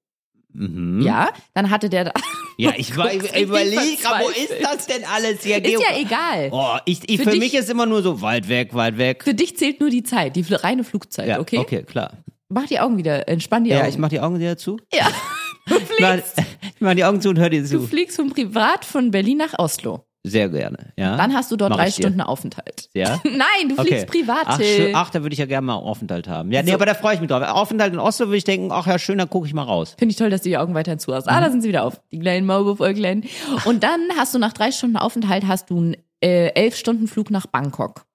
[0.54, 1.02] Mhm.
[1.02, 2.12] Ja, dann hatte der da.
[2.58, 5.64] Ja, ich war, ich überlege, wo ist das denn alles hier?
[5.64, 6.50] Ist ja egal.
[6.52, 9.24] Oh, ich, ich, Für für, dich- mich ist immer nur so weit weg, weit weg.
[9.24, 11.58] Für dich zählt nur die Zeit, die reine Flugzeit, Ja, okay?
[11.58, 12.12] okay, klar.
[12.50, 13.90] Mach die Augen wieder, entspann die Ja, Augen.
[13.90, 14.78] ich mach die Augen wieder zu.
[14.94, 15.08] ja.
[15.68, 16.51] Du Ich
[16.82, 17.82] mach, die Augen zu und hör dir du zu.
[17.88, 20.06] fliegst von privat von Berlin nach Oslo.
[20.24, 21.18] Sehr gerne, ja.
[21.18, 21.94] Dann hast du dort Mach drei dir.
[21.94, 22.90] Stunden Aufenthalt.
[22.94, 23.20] Ja?
[23.24, 24.94] Nein, du fliegst privat, Ach, schön.
[24.94, 26.52] ach, da würde ich ja gerne mal Aufenthalt haben.
[26.52, 26.76] Ja, nee, So.
[26.76, 27.42] aber da freue ich mich drauf.
[27.42, 29.96] Aufenthalt in Oslo würde ich denken, ach ja, schön, dann gucke ich mal raus.
[29.98, 31.28] Finde ich toll, dass du die Augen weiterhin zu hast.
[31.28, 31.44] Ah, Mhm.
[31.46, 32.00] da sind sie wieder auf.
[32.12, 33.24] Die kleinen Maulwurfäuglein.
[33.66, 37.32] Und dann hast du nach drei Stunden Aufenthalt hast du einen äh, elf Stunden Flug
[37.32, 38.06] nach Bangkok.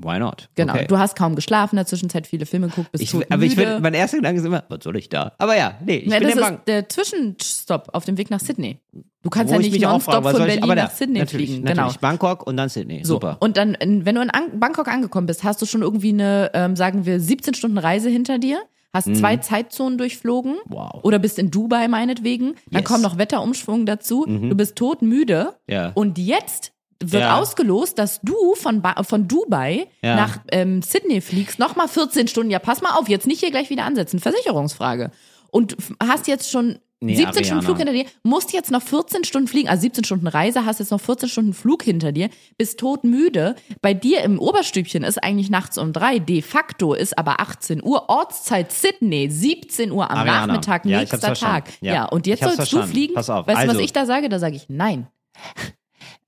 [0.00, 0.48] Why not?
[0.54, 0.74] Genau.
[0.74, 0.86] Okay.
[0.86, 3.32] Du hast kaum geschlafen, in der Zwischenzeit viele Filme geguckt, bist ich, todmüde.
[3.32, 5.32] aber ich finde, mein erster Gedanke ist immer, was soll ich da?
[5.38, 8.40] Aber ja, nee, ich ja, bin das der ist der Zwischenstopp auf dem Weg nach
[8.40, 8.78] Sydney.
[9.22, 11.48] Du kannst Wo ja ich nicht nonstop von ich, Berlin aber nach da, Sydney natürlich,
[11.50, 11.64] fliegen.
[11.64, 11.86] Natürlich.
[11.94, 12.00] Genau.
[12.00, 13.02] Bangkok und dann Sydney.
[13.04, 13.14] So.
[13.14, 13.36] Super.
[13.40, 16.76] Und dann, wenn du in An Bangkok angekommen bist, hast du schon irgendwie eine, ähm,
[16.76, 18.60] sagen wir, 17 Stunden Reise hinter dir,
[18.92, 20.58] hast zwei Zeitzonen durchflogen Mhm.
[20.72, 21.00] Wow.
[21.02, 22.84] oder bist in Dubai meinetwegen, dann Yes.
[22.90, 25.90] kommt noch Wetterumschwung dazu, du bist todmüde Ja.
[25.94, 26.72] und jetzt
[27.02, 27.38] wird Ja.
[27.38, 30.16] ausgelost, dass du von, ba von Dubai Ja.
[30.16, 32.50] nach ähm, Sydney fliegst, nochmal 14 Stunden.
[32.50, 34.18] Ja, pass mal auf, jetzt nicht hier gleich wieder ansetzen.
[34.18, 35.10] Versicherungsfrage.
[35.50, 37.62] Und hast jetzt schon Nee, 17 Stunden Ariana.
[37.62, 40.90] Flug hinter dir, musst jetzt noch 14 Stunden fliegen, also 17 Stunden Reise, hast jetzt
[40.90, 43.54] noch 14 Stunden Flug hinter dir, bist todmüde.
[43.80, 48.08] Bei dir im Oberstübchen ist eigentlich nachts um drei, de facto ist aber 18 Uhr,
[48.08, 50.46] Ortszeit Sydney, 17 Uhr am Ariana.
[50.48, 51.68] Nachmittag, Ja, nächster Tag.
[51.80, 51.94] Ja.
[51.94, 52.04] Ja.
[52.06, 52.88] und jetzt sollst du verstanden.
[52.90, 53.14] fliegen.
[53.14, 53.46] Pass auf.
[53.46, 54.28] Weißt du, was Also- ich da sage?
[54.28, 55.06] Da sage ich nein.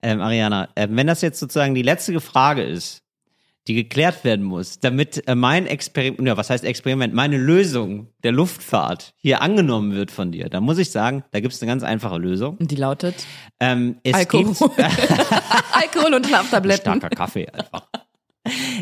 [0.02, 3.02] Ähm, Ariana, äh, wenn das jetzt sozusagen die letzte Frage ist,
[3.66, 8.32] die geklärt werden muss, damit äh, mein Experiment, ja, was heißt Experiment, meine Lösung der
[8.32, 11.82] Luftfahrt hier angenommen wird von dir, dann muss ich sagen, da gibt es eine ganz
[11.82, 12.56] einfache Lösung.
[12.56, 13.14] Und die lautet
[13.60, 14.46] Ähm, es Alkohol.
[14.46, 14.60] gibt
[15.72, 16.80] Alkohol und Schlaftabletten.
[16.80, 17.86] starker Kaffee einfach.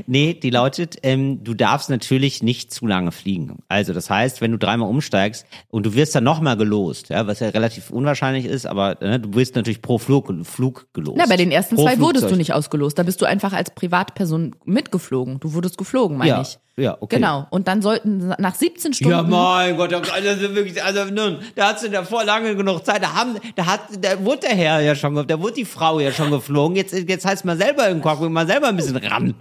[0.06, 3.58] Nee, die lautet, ähm, du darfst natürlich nicht zu lange fliegen.
[3.68, 7.40] Also das heißt, wenn du dreimal umsteigst und du wirst dann nochmal gelost, ja, was
[7.40, 11.16] ja relativ unwahrscheinlich ist, aber äh, du wirst natürlich pro Flug, Flug gelost.
[11.18, 12.38] Na, bei den ersten Pro zwei wurdest du Flugzeug.
[12.38, 12.98] nicht ausgelost.
[12.98, 15.40] Da bist du einfach als Privatperson mitgeflogen.
[15.40, 16.58] Du wurdest geflogen, meine Ja, ich.
[16.76, 17.16] ja, okay.
[17.16, 17.46] Genau.
[17.50, 19.10] Und dann sollten nach 17 Stunden.
[19.12, 23.02] Ja, mein Gott, also wirklich, also nun, da hast du davor lange genug Zeit.
[23.02, 26.12] Da haben, da hat, da wurde der Herr ja schon, da wurde die Frau ja
[26.12, 26.76] schon geflogen.
[26.76, 29.34] Jetzt, jetzt heißt mal selber im Cockpit, mal selber ein bisschen ran.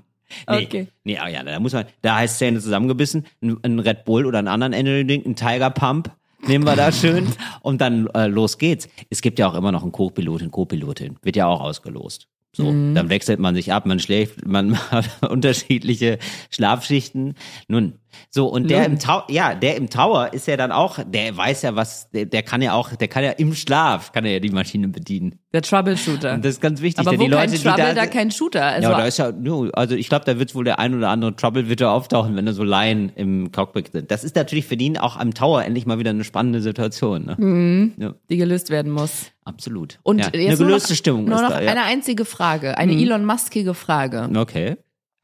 [0.49, 0.87] Nee, Okay.
[1.03, 4.39] Nee, ah ja, da muss man, da heißt Zähne zusammengebissen, ein, ein Red Bull oder
[4.39, 6.11] einen anderen Energy-Ding, ein Tiger Pump.
[6.45, 7.27] Nehmen wir da schön
[7.61, 8.87] und dann äh, los geht's.
[9.09, 11.17] Es gibt ja auch immer noch einen Co-Pilotin, Co-Pilotin.
[11.21, 12.27] Wird ja auch ausgelost.
[12.57, 16.17] So, dann wechselt man sich ab, man schläft, man hat unterschiedliche
[16.49, 17.35] Schlafschichten.
[17.67, 17.99] Nun,
[18.29, 18.93] so und der Nun.
[18.93, 22.25] im Tower, ja, der im Tower ist ja dann auch, der weiß ja was, der,
[22.25, 25.39] der kann ja auch, der kann ja im Schlaf, kann er ja die Maschine bedienen.
[25.53, 26.33] Der Troubleshooter.
[26.33, 28.05] Und das ist ganz wichtig, Aber denn wo die kein Leute, Trouble, die da, da
[28.05, 28.65] kein Shooter.
[28.65, 29.31] Also, ja, da ist ja,
[29.73, 32.53] also ich glaube, da wird wohl der ein oder andere Trouble wird auftauchen, wenn da
[32.53, 34.11] so Laien im Cockpit sind.
[34.11, 37.25] Das ist natürlich für ihn auch am Tower endlich mal wieder eine spannende Situation.
[37.25, 37.93] Ne?
[37.97, 39.31] Ja, die gelöst werden muss.
[39.45, 39.99] absolut.
[40.03, 41.57] Und ja, jetzt eine nur gelöste noch, Stimmung Nur ist noch da.
[41.57, 42.77] Eine einzige Frage.
[42.77, 44.29] Eine Elon Muskige Frage.
[44.35, 44.77] Okay.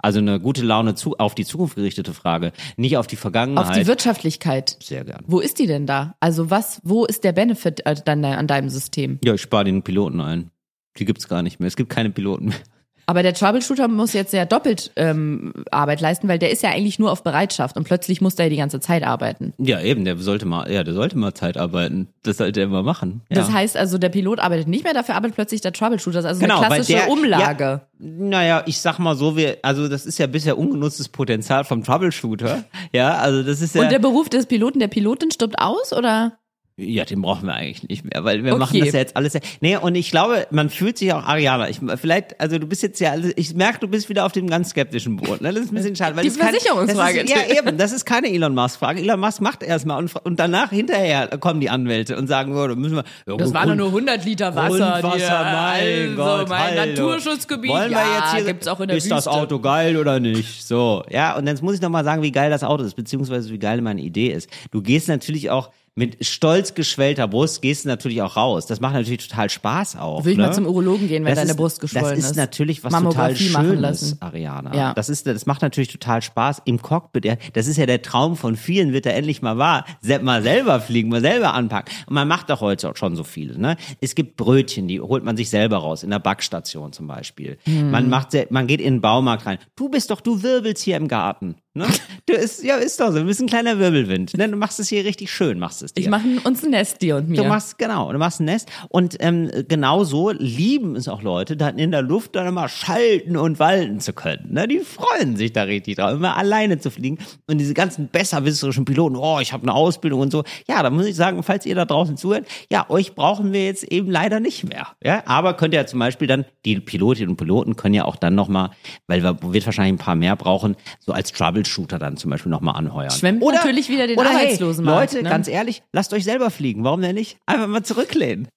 [0.04, 3.70] Also eine gute Laune zu, auf die Zukunft gerichtete Frage, nicht auf die Vergangenheit.
[3.70, 4.76] Auf die Wirtschaftlichkeit.
[4.84, 5.24] Sehr gern.
[5.26, 6.16] Wo ist die denn da?
[6.20, 9.18] Also was, wo ist der Benefit äh, dann an deinem System?
[9.24, 10.52] Ja, ich spare den Piloten ein.
[10.98, 11.68] Die gibt's gar nicht mehr.
[11.68, 12.58] Es gibt keine Piloten mehr.
[13.06, 17.00] Aber der Troubleshooter muss jetzt ja doppelt ähm, Arbeit leisten, weil der ist ja eigentlich
[17.00, 19.54] nur auf Bereitschaft und plötzlich muss der die ganze Zeit arbeiten.
[19.58, 22.08] Ja, eben, der sollte mal, ja, der sollte mal Zeit arbeiten.
[22.24, 23.22] Das sollte er immer machen.
[23.30, 23.36] Ja.
[23.38, 26.22] Das heißt also, der Pilot arbeitet nicht mehr, dafür arbeitet plötzlich der Troubleshooter.
[26.22, 27.64] Das ist also Genau, eine klassische der- Umlage.
[27.64, 31.84] Ja, naja, ich sag mal so, wir, also das ist ja bisher ungenutztes Potenzial vom
[31.84, 32.64] Troubleshooter.
[32.92, 33.82] Ja, also das ist ja.
[33.82, 36.34] Und der Beruf des Piloten, der Pilotin stirbt aus, oder?
[36.76, 38.60] Ja, den brauchen wir eigentlich nicht mehr, weil wir Okay.
[38.60, 39.38] machen das ja jetzt alles.
[39.62, 43.00] Nee, und ich glaube, man fühlt sich auch, Ariana, ich, vielleicht, also du bist jetzt
[43.00, 45.40] ja, also ich merke, du bist wieder auf dem ganz skeptischen Boot.
[45.40, 45.54] Ne?
[45.54, 46.16] Das ist ein bisschen schade.
[46.16, 47.22] Weil Die das ist kein- Versicherungsfrage.
[47.26, 49.02] Das ist, ja, eben, das ist keine Elon Musk-Frage.
[49.02, 52.74] Elon Musk macht erstmal und, und danach hinterher kommen die Anwälte und sagen, oh, da
[52.74, 53.04] müssen wir.
[53.28, 55.00] Ja, Das waren nur 100 Liter Wasser.
[55.00, 56.86] Grundwasser, die, mein also, Gott, mein hallo.
[56.92, 57.70] Naturschutzgebiet.
[57.70, 59.14] Wollen wir ja, jetzt hier, gibt's auch in der ist Wüste.
[59.16, 60.66] das Auto geil oder nicht?
[60.68, 63.52] So, ja, und jetzt muss ich noch mal sagen, wie geil das Auto ist, beziehungsweise
[63.52, 64.50] wie geil meine Idee ist.
[64.72, 68.66] Du gehst natürlich auch mit stolz geschwellter Brust, gehst du natürlich auch raus.
[68.66, 70.26] Das macht natürlich total Spaß auch.
[70.26, 70.48] Will ich ne?
[70.48, 73.04] mal zum Urologen gehen, wenn Das deine ist- Brust geschwollen Das ist natürlich was total
[73.04, 74.18] Mammographie machen Schönes, lassen.
[74.22, 74.76] Ariana.
[74.76, 74.94] Ja.
[74.94, 77.38] Das ist, das macht natürlich total Spaß im Cockpit.
[77.54, 79.86] Das ist ja der Traum von vielen, wird er endlich mal wahr.
[80.22, 81.94] Mal selber fliegen, mal selber anpacken.
[82.08, 83.58] Und man macht doch heute auch schon so viel.
[83.58, 83.78] Ne?
[84.02, 87.58] Es gibt Brötchen, die holt man sich selber raus, in der Backstation zum Beispiel.
[87.66, 87.92] Hm.
[87.92, 89.60] Man macht, man geht in den Baumarkt rein.
[89.76, 91.56] Du bist doch, du wirbelst hier im Garten.
[91.74, 91.88] Ne?
[92.26, 93.20] Du ist, ja, ist doch so.
[93.20, 94.38] Du bist ein kleiner Wirbelwind.
[94.38, 94.48] Ne?
[94.48, 96.00] Du machst es hier richtig schön, machst es dir.
[96.00, 97.36] Ich mache uns ein Nest, dir und mir.
[97.36, 98.72] Du machst, genau, du machst ein Nest.
[98.88, 103.36] Und ähm, genau so lieben es auch Leute, dann in der Luft dann immer schalten
[103.36, 104.54] und walten zu können.
[104.54, 104.70] Ne?
[104.70, 107.18] Die freuen sich da richtig drauf, immer alleine zu fliegen.
[107.48, 110.46] Und diese ganzen besserwisserischen Piloten, oh, ich habe eine Ausbildung und so.
[110.66, 113.84] Ja, da muss ich sagen, falls ihr da draußen zuhört, ja, euch brauchen wir jetzt
[113.84, 114.88] eben leider nicht mehr.
[115.04, 118.16] Ja, aber könnt ihr ja zum Beispiel dann, die Pilotinnen und Piloten können ja auch
[118.16, 118.70] dann nochmal,
[119.08, 121.34] weil wir wird wahrscheinlich ein paar mehr brauchen, so als
[121.64, 123.12] Troubleshooter dann zum Beispiel nochmal anheuern.
[123.12, 125.30] Schwemmt natürlich wieder den oder Arbeitslosenmarkt, Hey, Leute, ne?
[125.30, 126.84] ganz ehrlich, lasst euch selber fliegen.
[126.84, 127.38] Warum denn nicht?
[127.46, 128.48] Einfach mal zurücklehnen.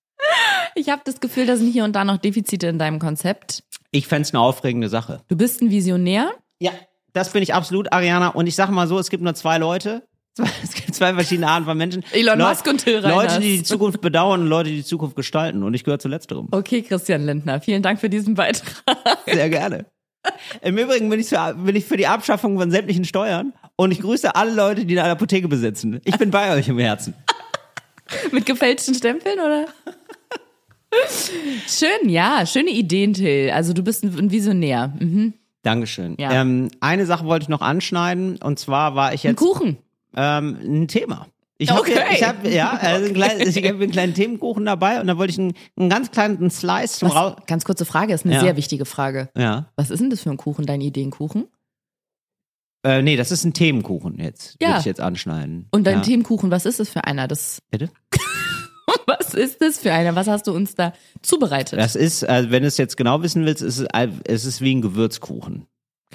[0.74, 3.62] Ich habe das Gefühl, da sind hier und da noch Defizite in deinem Konzept.
[3.92, 5.22] Ich fänd's eine aufregende Sache.
[5.28, 6.32] Du bist ein Visionär.
[6.60, 6.72] Ja,
[7.14, 8.28] das bin ich absolut, Ariana.
[8.28, 10.02] Und ich sag mal so, es gibt nur zwei Leute.
[10.62, 12.04] Es gibt zwei verschiedene Arten von Menschen.
[12.12, 13.14] Elon Leu- Musk und Till Reiners.
[13.32, 15.62] Leute, die die Zukunft bedauern und Leute, die die Zukunft gestalten.
[15.62, 16.48] Und ich gehöre zu letzterem.
[16.50, 18.82] Okay, Christian Lindner, vielen Dank für diesen Beitrag.
[19.24, 19.86] Sehr gerne.
[20.62, 23.52] Im Übrigen bin ich, für, bin ich für die Abschaffung von sämtlichen Steuern.
[23.76, 26.00] Und ich grüße alle Leute, die eine Apotheke besitzen.
[26.04, 27.14] Ich bin bei euch im Herzen.
[28.32, 29.66] Mit gefälschten Stempeln, oder?
[31.68, 33.50] Schön, ja, schöne Ideen, Till.
[33.50, 34.92] Also du bist ein ein Visionär.
[34.98, 35.34] Mhm.
[35.62, 36.14] Dankeschön.
[36.18, 36.30] Ja.
[36.32, 38.38] Ähm, eine Sache wollte ich noch anschneiden.
[38.42, 39.78] Und zwar war ich Ein jetzt Kuchen.
[40.16, 41.26] ähm, ein Thema.
[41.58, 41.98] Ich habe Okay.
[42.12, 45.38] ich hab, ja, also klein, ich habe einen kleinen Themenkuchen dabei und da wollte ich
[45.38, 47.36] einen, einen ganz kleinen Slice zum Raus.
[47.46, 48.40] Ganz kurze Frage, ist eine Ja.
[48.40, 49.30] sehr wichtige Frage.
[49.36, 49.70] Ja.
[49.76, 51.46] Was ist denn das für ein Kuchen, dein Ideenkuchen?
[52.84, 54.56] Äh, nee, das ist ein Themenkuchen jetzt.
[54.60, 54.68] Ja.
[54.68, 55.66] Würde ich jetzt anschneiden.
[55.72, 56.02] Und dein ja.
[56.02, 57.26] Themenkuchen, was ist das für einer?
[57.26, 57.90] Das, Bitte?
[59.06, 60.14] was ist das für einer?
[60.14, 60.92] Was hast du uns da
[61.22, 61.78] zubereitet?
[61.78, 63.88] Das ist, äh, wenn du es jetzt genau wissen willst, ist es,
[64.24, 65.66] es ist wie ein Gewürzkuchen.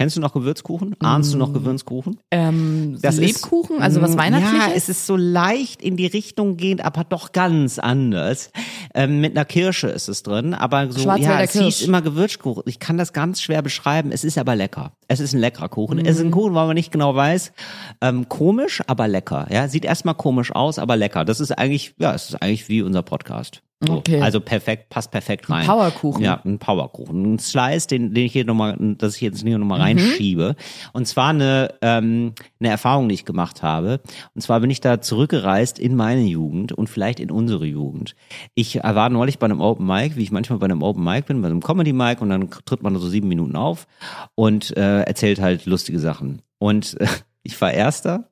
[0.01, 0.95] Kennst du noch Gewürzkuchen?
[0.99, 2.17] Ahnst du noch Gewürzkuchen?
[2.31, 4.67] ähm, Das ist- Lebkuchen, also was Mm, Weihnachtliches?
[4.67, 8.51] Ja, es ist so leicht in die Richtung gehend, aber doch ganz anders.
[8.93, 11.65] Ähm, mit einer Kirsche ist es drin, aber so, ja, es Kirsch.
[11.65, 12.63] hieß immer Gewürzkuchen.
[12.65, 14.11] Ich kann das ganz schwer beschreiben.
[14.11, 14.91] Es ist aber lecker.
[15.07, 15.99] Es ist ein leckerer Kuchen.
[15.99, 16.29] Es ist Mhm.
[16.29, 17.51] ein Kuchen, weil man nicht genau weiß.
[18.01, 19.47] Ähm, komisch, aber lecker.
[19.51, 21.25] Ja, sieht erstmal komisch aus, aber lecker.
[21.25, 23.61] Das ist eigentlich, ja, es ist eigentlich wie unser Podcast.
[23.85, 23.93] So.
[23.97, 24.21] Okay.
[24.21, 25.65] Also perfekt, passt perfekt rein.
[25.65, 26.23] Powerkuchen.
[26.23, 27.33] Ja, ein Powerkuchen.
[27.33, 29.83] Ein Slice, den, den ich hier nochmal, dass ich jetzt hier nochmal Mhm.
[29.99, 30.55] reinschiebe.
[30.93, 33.99] Und zwar eine, ähm, eine Erfahrung, die ich gemacht habe.
[34.35, 38.15] Und zwar bin ich da zurückgereist in meine Jugend und vielleicht in unsere Jugend.
[38.53, 41.41] Ich war neulich bei einem Open Mic, wie ich manchmal bei einem Open Mic bin,
[41.41, 43.87] bei einem Comedy Mic und dann tritt man so sieben Minuten auf
[44.35, 46.41] und äh, erzählt halt lustige Sachen.
[46.59, 47.07] Und äh,
[47.43, 48.29] ich war Erster,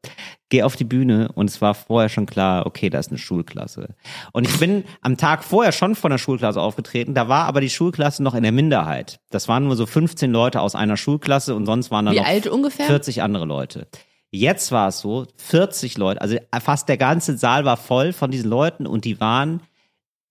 [0.50, 3.96] gehe auf die Bühne und es war vorher schon klar, okay, da ist eine Schulklasse.
[4.34, 7.70] Und ich bin am Tag vorher schon von der Schulklasse aufgetreten, da war aber die
[7.70, 9.20] Schulklasse noch in der Minderheit.
[9.30, 12.48] Das waren nur so 15 Leute aus einer Schulklasse und sonst waren da noch alt
[12.48, 12.86] ungefähr?
[12.86, 13.88] 40 andere Leute.
[14.32, 18.50] Jetzt war es so, 40 Leute, also fast der ganze Saal war voll von diesen
[18.50, 19.62] Leuten und die waren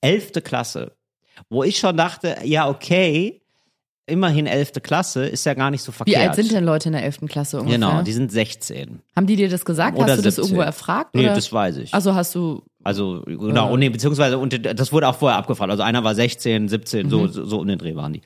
[0.00, 0.44] 11.
[0.44, 0.92] Klasse.
[1.48, 3.42] Wo ich schon dachte, ja, okay,
[4.08, 4.72] immerhin 11.
[4.82, 6.28] Klasse ist ja gar nicht so Wie verkehrt.
[6.28, 7.20] alt sind denn Leute in der 11.
[7.28, 7.78] Klasse ungefähr?
[7.78, 9.00] Genau, die sind 16.
[9.16, 9.96] Haben die dir das gesagt?
[9.98, 10.44] Oder hast du das 17.
[10.44, 11.14] irgendwo erfragt?
[11.14, 11.34] Nee, oder?
[11.34, 11.94] das weiß ich.
[11.94, 15.70] Also hast du, Also, genau, und nee, beziehungsweise, und das wurde auch vorher abgefragt.
[15.70, 18.22] Also einer war 16, 17, so, so, so um den Dreh waren die.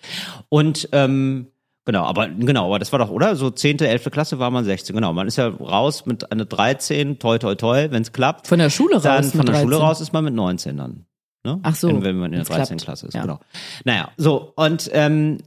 [0.49, 1.49] Und, ähm,
[1.85, 3.35] genau, aber, genau, aber das war doch, oder?
[3.37, 4.11] So 10., 11.
[4.11, 5.13] Klasse war man 16, genau.
[5.13, 8.47] Man ist ja raus mit einer 13, toi, toi, toi, wenn's klappt.
[8.47, 9.81] von der Schule raus dann von der Schule 13.
[9.87, 11.07] raus ist man mit 19 dann.
[11.45, 11.59] Ne?
[11.65, 12.77] Ach so, Wenn, wenn man in der wenn's 13.
[12.77, 12.85] klappt.
[12.85, 13.23] Klasse ist, Ja.
[13.23, 13.41] genau.
[13.85, 15.39] Naja, so, und ähm,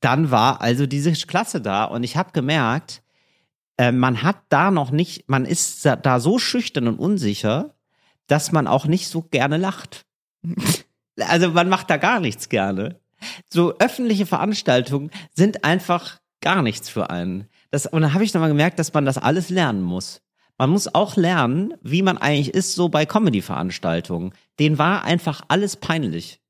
[0.00, 3.02] dann war also diese Klasse da und ich habe gemerkt,
[3.76, 7.74] äh, man hat da noch nicht, man ist da- so schüchtern und unsicher,
[8.26, 10.06] dass man auch nicht so gerne lacht.
[11.28, 12.98] Also man macht da gar nichts gerne.
[13.50, 17.46] so öffentliche Veranstaltungen sind einfach gar nichts für einen.
[17.70, 20.22] Das, und dann habe ich nochmal gemerkt, dass man das alles lernen muss.
[20.56, 24.32] Man muss auch lernen, wie man eigentlich ist, so bei Comedy-Veranstaltungen.
[24.58, 26.40] Den war einfach alles peinlich.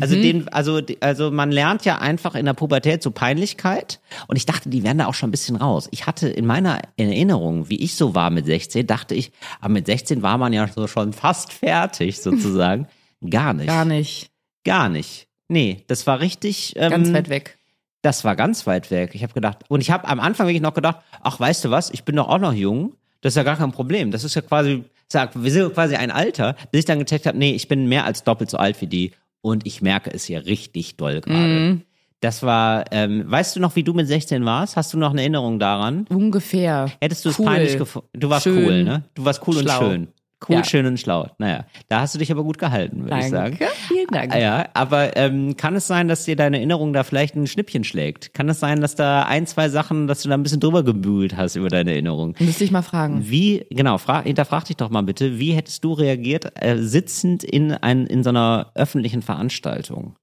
[0.00, 4.00] Also den, also, also man lernt ja einfach in der Pubertät so Peinlichkeit.
[4.26, 5.88] Und ich dachte, die werden da auch schon ein bisschen raus.
[5.92, 9.86] Ich hatte in meiner Erinnerung, wie ich so war mit 16, dachte ich, aber mit
[9.86, 12.86] 16 war man ja so schon fast fertig sozusagen.
[13.28, 13.66] Gar nicht.
[13.66, 14.30] Gar nicht.
[14.64, 15.26] Gar nicht.
[15.48, 16.74] Nee, das war richtig.
[16.76, 17.58] Ähm, Ganz weit weg.
[18.02, 19.14] Das war ganz weit weg.
[19.14, 21.90] Ich habe gedacht, und ich habe am Anfang wirklich noch gedacht, ach, weißt du was,
[21.90, 22.94] ich bin doch auch noch jung.
[23.22, 24.10] Das ist ja gar kein Problem.
[24.10, 27.36] Das ist ja quasi, sagt, wir sind quasi ein Alter, bis ich dann gecheckt habe,
[27.36, 29.12] nee, ich bin mehr als doppelt so alt wie die.
[29.40, 31.38] Und ich merke es ja richtig doll gerade.
[31.38, 31.82] Mhm.
[32.20, 34.76] Das war, ähm, weißt du noch, wie du mit 16 warst?
[34.76, 36.04] Hast du noch eine Erinnerung daran?
[36.08, 36.90] Ungefähr.
[37.00, 37.46] Hättest du es Cool.
[37.46, 38.08] peinlich gefunden?
[38.14, 38.64] Du warst Schön.
[38.64, 39.04] cool, ne?
[39.14, 39.78] Du warst cool Schlau.
[39.84, 40.08] und schön.
[40.46, 40.64] Cool, Ja.
[40.64, 41.28] schön und schlau.
[41.38, 43.58] Naja, da hast du dich aber gut gehalten, würde ich sagen.
[43.88, 44.32] Vielen Dank.
[44.32, 47.82] Ah Ja, aber ähm, kann es sein, dass dir deine Erinnerung da vielleicht ein Schnippchen
[47.82, 48.34] schlägt?
[48.34, 51.36] Kann es sein, dass da ein, zwei Sachen, dass du da ein bisschen drüber gebühlt
[51.36, 52.36] hast über deine Erinnerung?
[52.38, 53.28] Müsste ich mal fragen.
[53.28, 57.72] Wie, genau, frag, hinterfrag dich doch mal bitte, wie hättest du reagiert, äh, sitzend in,
[57.72, 60.14] ein, in so einer öffentlichen Veranstaltung?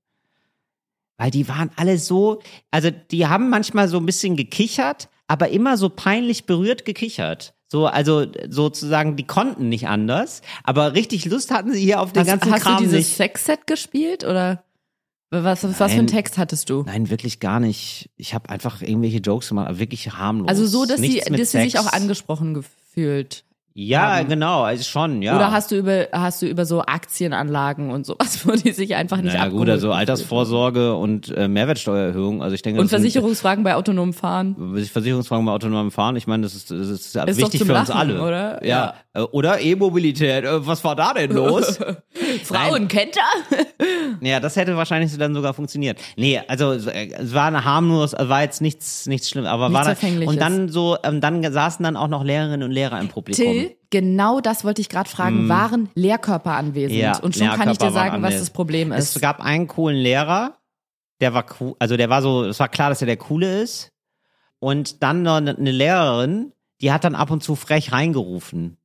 [1.18, 5.76] Weil die waren alle so, also die haben manchmal so ein bisschen gekichert, aber immer
[5.78, 7.55] so peinlich berührt gekichert.
[7.68, 12.22] So, also sozusagen, die konnten nicht anders, aber richtig Lust hatten sie hier auf den
[12.22, 13.16] Hast, ganzen hast Kram du dieses nicht.
[13.16, 14.64] Sexset gespielt oder
[15.32, 15.92] was, was für Nein.
[16.00, 16.84] einen Text hattest du?
[16.84, 18.10] Nein, wirklich gar nicht.
[18.16, 20.48] Ich habe einfach irgendwelche Jokes gemacht, aber wirklich harmlos.
[20.48, 23.45] Also so, dass sie, Nichts dass sie sich auch angesprochen gefühlt.
[23.78, 24.30] Ja, haben.
[24.30, 25.36] genau, also schon, ja.
[25.36, 29.18] Oder hast du über hast du über so Aktienanlagen und sowas, wo die sich einfach
[29.18, 29.92] nicht naja, gut, also?
[29.92, 32.42] Altersvorsorge und äh, Mehrwertsteuererhöhung.
[32.42, 34.56] Also ich denke, und das sind- Versicherungsfragen bei autonomem Fahren.
[34.86, 38.00] Versicherungsfragen bei autonomem Fahren, ich meine, das ist, das ist, doch wichtig für uns Lachen,
[38.00, 38.22] alle.
[38.22, 38.66] oder?
[38.66, 38.94] Ja.
[39.14, 40.46] Äh, Oder E-Mobilität.
[40.46, 41.78] Äh, Was war da denn los?
[42.44, 43.66] Frauen kennt er?
[44.22, 46.00] ja, das hätte wahrscheinlich so dann sogar funktioniert.
[46.16, 49.94] Nee, also äh, es war eine harmlos, war jetzt nichts, nichts schlimm, aber Nichts war
[49.94, 50.34] da, Verfängliches.
[50.34, 53.46] und dann so, ähm, dann saßen dann auch noch Lehrerinnen und Lehrer im Publikum.
[53.46, 55.50] Till, genau das wollte ich gerade fragen.
[55.50, 56.94] Waren Lehrkörper anwesend?
[56.94, 57.00] Hm.
[57.00, 59.16] Ja, und schon kann ich dir sagen, was das Problem ist.
[59.16, 60.58] Es gab einen coolen Lehrer,
[61.22, 63.92] der war cool, also der war so, es war klar, dass er der coole ist.
[64.60, 68.78] Und dann noch eine eine Lehrerin, die hat dann ab und zu frech reingerufen.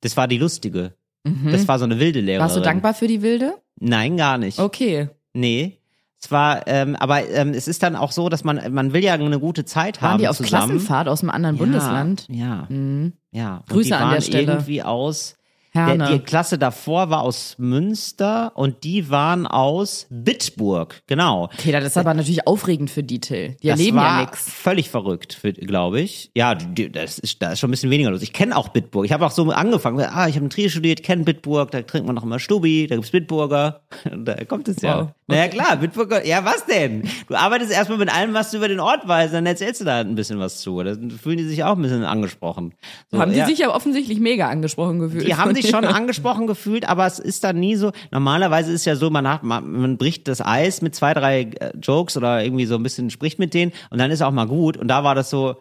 [0.00, 0.94] Das war die lustige.
[1.24, 2.40] Das war so eine wilde Lehrerin.
[2.40, 2.48] Mhm.
[2.48, 3.54] Warst du dankbar für die Wilde?
[3.78, 4.58] Nein, gar nicht.
[4.58, 5.10] Okay.
[5.34, 5.79] Nee.
[6.22, 9.14] Es war, ähm, aber ähm, es ist dann auch so, dass man, man will ja
[9.14, 10.68] eine gute Zeit Waren haben die auf zusammen.
[10.68, 12.26] Klassenfahrt aus einem anderen Ja, Bundesland?
[12.28, 13.14] Ja, Mhm.
[13.30, 13.56] ja.
[13.58, 14.52] Und Grüße die an waren der Stelle.
[14.52, 15.36] irgendwie aus.
[15.86, 16.18] Der, Herne.
[16.18, 21.44] die Klasse davor war aus Münster und die waren aus Bitburg, genau.
[21.44, 23.56] Okay, das ist aber natürlich aufregend für die Till.
[23.62, 24.50] Die das erleben war ja nix.
[24.50, 26.30] völlig verrückt, glaube ich.
[26.34, 28.22] Ja, die, das ist, da ist schon ein bisschen weniger los.
[28.22, 29.04] Ich kenne auch Bitburg.
[29.04, 30.00] Ich habe auch so angefangen.
[30.00, 31.70] Ah, ich habe in Trier studiert, kenne Bitburg.
[31.70, 32.86] Da trinkt man noch immer Stubi.
[32.86, 33.80] Da gibt's Bitburger.
[34.22, 35.00] Da kommt es ja.
[35.00, 35.08] Wow.
[35.26, 36.26] Naja, klar, Bitburger.
[36.26, 37.08] Ja, was denn?
[37.28, 39.32] Du arbeitest erstmal mit allem, was du über den Ort weißt.
[39.32, 40.82] Dann erzählst du da ein bisschen was zu.
[40.82, 42.74] Da fühlen die sich auch ein bisschen angesprochen.
[43.10, 43.46] So, haben die ja.
[43.46, 45.26] sich ja offensichtlich mega angesprochen gefühlt.
[45.26, 45.69] Die haben sich.
[45.70, 47.92] Schon angesprochen gefühlt, aber es ist dann nie so.
[48.10, 51.72] Normalerweise ist ja so, man, hat, man, man bricht das Eis mit zwei, drei äh,
[51.80, 54.76] Jokes oder irgendwie so ein bisschen spricht mit denen und dann ist auch mal gut.
[54.76, 55.56] Und da war das so,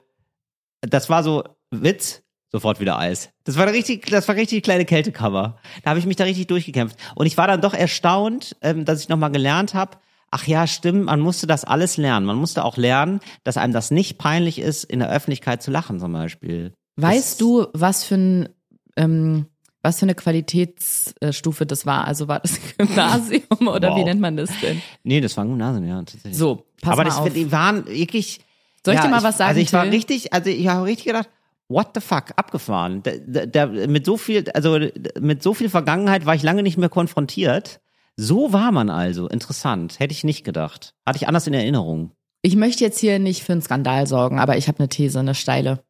[0.81, 3.29] das war so Witz, sofort wieder Eis.
[3.43, 5.57] Das war richtig, das war richtig kleine Kältekammer.
[5.83, 6.97] Da habe ich mich da richtig durchgekämpft.
[7.15, 9.97] Und ich war dann doch erstaunt, ähm, dass ich nochmal gelernt habe,
[10.31, 12.25] ach ja, stimmt, man musste das alles lernen.
[12.25, 15.99] Man musste auch lernen, dass einem das nicht peinlich ist, in der Öffentlichkeit zu lachen
[15.99, 16.73] zum Beispiel.
[16.97, 18.49] Weißt du, was für ein
[18.97, 19.45] ähm,
[19.81, 22.05] was für eine Qualitätsstufe das war?
[22.05, 24.05] Also war das Gymnasium oder wie Wow.
[24.05, 24.81] nennt man das denn?
[25.03, 26.37] Nee, das war ein Gymnasium, ja, tatsächlich.
[26.37, 27.33] So, pass aber mal das, auf.
[27.33, 28.39] die waren wirklich.
[28.85, 29.91] Soll ich ja, dir mal was sagen, Also ich war Till?
[29.93, 31.29] richtig, also ich habe richtig gedacht,
[31.67, 33.03] what the fuck, abgefahren.
[33.03, 34.79] Da, da, da, mit so viel, also
[35.19, 37.81] mit so viel Vergangenheit war ich lange nicht mehr konfrontiert.
[38.15, 39.27] So war man also.
[39.27, 39.99] Interessant.
[39.99, 40.93] Hätte ich nicht gedacht.
[41.05, 42.11] Hatte ich anders in Erinnerung.
[42.41, 45.35] Ich möchte jetzt hier nicht für einen Skandal sorgen, aber ich habe eine These, eine
[45.35, 45.83] steile.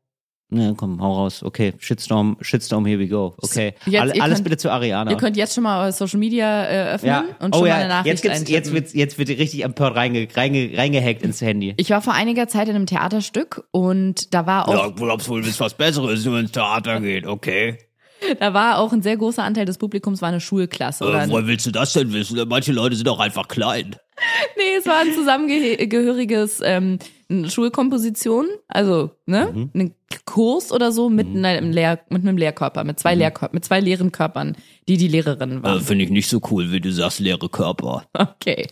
[0.51, 1.43] Ne, komm, hau raus.
[1.43, 3.35] Okay, Shitstorm, Shitstorm, here we go.
[3.37, 3.75] Okay.
[3.85, 5.11] Jetzt, ihr alles könnt- bitte zu Ariana.
[5.11, 7.23] Ihr könnt jetzt schon mal eure Social Media äh, öffnen ja.
[7.39, 9.95] und oh schon ja, mal eine Nachricht jetzt, jetzt, wird, jetzt wird die richtig empört
[9.95, 11.75] reinge, reinge, reingehackt ins Handy.
[11.77, 15.59] ich war vor einiger Zeit in einem Theaterstück und da war auch, glaubst wohl, willst
[15.59, 17.77] was Besseres, wenn ins Theater geht, okay.
[18.39, 21.67] da war auch ein sehr großer Anteil des Publikums war eine Schulklasse oder eine, willst
[21.67, 22.43] du das denn wissen?
[22.47, 23.95] Manche Leute sind auch einfach klein.
[24.57, 26.97] nee, es war ein zusammengehöriges ähm,
[27.29, 29.69] eine Schulkomposition, also ne, Mhm.
[29.75, 29.95] ein
[30.25, 33.01] Kurs oder so mit einem Lehr mit einem Lehrkörper, mit Mhm.
[33.01, 34.55] zwei Lehrkörpern, mit zwei leeren Körpern,
[34.87, 35.81] die die Lehrerinnen waren.
[35.81, 38.03] Finde ich nicht so cool, wie du sagst, leere Körper.
[38.17, 38.67] Okay.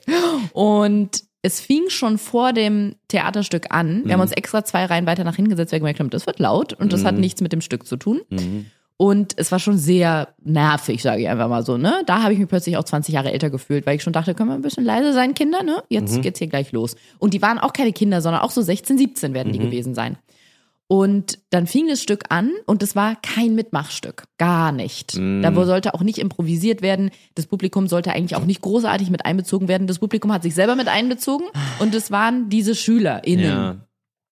[0.53, 4.01] Und es fing schon vor dem Theaterstück an.
[4.05, 6.25] Wir haben uns extra zwei Reihen weiter nach hinten gesetzt, weil wir gemerkt haben, das
[6.25, 8.21] wird laut und das hat nichts mit dem Stück zu tun.
[8.99, 12.01] Und es war schon sehr nervig, sage ich einfach mal so, ne?
[12.07, 14.49] Da habe ich mich plötzlich auch 20 Jahre älter gefühlt, weil ich schon dachte, können
[14.49, 15.83] wir ein bisschen leise sein, Kinder, ne?
[15.89, 16.95] Jetzt geht's hier gleich los.
[17.19, 20.17] Und die waren auch keine Kinder, sondern auch so 16, 17 werden die gewesen sein.
[20.89, 24.23] Und dann fing das Stück an und es war kein Mitmachstück.
[24.37, 25.15] Gar nicht.
[25.43, 27.11] Da wo- sollte auch nicht improvisiert werden.
[27.35, 29.85] Das Publikum sollte eigentlich auch nicht großartig mit einbezogen werden.
[29.87, 31.45] Das Publikum hat sich selber mit einbezogen
[31.79, 33.43] und es waren diese SchülerInnen.
[33.43, 33.75] Ja.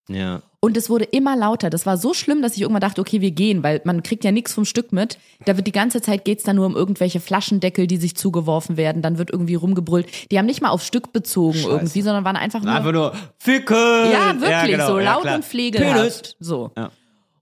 [0.08, 0.42] Ja.
[0.66, 1.70] Und es wurde immer lauter.
[1.70, 4.32] Das war so schlimm, dass ich irgendwann dachte, okay, wir gehen, weil man kriegt ja
[4.32, 5.20] nichts vom Stück mit.
[5.46, 9.04] Da wird die ganze Zeit geht's dann nur um irgendwelche Flaschendeckel, die sich zugeworfen werden.
[9.04, 10.32] Dann wird irgendwie rumgebrüllt.
[10.32, 12.74] Die haben nicht mal aufs Stück bezogen irgendwie, sondern waren einfach nur.
[12.74, 13.76] Einfach nur Ficke.
[13.76, 15.36] ja, wirklich, genau, so ja, laut klar.
[15.36, 15.98] und pflegelhaft.
[15.98, 16.36] Penis.
[16.40, 16.72] So.
[16.76, 16.90] Ja.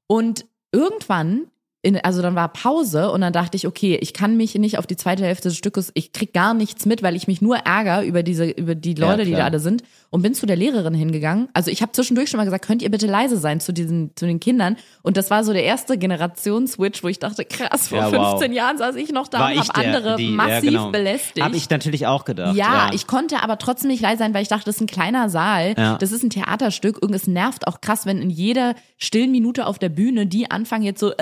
[0.08, 0.44] Und
[0.74, 1.44] irgendwann,
[1.82, 4.86] in, also dann war Pause und dann dachte ich, okay, ich kann mich nicht auf
[4.86, 8.04] die zweite Hälfte des Stückes, ich krieg gar nichts mit, weil ich mich nur ärgere
[8.04, 9.84] über diese, über die Ja, Leute, die da alle sind
[10.14, 11.49] und bin zu der Lehrerin hingegangen.
[11.53, 14.27] Also ich habe zwischendurch schon mal gesagt, könnt ihr bitte leise sein zu diesen, zu
[14.27, 14.77] den Kindern?
[15.02, 18.30] Und das war so der erste Generationsswitch, wo ich dachte, krass, vor Ja, wow.
[18.38, 20.91] 15 Jahren saß ich noch da War und habe der, andere die, massiv ja, genau.
[20.91, 21.44] belästigt.
[21.44, 22.56] Habe ich natürlich auch gedacht.
[22.56, 25.30] Ja, ich konnte aber trotzdem nicht leise sein, weil ich dachte, das ist ein kleiner
[25.30, 25.73] Saal.
[25.76, 25.98] Ja.
[25.98, 27.02] Das ist ein Theaterstück.
[27.02, 30.84] Und es nervt auch krass, wenn in jeder stillen Minute auf der Bühne die anfangen
[30.84, 31.15] jetzt so, äh,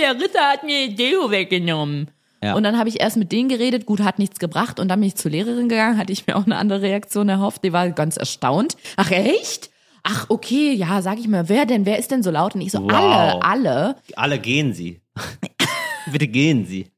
[0.00, 2.10] der Ritter hat mir Deo weggenommen.
[2.42, 2.54] Ja.
[2.54, 4.80] Und dann habe ich erst mit denen geredet, gut, hat nichts gebracht.
[4.80, 7.62] Und dann bin ich zur Lehrerin gegangen, hatte ich mir auch eine andere Reaktion erhofft.
[7.64, 8.76] Die war ganz erstaunt.
[8.96, 9.70] Ach, echt?
[10.02, 12.54] Ach, okay, ja, sag ich mal, wer denn, wer ist denn so laut?
[12.54, 12.90] Und ich so, Wow.
[12.92, 13.96] alle, alle.
[14.16, 15.02] Alle gehen Sie.
[16.10, 16.90] Bitte gehen Sie.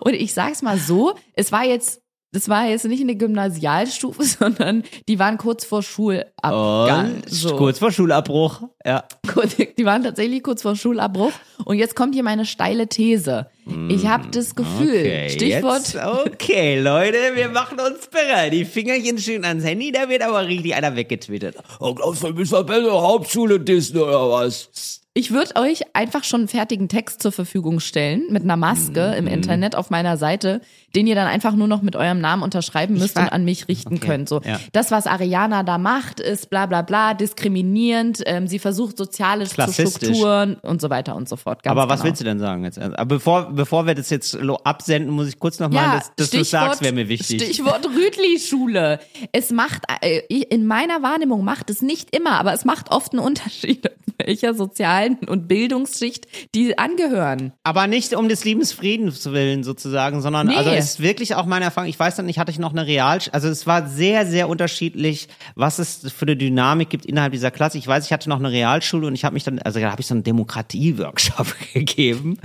[0.00, 2.02] Und ich sag's mal so, es war jetzt,
[2.36, 7.22] das war jetzt nicht eine Gymnasialstufe, sondern die waren kurz vor Schulabgang.
[7.26, 7.56] So.
[7.56, 8.62] kurz vor Schulabbruch.
[8.84, 9.04] Ja.
[9.32, 11.32] Kurz- Die waren tatsächlich kurz vor Schulabbruch.
[11.64, 13.46] Und jetzt kommt hier meine steile These.
[13.88, 15.96] Ich habe das Gefühl, Mm, Okay, Stichwort, Jetzt,
[16.26, 18.52] okay, Leute, wir machen uns bereit.
[18.52, 21.56] Die Fingerchen schön ans Handy, da wird aber richtig einer weggetwittert.
[21.80, 25.00] Oh, glaubst du, du bist doch besser Hauptschule Disney oder was?
[25.16, 29.18] Ich würde euch einfach schon einen fertigen Text zur Verfügung stellen mit einer Maske Mm,
[29.18, 30.60] im Internet auf meiner Seite,
[30.94, 34.00] den ihr dann einfach nur noch mit eurem Namen unterschreiben müsst und an mich richten
[34.00, 34.28] könnt.
[34.28, 34.58] So, ja.
[34.72, 38.22] das, was Ariana da macht, ist bla bla bla, diskriminierend.
[38.26, 39.46] Ähm, sie versucht soziale.
[39.46, 41.62] Strukturen und so weiter und so fort.
[41.62, 42.10] Ganz aber was genau.
[42.10, 42.78] willst du denn sagen jetzt?
[42.78, 46.44] Aber bevor, bevor wir das jetzt absenden, muss ich kurz nochmal, Ja, dass, dass du
[46.44, 47.42] sagst, wäre mir wichtig.
[47.42, 49.00] Stichwort Rütli-Schule.
[49.32, 53.20] Es macht, äh, in meiner Wahrnehmung macht es nicht immer, aber es macht oft einen
[53.20, 57.52] Unterschied, welcher sozialen und Bildungsschicht die angehören.
[57.64, 60.56] Aber nicht um des Liebensfriedens willen sozusagen, sondern Nee.
[60.56, 61.88] also es ist wirklich auch meine Erfahrung.
[61.88, 65.28] Ich weiß dann nicht, hatte ich noch eine Real, also es war sehr, sehr unterschiedlich,
[65.54, 67.78] was es für eine Dynamik gibt innerhalb dieser Klasse.
[67.78, 70.00] Ich weiß, ich hatte noch eine Realschule und ich habe mich dann, also da habe
[70.00, 72.38] ich so einen Demokratie-Workshop gegeben.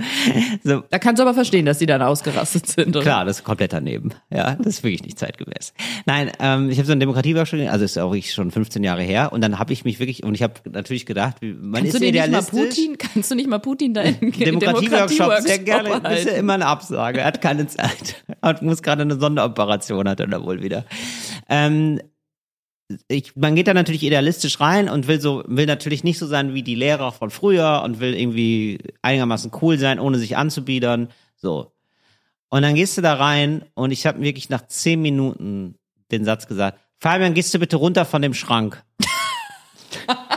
[0.62, 2.88] So, Da kannst du aber verstehen, dass die dann ausgerastet sind.
[2.96, 3.02] Oder?
[3.02, 4.10] Klar, das ist komplett daneben.
[4.30, 5.72] Ja, das ist wirklich nicht zeitgemäß.
[6.06, 9.32] Nein, ähm, ich habe so einen Demokratieworkshop, also ist auch wirklich schon 15 Jahre her.
[9.32, 12.06] Und dann habe ich mich wirklich, und ich habe natürlich gedacht, man Kannst ist du
[12.52, 16.00] Putin, kannst du nicht mal Putin da in Demokratieworkshop sehr gerne.
[16.00, 17.20] Das ist ja immer eine Absage.
[17.20, 18.22] Er hat keine Zeit.
[18.42, 20.84] Er muss gerade eine Sonderoperation, hat er da wohl wieder.
[21.48, 22.00] Ähm,
[23.08, 26.54] ich, man geht da natürlich idealistisch rein und will so, will natürlich nicht so sein
[26.54, 31.08] wie die Lehrer von früher und will irgendwie einigermaßen cool sein, ohne sich anzubiedern.
[31.36, 31.72] So.
[32.48, 35.76] Und dann gehst du da rein und ich habe wirklich nach zehn Minuten
[36.10, 38.82] den Satz gesagt, Fabian, gehst du bitte runter von dem Schrank.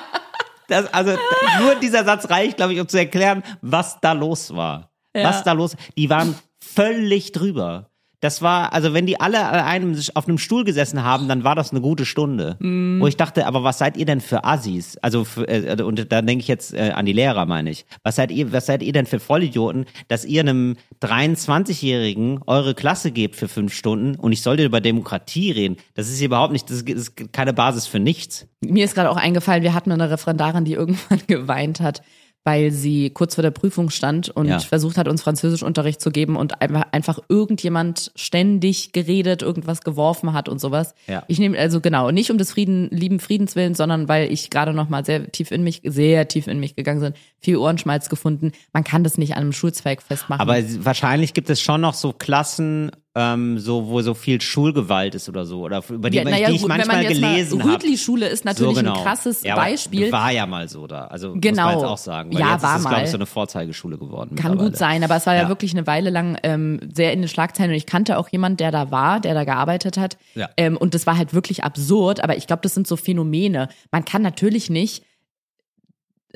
[0.68, 1.18] Das, also
[1.60, 4.92] nur dieser Satz reicht, glaube ich, um zu erklären, was da los war.
[5.16, 5.24] Ja.
[5.24, 7.92] Was da los Die waren völlig drüber.
[8.20, 11.72] Das war, also wenn die alle einem, auf einem Stuhl gesessen haben, dann war das
[11.72, 12.58] eine gute Stunde.
[12.60, 13.00] Mhm.
[13.00, 14.98] Wo ich dachte, aber was seid ihr denn für Assis?
[14.98, 17.86] Also, für, äh, und da denke ich jetzt äh, an die Lehrer, meine ich.
[18.04, 23.12] Was seid ihr, was seid ihr denn für Vollidioten, dass ihr einem 23-Jährigen eure Klasse
[23.12, 25.78] gebt für fünf Stunden und ich sollte über Demokratie reden?
[25.94, 28.48] Das ist überhaupt nicht, das ist keine Basis für nichts.
[28.62, 32.02] Mir ist gerade auch eingefallen, wir hatten eine Referendarin, die irgendwann geweint hat,
[32.46, 34.60] weil sie kurz vor der Prüfung stand und Ja.
[34.60, 40.62] versucht hat, uns Französischunterricht zu geben und einfach, irgendjemand ständig geredet, irgendwas geworfen hat und
[40.62, 40.94] sowas.
[41.08, 41.24] Ja.
[41.28, 44.74] Ich nehme also genau, nicht um des Frieden, lieben Friedens willen, sondern weil ich gerade
[44.74, 48.52] noch mal sehr tief in mich, sehr tief in mich gegangen bin, viel Ohrenschmalz gefunden.
[48.74, 50.40] Man kann das nicht an einem Schulzweig festmachen.
[50.42, 55.30] Aber wahrscheinlich gibt es schon noch so Klassen, ähm, so wo so viel Schulgewalt ist
[55.30, 57.64] oder so, oder über die, ja, naja, die ich gut, wenn manchmal man jetzt gelesen
[57.64, 57.74] habe.
[57.74, 59.56] Rütli-Schule ist natürlich ein krasses genau.
[59.56, 60.12] ja, Beispiel.
[60.12, 61.06] War ja mal so da.
[61.06, 61.64] Also muss Genau.
[61.66, 62.34] man jetzt auch sagen.
[62.34, 63.04] Weil Ja, jetzt war ist glaube mal.
[63.06, 64.36] ich, so eine Vorzeigeschule geworden.
[64.36, 65.48] Kann gut sein, aber es war ja, Ja.
[65.50, 68.72] wirklich eine Weile lang ähm, sehr in den Schlagzeilen und ich kannte auch jemand, der
[68.72, 70.18] da war, der da gearbeitet hat.
[70.34, 70.50] Ja.
[70.58, 73.70] Ähm, und das war halt wirklich absurd, aber ich glaube, das sind so Phänomene.
[73.92, 75.04] Man kann natürlich nicht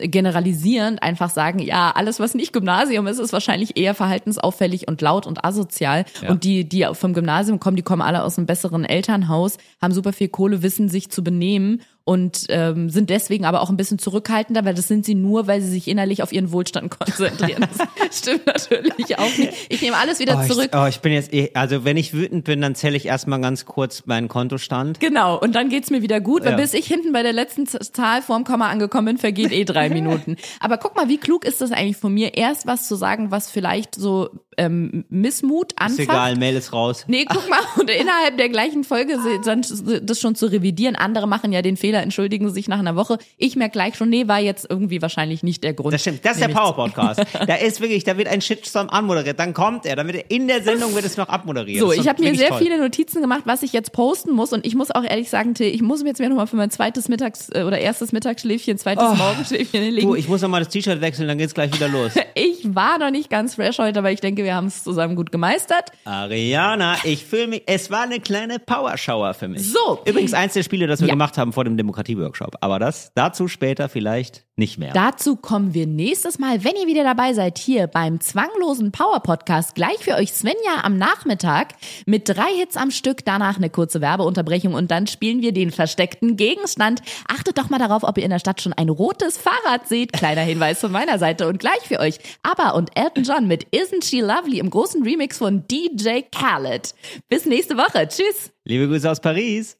[0.01, 5.27] generalisierend einfach sagen, ja, alles, was nicht Gymnasium ist, ist wahrscheinlich eher verhaltensauffällig und laut
[5.27, 6.05] und asozial.
[6.21, 6.29] Ja.
[6.29, 10.13] Und die, die vom Gymnasium kommen, die kommen alle aus einem besseren Elternhaus, haben super
[10.13, 14.65] viel Kohle, wissen sich zu benehmen und ähm, sind deswegen aber auch ein bisschen zurückhaltender,
[14.65, 17.67] weil das sind sie nur, weil sie sich innerlich auf ihren Wohlstand konzentrieren.
[18.09, 19.53] Das stimmt natürlich auch nicht.
[19.69, 20.69] Ich nehme alles wieder Oh, zurück.
[20.73, 23.39] ich, oh, ich bin jetzt, eh- also wenn ich wütend bin, dann zähle ich erstmal
[23.41, 24.99] ganz kurz meinen Kontostand.
[24.99, 26.57] Genau, und dann geht's mir wieder gut, weil Ja.
[26.57, 30.37] bis ich hinten bei der letzten Zahl vorm Komma angekommen bin, vergeht eh drei Minuten.
[30.59, 33.51] Aber guck mal, wie klug ist das eigentlich von mir, erst was zu sagen, was
[33.51, 34.29] vielleicht so
[34.59, 35.99] ähm, Missmut Ist anfasst.
[35.99, 37.05] egal, Mail ist raus.
[37.07, 39.63] Nee, guck mal, und innerhalb der gleichen Folge dann
[40.03, 40.95] das schon zu revidieren.
[40.95, 43.17] Andere machen ja den Fehler, entschuldigen sich nach einer Woche.
[43.37, 45.93] Ich merke gleich schon, nee, war jetzt irgendwie wahrscheinlich nicht der Grund.
[45.93, 47.21] Das stimmt, das ist der Nämlich- Power Podcast.
[47.47, 50.47] da ist wirklich, da wird ein Shitstorm anmoderiert, dann kommt er, dann wird er in
[50.47, 51.79] der Sendung wird es noch abmoderiert.
[51.79, 52.59] So, ist ich habe mir sehr toll.
[52.59, 54.51] viele Notizen gemacht, was ich jetzt posten muss.
[54.53, 56.69] Und ich muss auch ehrlich sagen, Till, ich muss mir jetzt mir nochmal für mein
[56.71, 60.07] zweites Mittags- äh, oder erstes Mittagsschläfchen, zweites Morgenschläfchen hinlegen.
[60.07, 60.11] Oh.
[60.11, 62.11] Du, ich muss noch mal das T-Shirt wechseln, dann geht's gleich wieder los.
[62.35, 65.31] Ich war noch nicht ganz fresh heute, aber ich denke, wir haben es zusammen gut
[65.31, 65.91] gemeistert.
[66.05, 69.71] Ariana, ich fühle mich, es war eine kleine Powershower für mich.
[69.71, 69.99] So.
[70.05, 71.13] Übrigens eins der Spiele, das wir Ja.
[71.13, 72.57] gemacht haben vor dem Demokratie-Workshop.
[72.61, 74.91] Aber das, dazu später vielleicht nicht mehr.
[74.93, 79.73] Dazu kommen wir nächstes Mal, wenn ihr wieder dabei seid, hier beim zwanglosen Power Podcast.
[79.73, 84.73] Gleich für euch Svenja am Nachmittag mit drei Hits am Stück, danach eine kurze Werbeunterbrechung
[84.73, 87.01] und dann spielen wir den versteckten Gegenstand.
[87.29, 90.11] Achtet doch mal darauf, ob ihr in der Stadt schon ein rotes Fahrrad seht.
[90.11, 94.03] Kleiner Hinweis von meiner Seite und gleich für euch ABBA und Elton John mit Isn't
[94.03, 96.93] She Lovely im großen Remix von DJ Khaled.
[97.27, 98.07] Bis nächste Woche.
[98.07, 98.51] Tschüss.
[98.63, 99.77] Liebe Grüße aus Paris.